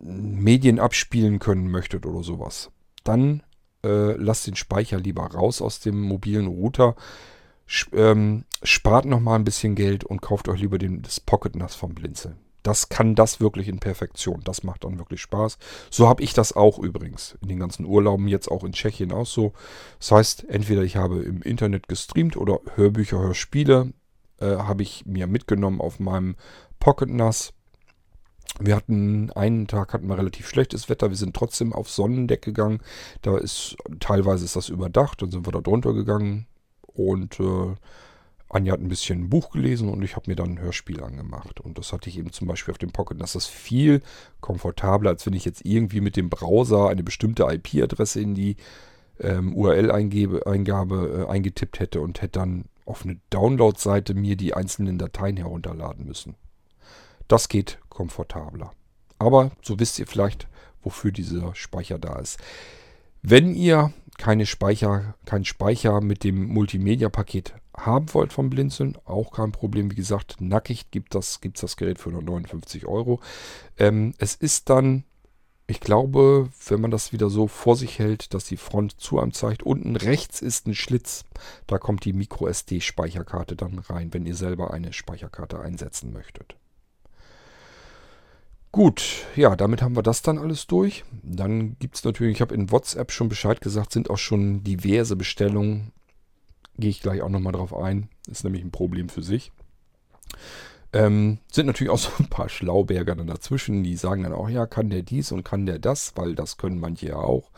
[0.00, 2.70] Medien abspielen können möchtet oder sowas,
[3.04, 3.42] dann
[3.84, 6.96] äh, lasst den Speicher lieber raus aus dem mobilen Router
[7.92, 11.94] ähm, spart nochmal ein bisschen Geld und kauft euch lieber den, das Pocket NAS vom
[11.94, 12.36] Blinzeln.
[12.62, 14.42] Das kann das wirklich in Perfektion.
[14.44, 15.58] Das macht dann wirklich Spaß.
[15.90, 19.26] So habe ich das auch übrigens in den ganzen Urlauben, jetzt auch in Tschechien auch
[19.26, 19.52] so.
[19.98, 23.92] Das heißt, entweder ich habe im Internet gestreamt oder Hörbücher, Hörspiele
[24.38, 26.36] äh, habe ich mir mitgenommen auf meinem
[26.78, 27.52] Pocket NAS.
[28.60, 31.08] Wir hatten einen Tag hatten wir relativ schlechtes Wetter.
[31.08, 32.80] Wir sind trotzdem auf Sonnendeck gegangen.
[33.22, 35.22] Da ist teilweise ist das überdacht.
[35.22, 36.46] Dann sind wir da drunter gegangen
[36.94, 37.74] und äh,
[38.52, 41.60] Anja hat ein bisschen ein Buch gelesen und ich habe mir dann ein Hörspiel angemacht.
[41.60, 43.18] Und das hatte ich eben zum Beispiel auf dem Pocket.
[43.20, 44.02] Das ist viel
[44.40, 48.56] komfortabler, als wenn ich jetzt irgendwie mit dem Browser eine bestimmte IP-Adresse in die
[49.20, 55.38] ähm, URL-Eingabe äh, eingetippt hätte und hätte dann auf eine Download-Seite mir die einzelnen Dateien
[55.38, 56.34] herunterladen müssen.
[57.28, 58.72] Das geht komfortabler.
[59.18, 60.48] Aber so wisst ihr vielleicht,
[60.82, 62.38] wofür dieser Speicher da ist.
[63.22, 69.52] Wenn ihr keine Speicher, keinen Speicher mit dem Multimedia-Paket haben wollt vom Blinzeln, auch kein
[69.52, 69.90] Problem.
[69.90, 73.20] Wie gesagt, nackig gibt das, gibt das Gerät für nur 59 Euro.
[73.78, 75.04] Ähm, es ist dann,
[75.66, 79.32] ich glaube, wenn man das wieder so vor sich hält, dass die Front zu einem
[79.32, 81.24] zeigt, unten rechts ist ein Schlitz.
[81.66, 86.56] Da kommt die MicroSD-Speicherkarte dann rein, wenn ihr selber eine Speicherkarte einsetzen möchtet.
[88.72, 91.04] Gut, ja, damit haben wir das dann alles durch.
[91.22, 95.14] Dann gibt es natürlich, ich habe in WhatsApp schon Bescheid gesagt, sind auch schon diverse
[95.14, 95.92] Bestellungen.
[96.78, 98.08] Gehe ich gleich auch nochmal drauf ein.
[98.26, 99.52] Ist nämlich ein Problem für sich.
[100.94, 104.64] Ähm, sind natürlich auch so ein paar Schlauberger dann dazwischen, die sagen dann auch, ja,
[104.64, 107.50] kann der dies und kann der das, weil das können manche ja auch.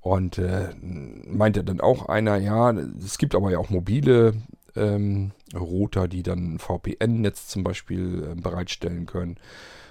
[0.00, 4.34] Und äh, meinte dann auch einer, ja, es gibt aber ja auch mobile
[4.74, 9.38] ähm, Router, die dann VPN-Netz zum Beispiel äh, bereitstellen können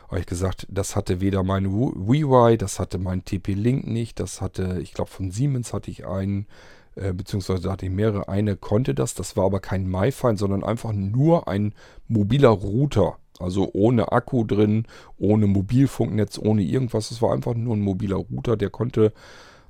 [0.10, 4.80] habe ich gesagt, das hatte weder mein WiWi, das hatte mein TP-Link nicht, das hatte,
[4.82, 6.48] ich glaube von Siemens hatte ich einen,
[6.96, 8.28] äh, beziehungsweise hatte ich mehrere.
[8.28, 11.74] Eine konnte das, das war aber kein MiFi, sondern einfach nur ein
[12.08, 13.18] mobiler Router.
[13.40, 14.86] Also ohne Akku drin,
[15.18, 17.12] ohne Mobilfunknetz, ohne irgendwas.
[17.12, 19.14] Es war einfach nur ein mobiler Router, der konnte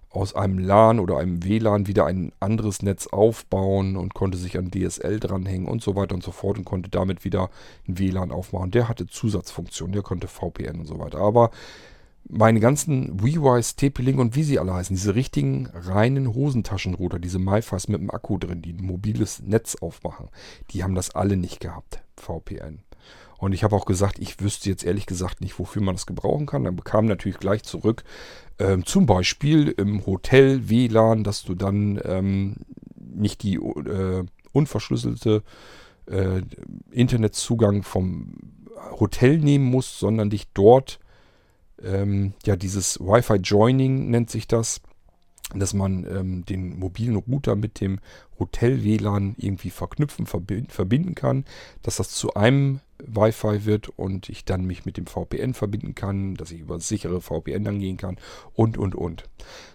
[0.09, 4.71] aus einem LAN oder einem WLAN wieder ein anderes Netz aufbauen und konnte sich an
[4.71, 7.49] DSL dranhängen und so weiter und so fort und konnte damit wieder
[7.87, 8.71] ein WLAN aufmachen.
[8.71, 11.19] Der hatte Zusatzfunktionen, der konnte VPN und so weiter.
[11.19, 11.51] Aber
[12.27, 17.87] meine ganzen WeWise, TP-Link und wie sie alle heißen, diese richtigen reinen Hosentaschenrouter, diese MiFis
[17.87, 20.29] mit dem Akku drin, die ein mobiles Netz aufmachen,
[20.71, 22.83] die haben das alle nicht gehabt, VPN.
[23.39, 26.45] Und ich habe auch gesagt, ich wüsste jetzt ehrlich gesagt nicht, wofür man das gebrauchen
[26.45, 26.65] kann.
[26.65, 28.03] Dann bekam natürlich gleich zurück,
[28.59, 32.57] ähm, zum Beispiel im Hotel WLAN, dass du dann ähm,
[32.97, 35.43] nicht die äh, unverschlüsselte
[36.07, 36.41] äh,
[36.91, 38.33] Internetzugang vom
[38.99, 40.99] Hotel nehmen musst, sondern dich dort,
[41.81, 44.81] ähm, ja, dieses Wi-Fi Joining nennt sich das,
[45.55, 47.99] dass man ähm, den mobilen Router mit dem
[48.37, 51.45] Hotel-WLAN irgendwie verknüpfen, verbinden kann,
[51.81, 56.35] dass das zu einem Wi-Fi wird und ich dann mich mit dem VPN verbinden kann,
[56.35, 58.17] dass ich über sichere VPN dann gehen kann
[58.53, 59.23] und, und, und.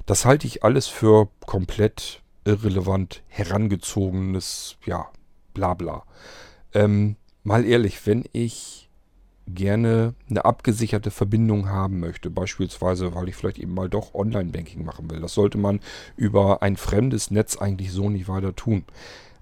[0.06, 5.08] Das halte ich alles für komplett irrelevant herangezogenes, ja,
[5.54, 6.04] bla bla.
[6.74, 8.84] Ähm, mal ehrlich, wenn ich
[9.46, 12.30] gerne eine abgesicherte Verbindung haben möchte.
[12.30, 15.20] Beispielsweise, weil ich vielleicht eben mal doch Online-Banking machen will.
[15.20, 15.80] Das sollte man
[16.16, 18.84] über ein fremdes Netz eigentlich so nicht weiter tun.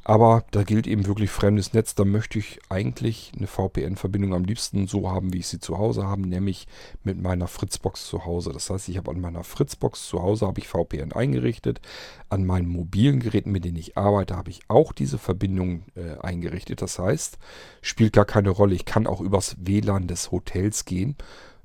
[0.05, 1.95] Aber da gilt eben wirklich fremdes Netz.
[1.95, 6.07] Da möchte ich eigentlich eine VPN-Verbindung am liebsten so haben, wie ich sie zu Hause
[6.07, 6.67] habe, nämlich
[7.05, 8.53] mit meiner Fritzbox zu Hause.
[8.53, 11.81] Das heißt, ich habe an meiner Fritzbox zu Hause habe ich VPN eingerichtet.
[12.31, 16.83] An meinen mobilen Geräten, mit denen ich arbeite, habe ich auch diese Verbindung äh, eingerichtet.
[16.83, 17.39] Das heißt,
[17.81, 18.75] spielt gar keine Rolle.
[18.75, 21.15] Ich kann auch übers WLAN des Hotels gehen,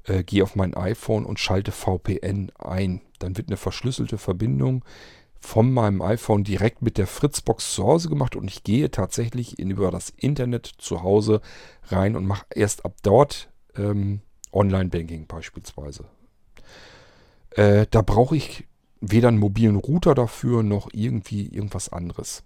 [0.04, 3.02] äh, gehe auf mein iPhone und schalte VPN ein.
[3.18, 4.84] Dann wird eine verschlüsselte Verbindung
[5.40, 9.72] von meinem iPhone direkt mit der Fritzbox zu Hause gemacht und ich gehe tatsächlich in,
[9.72, 11.42] über das Internet zu Hause
[11.88, 16.06] rein und mache erst ab dort ähm, Online-Banking beispielsweise.
[17.52, 18.66] Äh, da brauche ich
[19.02, 22.44] weder einen mobilen Router dafür noch irgendwie irgendwas anderes.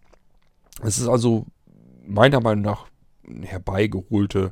[0.81, 1.45] Es ist also
[2.05, 2.87] meiner Meinung nach
[3.27, 4.51] eine herbeigeholte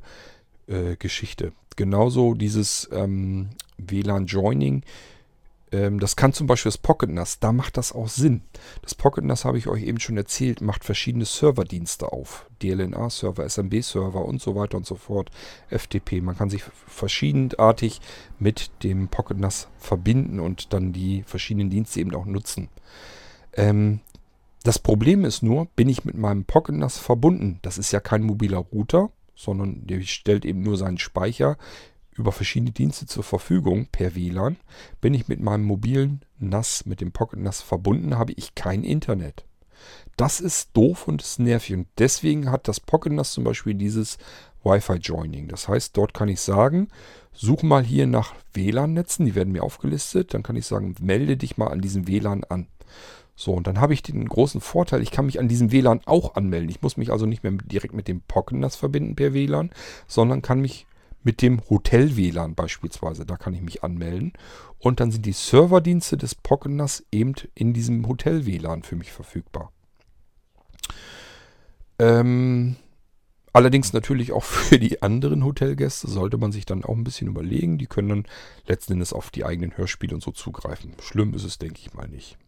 [0.67, 1.51] äh, Geschichte.
[1.75, 4.83] Genauso dieses ähm, WLAN-Joining
[5.71, 8.41] das kann zum Beispiel das Pocket NAS, da macht das auch Sinn.
[8.81, 12.47] Das Pocket NAS habe ich euch eben schon erzählt, macht verschiedene Serverdienste auf.
[12.61, 15.29] DLNA-Server, SMB-Server und so weiter und so fort.
[15.69, 16.21] FTP.
[16.21, 18.01] Man kann sich verschiedenartig
[18.39, 22.69] mit dem Pocket NAS verbinden und dann die verschiedenen Dienste eben auch nutzen.
[23.53, 23.99] Ähm,
[24.63, 27.59] das Problem ist nur, bin ich mit meinem Pocket NAS verbunden.
[27.61, 31.57] Das ist ja kein mobiler Router, sondern der stellt eben nur seinen Speicher
[32.19, 34.57] über verschiedene Dienste zur Verfügung per WLAN.
[35.01, 39.45] Bin ich mit meinem mobilen NAS, mit dem Pocket NAS verbunden, habe ich kein Internet.
[40.17, 41.75] Das ist doof und ist nervig.
[41.75, 44.17] Und deswegen hat das Pocket NAS zum Beispiel dieses
[44.63, 45.47] Wi-Fi Joining.
[45.47, 46.89] Das heißt, dort kann ich sagen,
[47.31, 50.33] such mal hier nach WLAN-Netzen, die werden mir aufgelistet.
[50.33, 52.67] Dann kann ich sagen, melde dich mal an diesem WLAN an.
[53.37, 56.35] So, und dann habe ich den großen Vorteil, ich kann mich an diesem WLAN auch
[56.35, 56.67] anmelden.
[56.67, 59.69] Ich muss mich also nicht mehr direkt mit dem Pocket NAS verbinden per WLAN,
[60.07, 60.85] sondern kann mich
[61.29, 63.23] mit dem Hotel-WLAN beispielsweise.
[63.23, 64.33] Da kann ich mich anmelden.
[64.79, 69.71] Und dann sind die Serverdienste des Pockenners eben in diesem Hotel-WLAN für mich verfügbar.
[71.99, 72.77] Ähm,
[73.53, 77.77] allerdings natürlich auch für die anderen Hotelgäste sollte man sich dann auch ein bisschen überlegen.
[77.77, 78.27] Die können dann
[78.65, 80.93] letzten Endes auf die eigenen Hörspiele und so zugreifen.
[80.99, 82.39] Schlimm ist es, denke ich mal, nicht.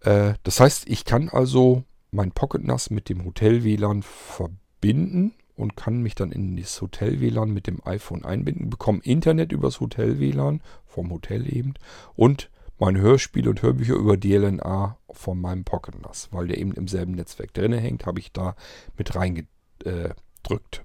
[0.00, 6.02] Äh, das heißt, ich kann also mein Pocket NAS mit dem Hotel-WLAN verbinden und kann
[6.02, 11.52] mich dann in das Hotel-WLAN mit dem iPhone einbinden, bekomme Internet übers Hotel-WLAN, vom Hotel
[11.52, 11.74] eben,
[12.14, 16.88] und meine Hörspiele und Hörbücher über DLNA von meinem Pocket NAS, weil der eben im
[16.88, 18.54] selben Netzwerk drin hängt, habe ich da
[18.98, 20.84] mit reingedrückt.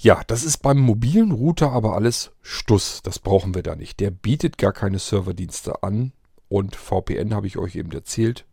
[0.00, 3.02] Ja, das ist beim mobilen Router aber alles Stuss.
[3.02, 3.98] Das brauchen wir da nicht.
[3.98, 6.12] Der bietet gar keine Serverdienste an.
[6.48, 8.46] Und VPN habe ich euch eben erzählt,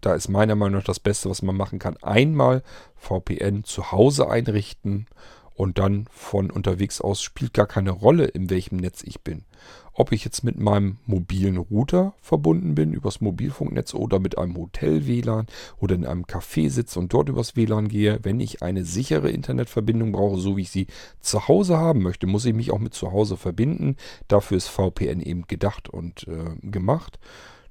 [0.00, 1.96] da ist meiner Meinung nach das Beste, was man machen kann.
[2.02, 2.62] Einmal
[2.96, 5.06] VPN zu Hause einrichten
[5.54, 9.44] und dann von unterwegs aus spielt gar keine Rolle, in welchem Netz ich bin.
[9.92, 15.46] Ob ich jetzt mit meinem mobilen Router verbunden bin, übers Mobilfunknetz oder mit einem Hotel-WLAN
[15.78, 20.12] oder in einem Café sitze und dort übers WLAN gehe, wenn ich eine sichere Internetverbindung
[20.12, 20.86] brauche, so wie ich sie
[21.20, 23.96] zu Hause haben möchte, muss ich mich auch mit zu Hause verbinden.
[24.28, 27.18] Dafür ist VPN eben gedacht und äh, gemacht.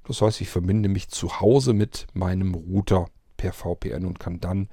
[0.09, 4.67] Das heißt, ich verbinde mich zu Hause mit meinem Router per VPN und kann dann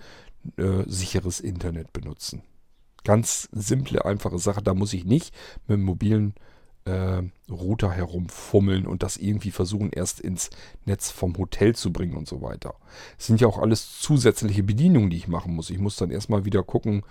[0.56, 2.42] äh, sicheres Internet benutzen.
[3.04, 4.62] Ganz simple, einfache Sache.
[4.62, 5.34] Da muss ich nicht
[5.66, 6.34] mit dem mobilen
[6.86, 10.48] äh, Router herumfummeln und das irgendwie versuchen, erst ins
[10.86, 12.74] Netz vom Hotel zu bringen und so weiter.
[13.18, 15.68] Es sind ja auch alles zusätzliche Bedienungen, die ich machen muss.
[15.68, 17.02] Ich muss dann erstmal wieder gucken,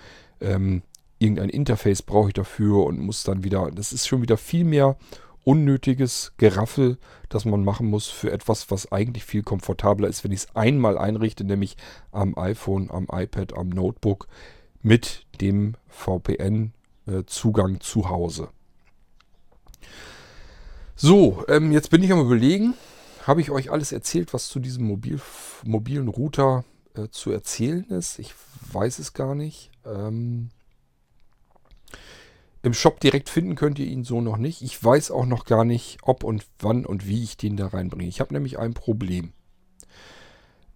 [0.41, 0.81] ähm,
[1.19, 4.97] irgendein Interface brauche ich dafür und muss dann wieder, das ist schon wieder viel mehr
[5.45, 6.97] unnötiges Geraffel,
[7.29, 10.97] das man machen muss für etwas, was eigentlich viel komfortabler ist, wenn ich es einmal
[10.97, 11.77] einrichte, nämlich
[12.11, 14.27] am iPhone, am iPad, am Notebook
[14.81, 18.49] mit dem VPN-Zugang zu Hause.
[20.95, 22.73] So, ähm, jetzt bin ich am überlegen,
[23.27, 25.19] habe ich euch alles erzählt, was zu diesem Mobil,
[25.63, 26.63] mobilen Router
[26.95, 28.17] äh, zu erzählen ist?
[28.17, 28.33] Ich
[28.71, 29.71] weiß es gar nicht.
[29.85, 30.49] Ähm,
[32.65, 34.63] Im Shop direkt finden könnt ihr ihn so noch nicht.
[34.63, 38.09] Ich weiß auch noch gar nicht, ob und wann und wie ich den da reinbringe.
[38.09, 39.33] Ich habe nämlich ein Problem.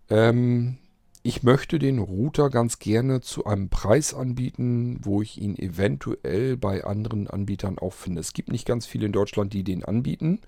[0.07, 0.77] Ähm,
[1.23, 6.83] ich möchte den Router ganz gerne zu einem Preis anbieten, wo ich ihn eventuell bei
[6.83, 8.21] anderen Anbietern auch finde.
[8.21, 10.41] Es gibt nicht ganz viele in Deutschland, die den anbieten,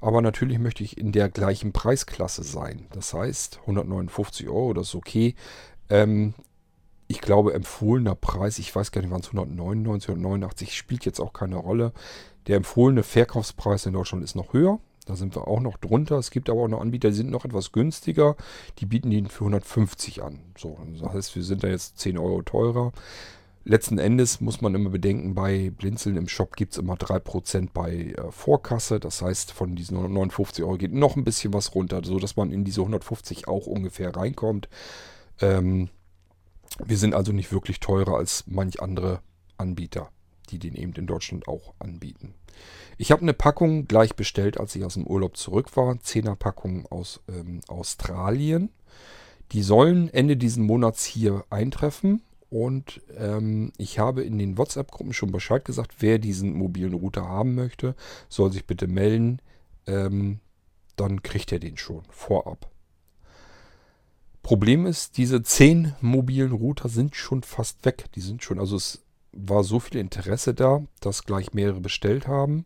[0.00, 2.88] aber natürlich möchte ich in der gleichen Preisklasse sein.
[2.90, 5.36] Das heißt, 159 Euro, das ist okay.
[5.88, 6.34] Ähm,
[7.10, 11.18] ich glaube, empfohlener Preis, ich weiß gar nicht, wann es 199 oder 89 spielt jetzt
[11.18, 11.92] auch keine Rolle.
[12.46, 14.78] Der empfohlene Verkaufspreis in Deutschland ist noch höher.
[15.06, 16.18] Da sind wir auch noch drunter.
[16.18, 18.36] Es gibt aber auch noch Anbieter, die sind noch etwas günstiger.
[18.78, 20.38] Die bieten den für 150 an.
[20.56, 22.92] So, das heißt, wir sind da jetzt 10 Euro teurer.
[23.64, 28.14] Letzten Endes muss man immer bedenken, bei Blinzeln im Shop gibt es immer 3% bei
[28.16, 29.00] äh, Vorkasse.
[29.00, 32.62] Das heißt, von diesen 159 Euro geht noch ein bisschen was runter, sodass man in
[32.62, 34.68] diese 150 auch ungefähr reinkommt.
[35.40, 35.88] Ähm,
[36.84, 39.20] wir sind also nicht wirklich teurer als manch andere
[39.56, 40.10] Anbieter,
[40.50, 42.34] die den eben in Deutschland auch anbieten.
[42.98, 45.94] Ich habe eine Packung gleich bestellt, als ich aus dem Urlaub zurück war.
[45.94, 48.70] 10er Packung aus ähm, Australien.
[49.52, 52.22] Die sollen Ende diesen Monats hier eintreffen.
[52.50, 57.54] Und ähm, ich habe in den WhatsApp-Gruppen schon Bescheid gesagt, wer diesen mobilen Router haben
[57.54, 57.94] möchte,
[58.28, 59.40] soll sich bitte melden.
[59.86, 60.40] Ähm,
[60.96, 62.70] dann kriegt er den schon vorab.
[64.42, 68.06] Problem ist, diese 10 mobilen Router sind schon fast weg.
[68.14, 69.02] Die sind schon, also es
[69.32, 72.64] war so viel Interesse da, dass gleich mehrere bestellt haben.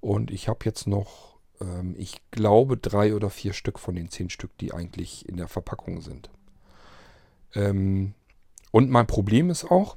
[0.00, 4.30] Und ich habe jetzt noch, ähm, ich glaube, drei oder vier Stück von den zehn
[4.30, 6.30] Stück, die eigentlich in der Verpackung sind.
[7.54, 8.14] Ähm,
[8.70, 9.96] und mein Problem ist auch,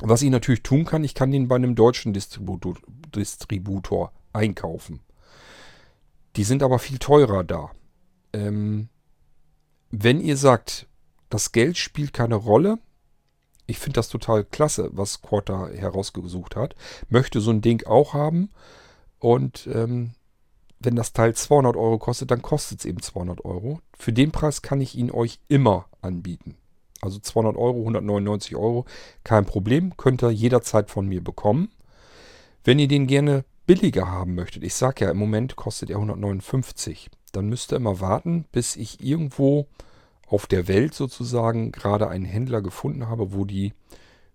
[0.00, 2.74] was ich natürlich tun kann, ich kann den bei einem deutschen Distributor,
[3.14, 5.00] Distributor einkaufen.
[6.36, 7.70] Die sind aber viel teurer da.
[8.32, 8.88] Ähm,
[10.02, 10.86] wenn ihr sagt,
[11.30, 12.78] das Geld spielt keine Rolle,
[13.66, 16.74] ich finde das total klasse, was Quarter herausgesucht hat.
[17.08, 18.50] Möchte so ein Ding auch haben.
[19.20, 20.10] Und ähm,
[20.80, 23.80] wenn das Teil 200 Euro kostet, dann kostet es eben 200 Euro.
[23.98, 26.56] Für den Preis kann ich ihn euch immer anbieten.
[27.00, 28.84] Also 200 Euro, 199 Euro,
[29.24, 31.70] kein Problem, könnt ihr jederzeit von mir bekommen.
[32.64, 37.10] Wenn ihr den gerne billiger haben möchtet, ich sage ja, im Moment kostet er 159,
[37.36, 39.66] dann müsst ihr immer warten, bis ich irgendwo
[40.26, 43.72] auf der Welt sozusagen gerade einen Händler gefunden habe, wo die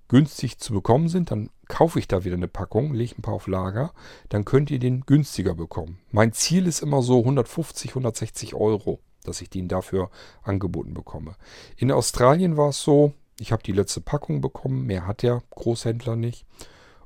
[0.07, 3.47] günstig zu bekommen sind, dann kaufe ich da wieder eine Packung, lege ein paar auf
[3.47, 3.93] Lager,
[4.27, 5.99] dann könnt ihr den günstiger bekommen.
[6.11, 10.09] Mein Ziel ist immer so 150, 160 Euro, dass ich den dafür
[10.41, 11.35] angeboten bekomme.
[11.77, 16.15] In Australien war es so, ich habe die letzte Packung bekommen, mehr hat der Großhändler
[16.15, 16.45] nicht.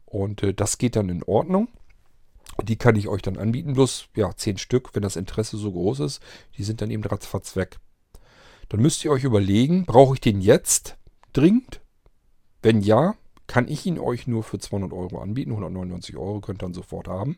[0.06, 1.68] Und äh, das geht dann in Ordnung.
[2.64, 6.00] Die kann ich euch dann anbieten, bloß ja, 10 Stück, wenn das Interesse so groß
[6.02, 6.22] ist,
[6.58, 7.80] die sind dann eben ratzfatz weg.
[8.70, 10.98] Dann müsst ihr euch überlegen, brauche ich den jetzt
[11.34, 11.82] dringend?
[12.62, 13.16] Wenn ja,
[13.48, 15.52] kann ich ihn euch nur für 200 Euro anbieten.
[15.52, 17.38] 199 Euro könnt ihr dann sofort haben.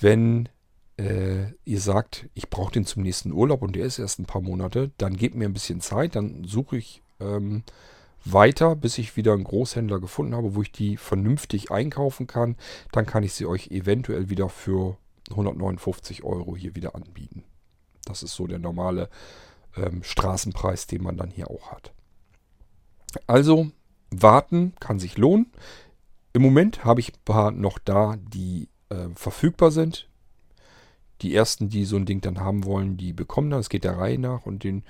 [0.00, 0.48] Wenn
[0.96, 4.40] äh, ihr sagt, ich brauche den zum nächsten Urlaub und der ist erst ein paar
[4.40, 7.62] Monate, dann gebt mir ein bisschen Zeit, dann suche ich ähm,
[8.24, 12.56] weiter, bis ich wieder einen Großhändler gefunden habe, wo ich die vernünftig einkaufen kann.
[12.92, 14.96] Dann kann ich sie euch eventuell wieder für
[15.30, 17.44] 159 Euro hier wieder anbieten.
[18.04, 19.08] Das ist so der normale
[19.76, 21.92] ähm, Straßenpreis, den man dann hier auch hat.
[23.26, 23.70] Also
[24.10, 25.52] warten kann sich lohnen.
[26.32, 30.08] Im Moment habe ich ein paar noch da, die äh, verfügbar sind.
[31.22, 33.60] Die ersten, die so ein Ding dann haben wollen, die bekommen dann.
[33.60, 34.84] Es geht der Reihe nach und den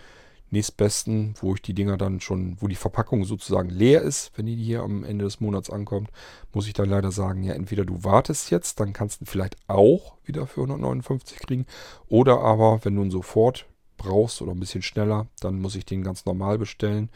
[0.50, 4.56] nächstbesten, wo ich die Dinger dann schon, wo die Verpackung sozusagen leer ist, wenn die
[4.56, 6.10] hier am Ende des Monats ankommt,
[6.52, 10.14] muss ich dann leider sagen, ja, entweder du wartest jetzt, dann kannst du vielleicht auch
[10.24, 11.66] wieder für 159 kriegen,
[12.08, 13.66] oder aber, wenn du ihn sofort
[13.98, 17.10] brauchst oder ein bisschen schneller, dann muss ich den ganz normal bestellen.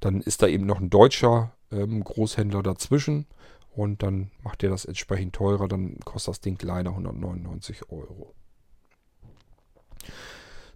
[0.00, 3.26] Dann ist da eben noch ein deutscher ähm, Großhändler dazwischen
[3.74, 5.68] und dann macht der das entsprechend teurer.
[5.68, 8.34] Dann kostet das Ding kleiner 199 Euro.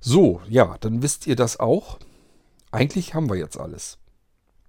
[0.05, 2.01] So, ja, dann wisst ihr das auch.
[2.73, 3.99] Eigentlich haben wir jetzt alles.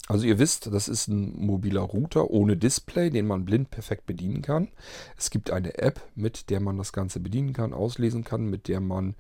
[0.08, 4.44] Also ihr wisst, das ist ein mobiler Router ohne Display, den man blind perfekt bedienen
[4.44, 4.68] kann.
[5.18, 8.80] Es gibt eine App, mit der man das Ganze bedienen kann, auslesen kann, mit der
[8.80, 9.16] man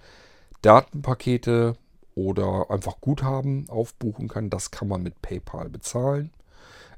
[0.61, 1.77] Datenpakete
[2.13, 4.51] oder einfach Guthaben aufbuchen kann.
[4.51, 6.29] Das kann man mit PayPal bezahlen.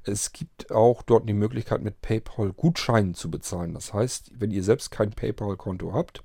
[0.04, 3.74] Es gibt auch dort die Möglichkeit, mit PayPal Gutscheinen zu bezahlen.
[3.76, 6.22] Das heißt, wenn ihr selbst kein PayPal-Konto habt,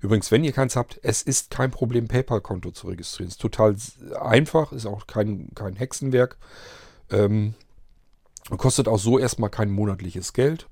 [0.00, 3.28] übrigens, wenn ihr keins habt, es ist kein Problem, PayPal-Konto zu registrieren.
[3.28, 3.76] Es ist total
[4.20, 6.38] einfach, ist auch kein, kein Hexenwerk.
[7.10, 7.54] Ähm,
[8.56, 10.68] kostet auch so erstmal kein monatliches Geld.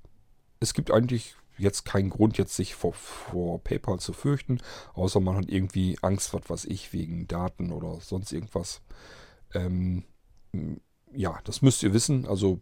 [0.60, 4.58] Es gibt eigentlich jetzt kein Grund, jetzt sich vor, vor PayPal zu fürchten,
[4.94, 8.80] außer man hat irgendwie Angst, was weiß ich, wegen Daten oder sonst irgendwas.
[9.54, 10.04] Ähm,
[11.14, 12.26] ja, das müsst ihr wissen.
[12.26, 12.60] Also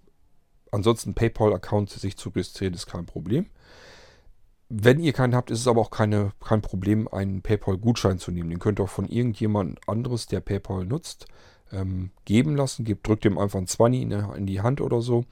[0.71, 3.47] ansonsten PayPal-Account sich zu registrieren ist kein Problem.
[4.73, 8.51] Wenn ihr keinen habt, ist es aber auch keine, kein Problem, einen PayPal-Gutschein zu nehmen.
[8.51, 11.27] Den könnt ihr auch von irgendjemand anderes, der PayPal nutzt,
[11.73, 12.85] ähm, geben lassen.
[12.85, 15.25] Gebt, drückt ihm einfach ein 20 in, in die Hand oder so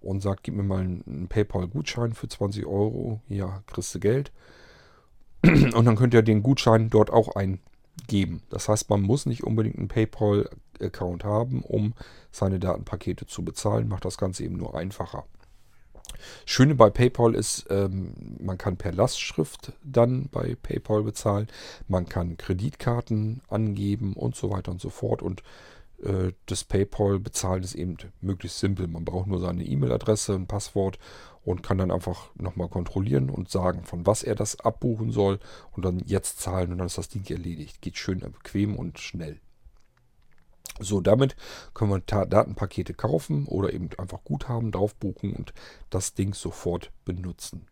[0.00, 3.20] und sagt, gib mir mal einen, einen PayPal-Gutschein für 20 Euro.
[3.28, 4.32] Ja, kriegst du Geld.
[5.44, 8.42] Und dann könnt ihr den Gutschein dort auch eingeben.
[8.50, 11.94] Das heißt, man muss nicht unbedingt einen PayPal-Account haben, um
[12.32, 13.86] seine Datenpakete zu bezahlen.
[13.88, 15.24] Macht das Ganze eben nur einfacher.
[16.44, 21.48] Schöne bei PayPal ist, ähm, man kann per Lastschrift dann bei PayPal bezahlen,
[21.88, 25.22] man kann Kreditkarten angeben und so weiter und so fort.
[25.22, 25.42] Und
[26.02, 28.86] äh, das PayPal bezahlen ist eben möglichst simpel.
[28.86, 30.98] Man braucht nur seine E-Mail-Adresse, ein Passwort
[31.44, 35.38] und kann dann einfach nochmal kontrollieren und sagen, von was er das abbuchen soll
[35.72, 37.80] und dann jetzt zahlen und dann ist das Ding erledigt.
[37.80, 39.40] Geht schön bequem und schnell.
[40.78, 41.36] So, damit
[41.74, 45.52] können wir Datenpakete kaufen oder eben einfach Guthaben drauf buchen und
[45.90, 47.66] das Ding sofort benutzen.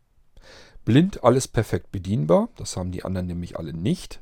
[0.85, 4.21] Blind alles perfekt bedienbar, das haben die anderen nämlich alle nicht.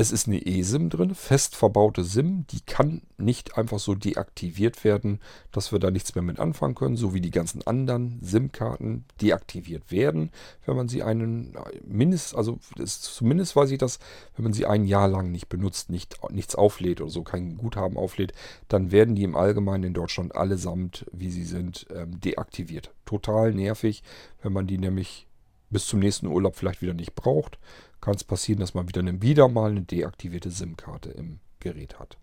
[0.00, 5.20] Es ist eine eSIM drin, fest verbaute SIM, die kann nicht einfach so deaktiviert werden,
[5.52, 9.92] dass wir da nichts mehr mit anfangen können, so wie die ganzen anderen SIM-Karten deaktiviert
[9.92, 10.30] werden,
[10.64, 11.54] wenn man sie einen
[11.86, 13.98] mindest, also zumindest weiß ich das,
[14.36, 17.98] wenn man sie ein Jahr lang nicht benutzt, nicht, nichts auflädt oder so, kein Guthaben
[17.98, 18.32] auflädt,
[18.68, 22.90] dann werden die im Allgemeinen in Deutschland allesamt, wie sie sind, ähm, deaktiviert.
[23.04, 24.02] Total nervig,
[24.40, 25.26] wenn man die nämlich
[25.68, 27.58] bis zum nächsten Urlaub vielleicht wieder nicht braucht
[28.00, 32.16] kann es passieren, dass man wieder, eine, wieder mal eine deaktivierte SIM-Karte im Gerät hat.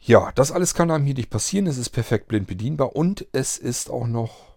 [0.00, 1.66] Ja, das alles kann einem hier nicht passieren.
[1.66, 4.48] Es ist perfekt blind bedienbar und es ist auch noch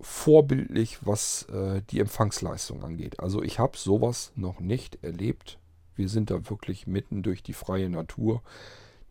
[0.00, 3.20] vorbildlich, was äh, die Empfangsleistung angeht.
[3.20, 5.58] Also ich habe sowas noch nicht erlebt.
[5.94, 8.42] Wir sind da wirklich mitten durch die freie Natur.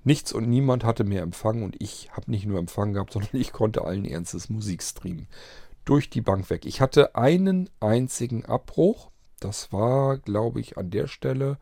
[0.04, 3.52] Nichts und niemand hatte mehr Empfang und ich habe nicht nur Empfang gehabt, sondern ich
[3.52, 5.28] konnte allen Ernstes Musik streamen.
[5.86, 6.66] Durch die Bank weg.
[6.66, 9.10] Ich hatte einen einzigen Abbruch.
[9.40, 11.58] Das war, glaube ich, an der Stelle,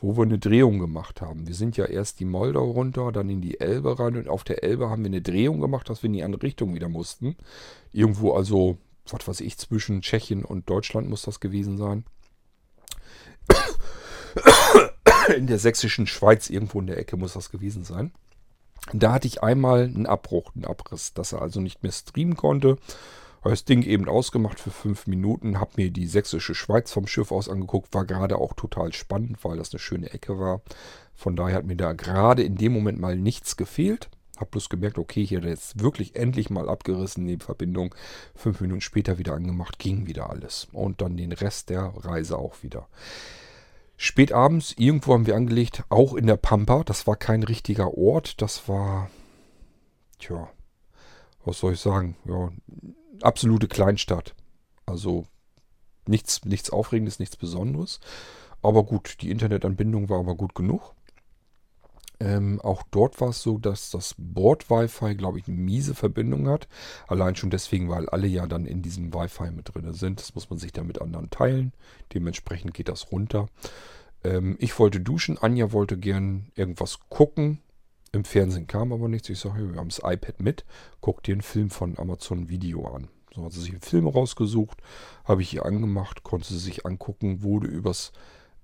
[0.00, 1.46] wo wir eine Drehung gemacht haben.
[1.46, 4.64] Wir sind ja erst die Moldau runter, dann in die Elbe rein und auf der
[4.64, 7.36] Elbe haben wir eine Drehung gemacht, dass wir in die andere Richtung wieder mussten.
[7.92, 8.78] Irgendwo also,
[9.08, 12.04] was weiß ich, zwischen Tschechien und Deutschland muss das gewesen sein.
[15.36, 18.12] In der sächsischen Schweiz irgendwo in der Ecke muss das gewesen sein.
[18.92, 22.76] Da hatte ich einmal einen Abbruch, einen Abriss, dass er also nicht mehr streamen konnte.
[23.42, 27.32] Habe das Ding eben ausgemacht für fünf Minuten, habe mir die sächsische Schweiz vom Schiff
[27.32, 30.62] aus angeguckt, war gerade auch total spannend, weil das eine schöne Ecke war.
[31.12, 34.10] Von daher hat mir da gerade in dem Moment mal nichts gefehlt.
[34.38, 37.94] Hab bloß gemerkt, okay, hier jetzt wirklich endlich mal abgerissen, die Verbindung.
[38.34, 40.68] Fünf Minuten später wieder angemacht, ging wieder alles.
[40.72, 42.88] Und dann den Rest der Reise auch wieder.
[43.96, 46.84] Spät abends, irgendwo haben wir angelegt, auch in der Pampa.
[46.84, 49.10] Das war kein richtiger Ort, das war,
[50.18, 50.48] tja,
[51.44, 52.16] was soll ich sagen?
[52.24, 52.50] Ja,
[53.22, 54.34] absolute Kleinstadt.
[54.86, 55.26] Also
[56.06, 58.00] nichts, nichts Aufregendes, nichts Besonderes.
[58.62, 60.94] Aber gut, die Internetanbindung war aber gut genug.
[62.20, 66.68] Ähm, auch dort war es so, dass das Bord-Wi-Fi, glaube ich, eine miese Verbindung hat.
[67.08, 70.20] Allein schon deswegen, weil alle ja dann in diesem Wi-Fi mit drin sind.
[70.20, 71.72] Das muss man sich dann mit anderen teilen.
[72.14, 73.48] Dementsprechend geht das runter.
[74.22, 77.58] Ähm, ich wollte duschen, Anja wollte gern irgendwas gucken.
[78.12, 79.30] Im Fernsehen kam aber nichts.
[79.30, 80.66] Ich sage, wir haben das iPad mit.
[81.00, 83.08] Guck dir einen Film von Amazon Video an.
[83.34, 84.82] So hat sie sich einen Film rausgesucht,
[85.24, 88.12] habe ich ihr angemacht, konnte sie sich angucken, wurde übers,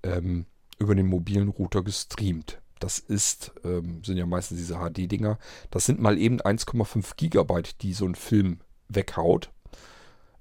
[0.03, 0.45] ähm,
[0.79, 2.61] über den mobilen Router gestreamt.
[2.79, 5.39] Das ist, ähm, sind ja meistens diese HD-Dinger.
[5.71, 9.51] Das sind mal eben 1,5 Gigabyte, die so ein Film weghaut.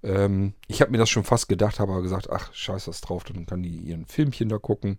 [0.04, 3.24] Ähm, ich habe mir das schon fast gedacht, habe aber gesagt, ach, scheiß was drauf,
[3.24, 4.98] dann kann die ihren Filmchen da gucken.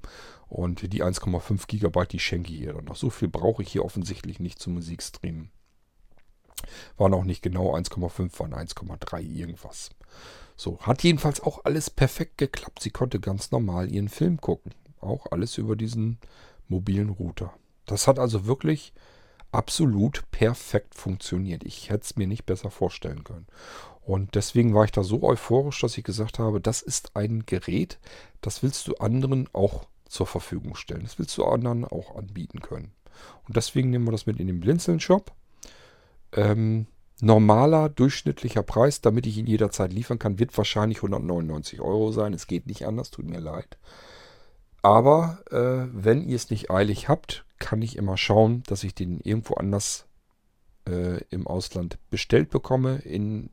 [0.49, 2.97] Und die 1,5 Gigabyte, die schenke ich ihr dann noch.
[2.97, 5.51] So viel brauche ich hier offensichtlich nicht zum Musikstreamen.
[6.97, 9.91] Waren auch nicht genau 1,5, waren 1,3 irgendwas.
[10.57, 12.83] So, hat jedenfalls auch alles perfekt geklappt.
[12.83, 14.73] Sie konnte ganz normal ihren Film gucken.
[15.01, 16.19] Auch alles über diesen
[16.67, 17.53] mobilen Router.
[17.87, 18.93] Das hat also wirklich
[19.53, 21.65] absolut perfekt funktioniert.
[21.65, 23.47] Ich hätte es mir nicht besser vorstellen können.
[24.09, 27.99] Und deswegen war ich da so euphorisch, dass ich gesagt habe, das ist ein Gerät,
[28.41, 31.03] das willst du anderen auch zur Verfügung stellen.
[31.03, 32.93] Das willst du anderen auch anbieten können.
[33.47, 35.31] Und deswegen nehmen wir das mit in den Blinzeln-Shop.
[36.33, 36.87] Ähm,
[37.21, 42.33] normaler, durchschnittlicher Preis, damit ich ihn jederzeit liefern kann, wird wahrscheinlich 199 Euro sein.
[42.33, 43.77] Es geht nicht anders, tut mir leid.
[44.81, 49.21] Aber äh, wenn ihr es nicht eilig habt, kann ich immer schauen, dass ich den
[49.21, 50.07] irgendwo anders
[50.89, 53.01] äh, im Ausland bestellt bekomme.
[53.01, 53.51] In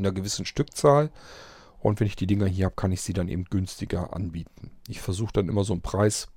[0.00, 1.10] in einer gewissen Stückzahl.
[1.78, 4.70] Und wenn ich die Dinger hier habe, kann ich sie dann eben günstiger anbieten.
[4.88, 6.28] Ich versuche dann immer so einen Preis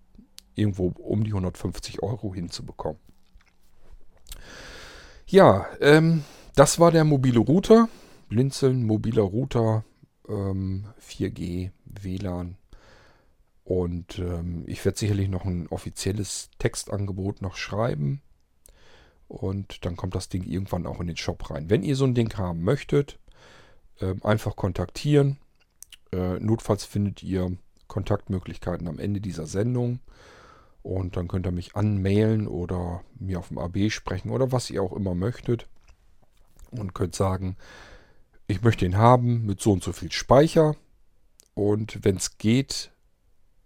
[0.56, 2.99] irgendwo um die 150 Euro hinzubekommen.
[5.27, 6.23] Ja, ähm,
[6.56, 7.90] das war der mobile Router.
[8.30, 9.84] Blinzeln, mobiler Router,
[10.27, 12.57] ähm, 4G, WLAN.
[13.64, 18.22] Und ähm, ich werde sicherlich noch ein offizielles Textangebot noch schreiben.
[19.27, 21.69] Und dann kommt das Ding irgendwann auch in den Shop rein.
[21.69, 23.19] Wenn ihr so ein Ding haben möchtet,
[23.99, 25.38] äh, einfach kontaktieren.
[26.11, 27.57] Äh, notfalls findet ihr
[27.88, 29.99] Kontaktmöglichkeiten am Ende dieser Sendung.
[30.82, 34.84] Und dann könnt ihr mich anmailen oder mir auf dem AB sprechen oder was ihr
[34.84, 35.68] auch immer möchtet.
[36.72, 37.56] Und könnt sagen,
[38.48, 40.76] ich möchte ihn haben mit so und so viel Speicher.
[41.53, 42.91] Und wenn es geht,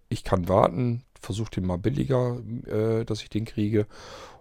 [0.09, 3.87] ich kann warten, versucht ihn mal billiger, äh, dass ich den kriege.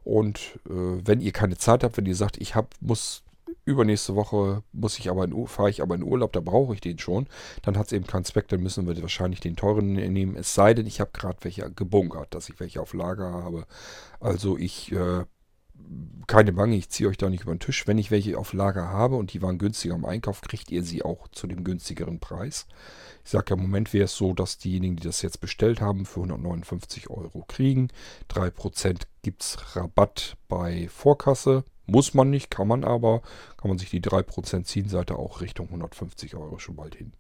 [0.05, 0.71] Und äh,
[1.05, 3.25] wenn ihr keine Zeit habt, wenn ihr sagt, ich hab, muss
[3.65, 7.27] übernächste Woche muss ich aber fahre ich aber in Urlaub, da brauche ich den schon,
[7.63, 10.37] dann hat es eben keinen Zweck, dann müssen wir wahrscheinlich den teuren nehmen.
[10.37, 13.67] Es sei denn, ich habe gerade welche gebunkert, dass ich welche auf Lager habe.
[14.21, 15.25] Also ich äh,
[16.27, 17.87] keine Bange, ich ziehe euch da nicht über den Tisch.
[17.87, 21.03] Wenn ich welche auf Lager habe und die waren günstiger im Einkauf, kriegt ihr sie
[21.03, 22.67] auch zu dem günstigeren Preis.
[23.25, 26.05] Ich sage ja, im Moment wäre es so, dass diejenigen, die das jetzt bestellt haben,
[26.05, 27.89] für 159 Euro kriegen.
[28.31, 31.65] 3% gibt es Rabatt bei Vorkasse.
[31.87, 33.23] Muss man nicht, kann man aber.
[33.57, 37.13] Kann man sich die 3% ziehen, seid ihr auch Richtung 150 Euro schon bald hin.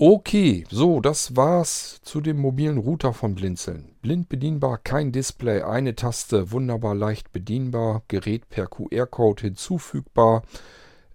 [0.00, 3.96] Okay, so, das war's zu dem mobilen Router von Blinzeln.
[4.00, 10.42] Blind bedienbar, kein Display, eine Taste, wunderbar leicht bedienbar, Gerät per QR-Code hinzufügbar,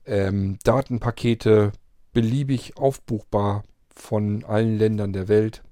[0.06, 1.72] ähm, Datenpakete
[2.12, 3.64] beliebig aufbuchbar
[3.96, 5.64] von allen Ländern der Welt.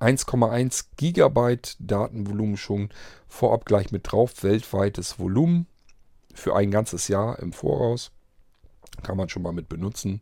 [0.00, 2.90] 1,1 Gigabyte Datenvolumen schon
[3.26, 5.66] vorab gleich mit drauf, weltweites Volumen
[6.34, 8.12] für ein ganzes Jahr im Voraus.
[9.02, 10.20] Kann man schon mal mit benutzen.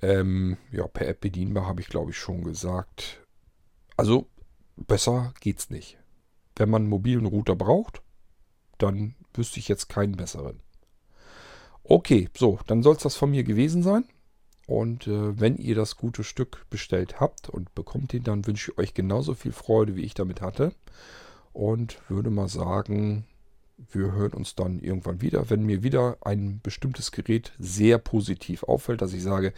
[0.00, 3.20] Ähm, ja, per App bedienbar habe ich glaube ich schon gesagt.
[3.96, 4.26] Also
[4.76, 5.98] besser geht's nicht.
[6.56, 8.02] Wenn man einen mobilen Router braucht,
[8.78, 10.60] dann wüsste ich jetzt keinen besseren.
[11.84, 14.04] Okay, so, dann soll es das von mir gewesen sein.
[14.66, 18.78] Und äh, wenn ihr das gute Stück bestellt habt und bekommt ihn, dann wünsche ich
[18.78, 20.72] euch genauso viel Freude, wie ich damit hatte.
[21.52, 23.26] Und würde mal sagen,
[23.90, 29.02] wir hören uns dann irgendwann wieder, wenn mir wieder ein bestimmtes Gerät sehr positiv auffällt,
[29.02, 29.52] dass ich sage,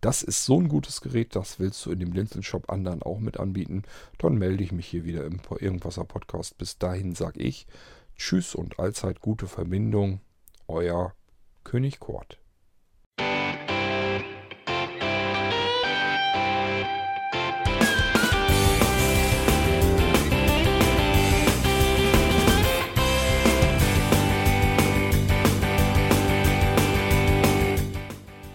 [0.00, 3.38] das ist so ein gutes Gerät, das willst du in dem Blinzeln-Shop anderen auch mit
[3.38, 3.82] anbieten.
[4.18, 6.56] Dann melde ich mich hier wieder im Irgendwasser Podcast.
[6.56, 7.66] Bis dahin sage ich
[8.16, 10.20] Tschüss und allzeit gute Verbindung.
[10.68, 11.14] Euer
[11.64, 12.39] König Kort.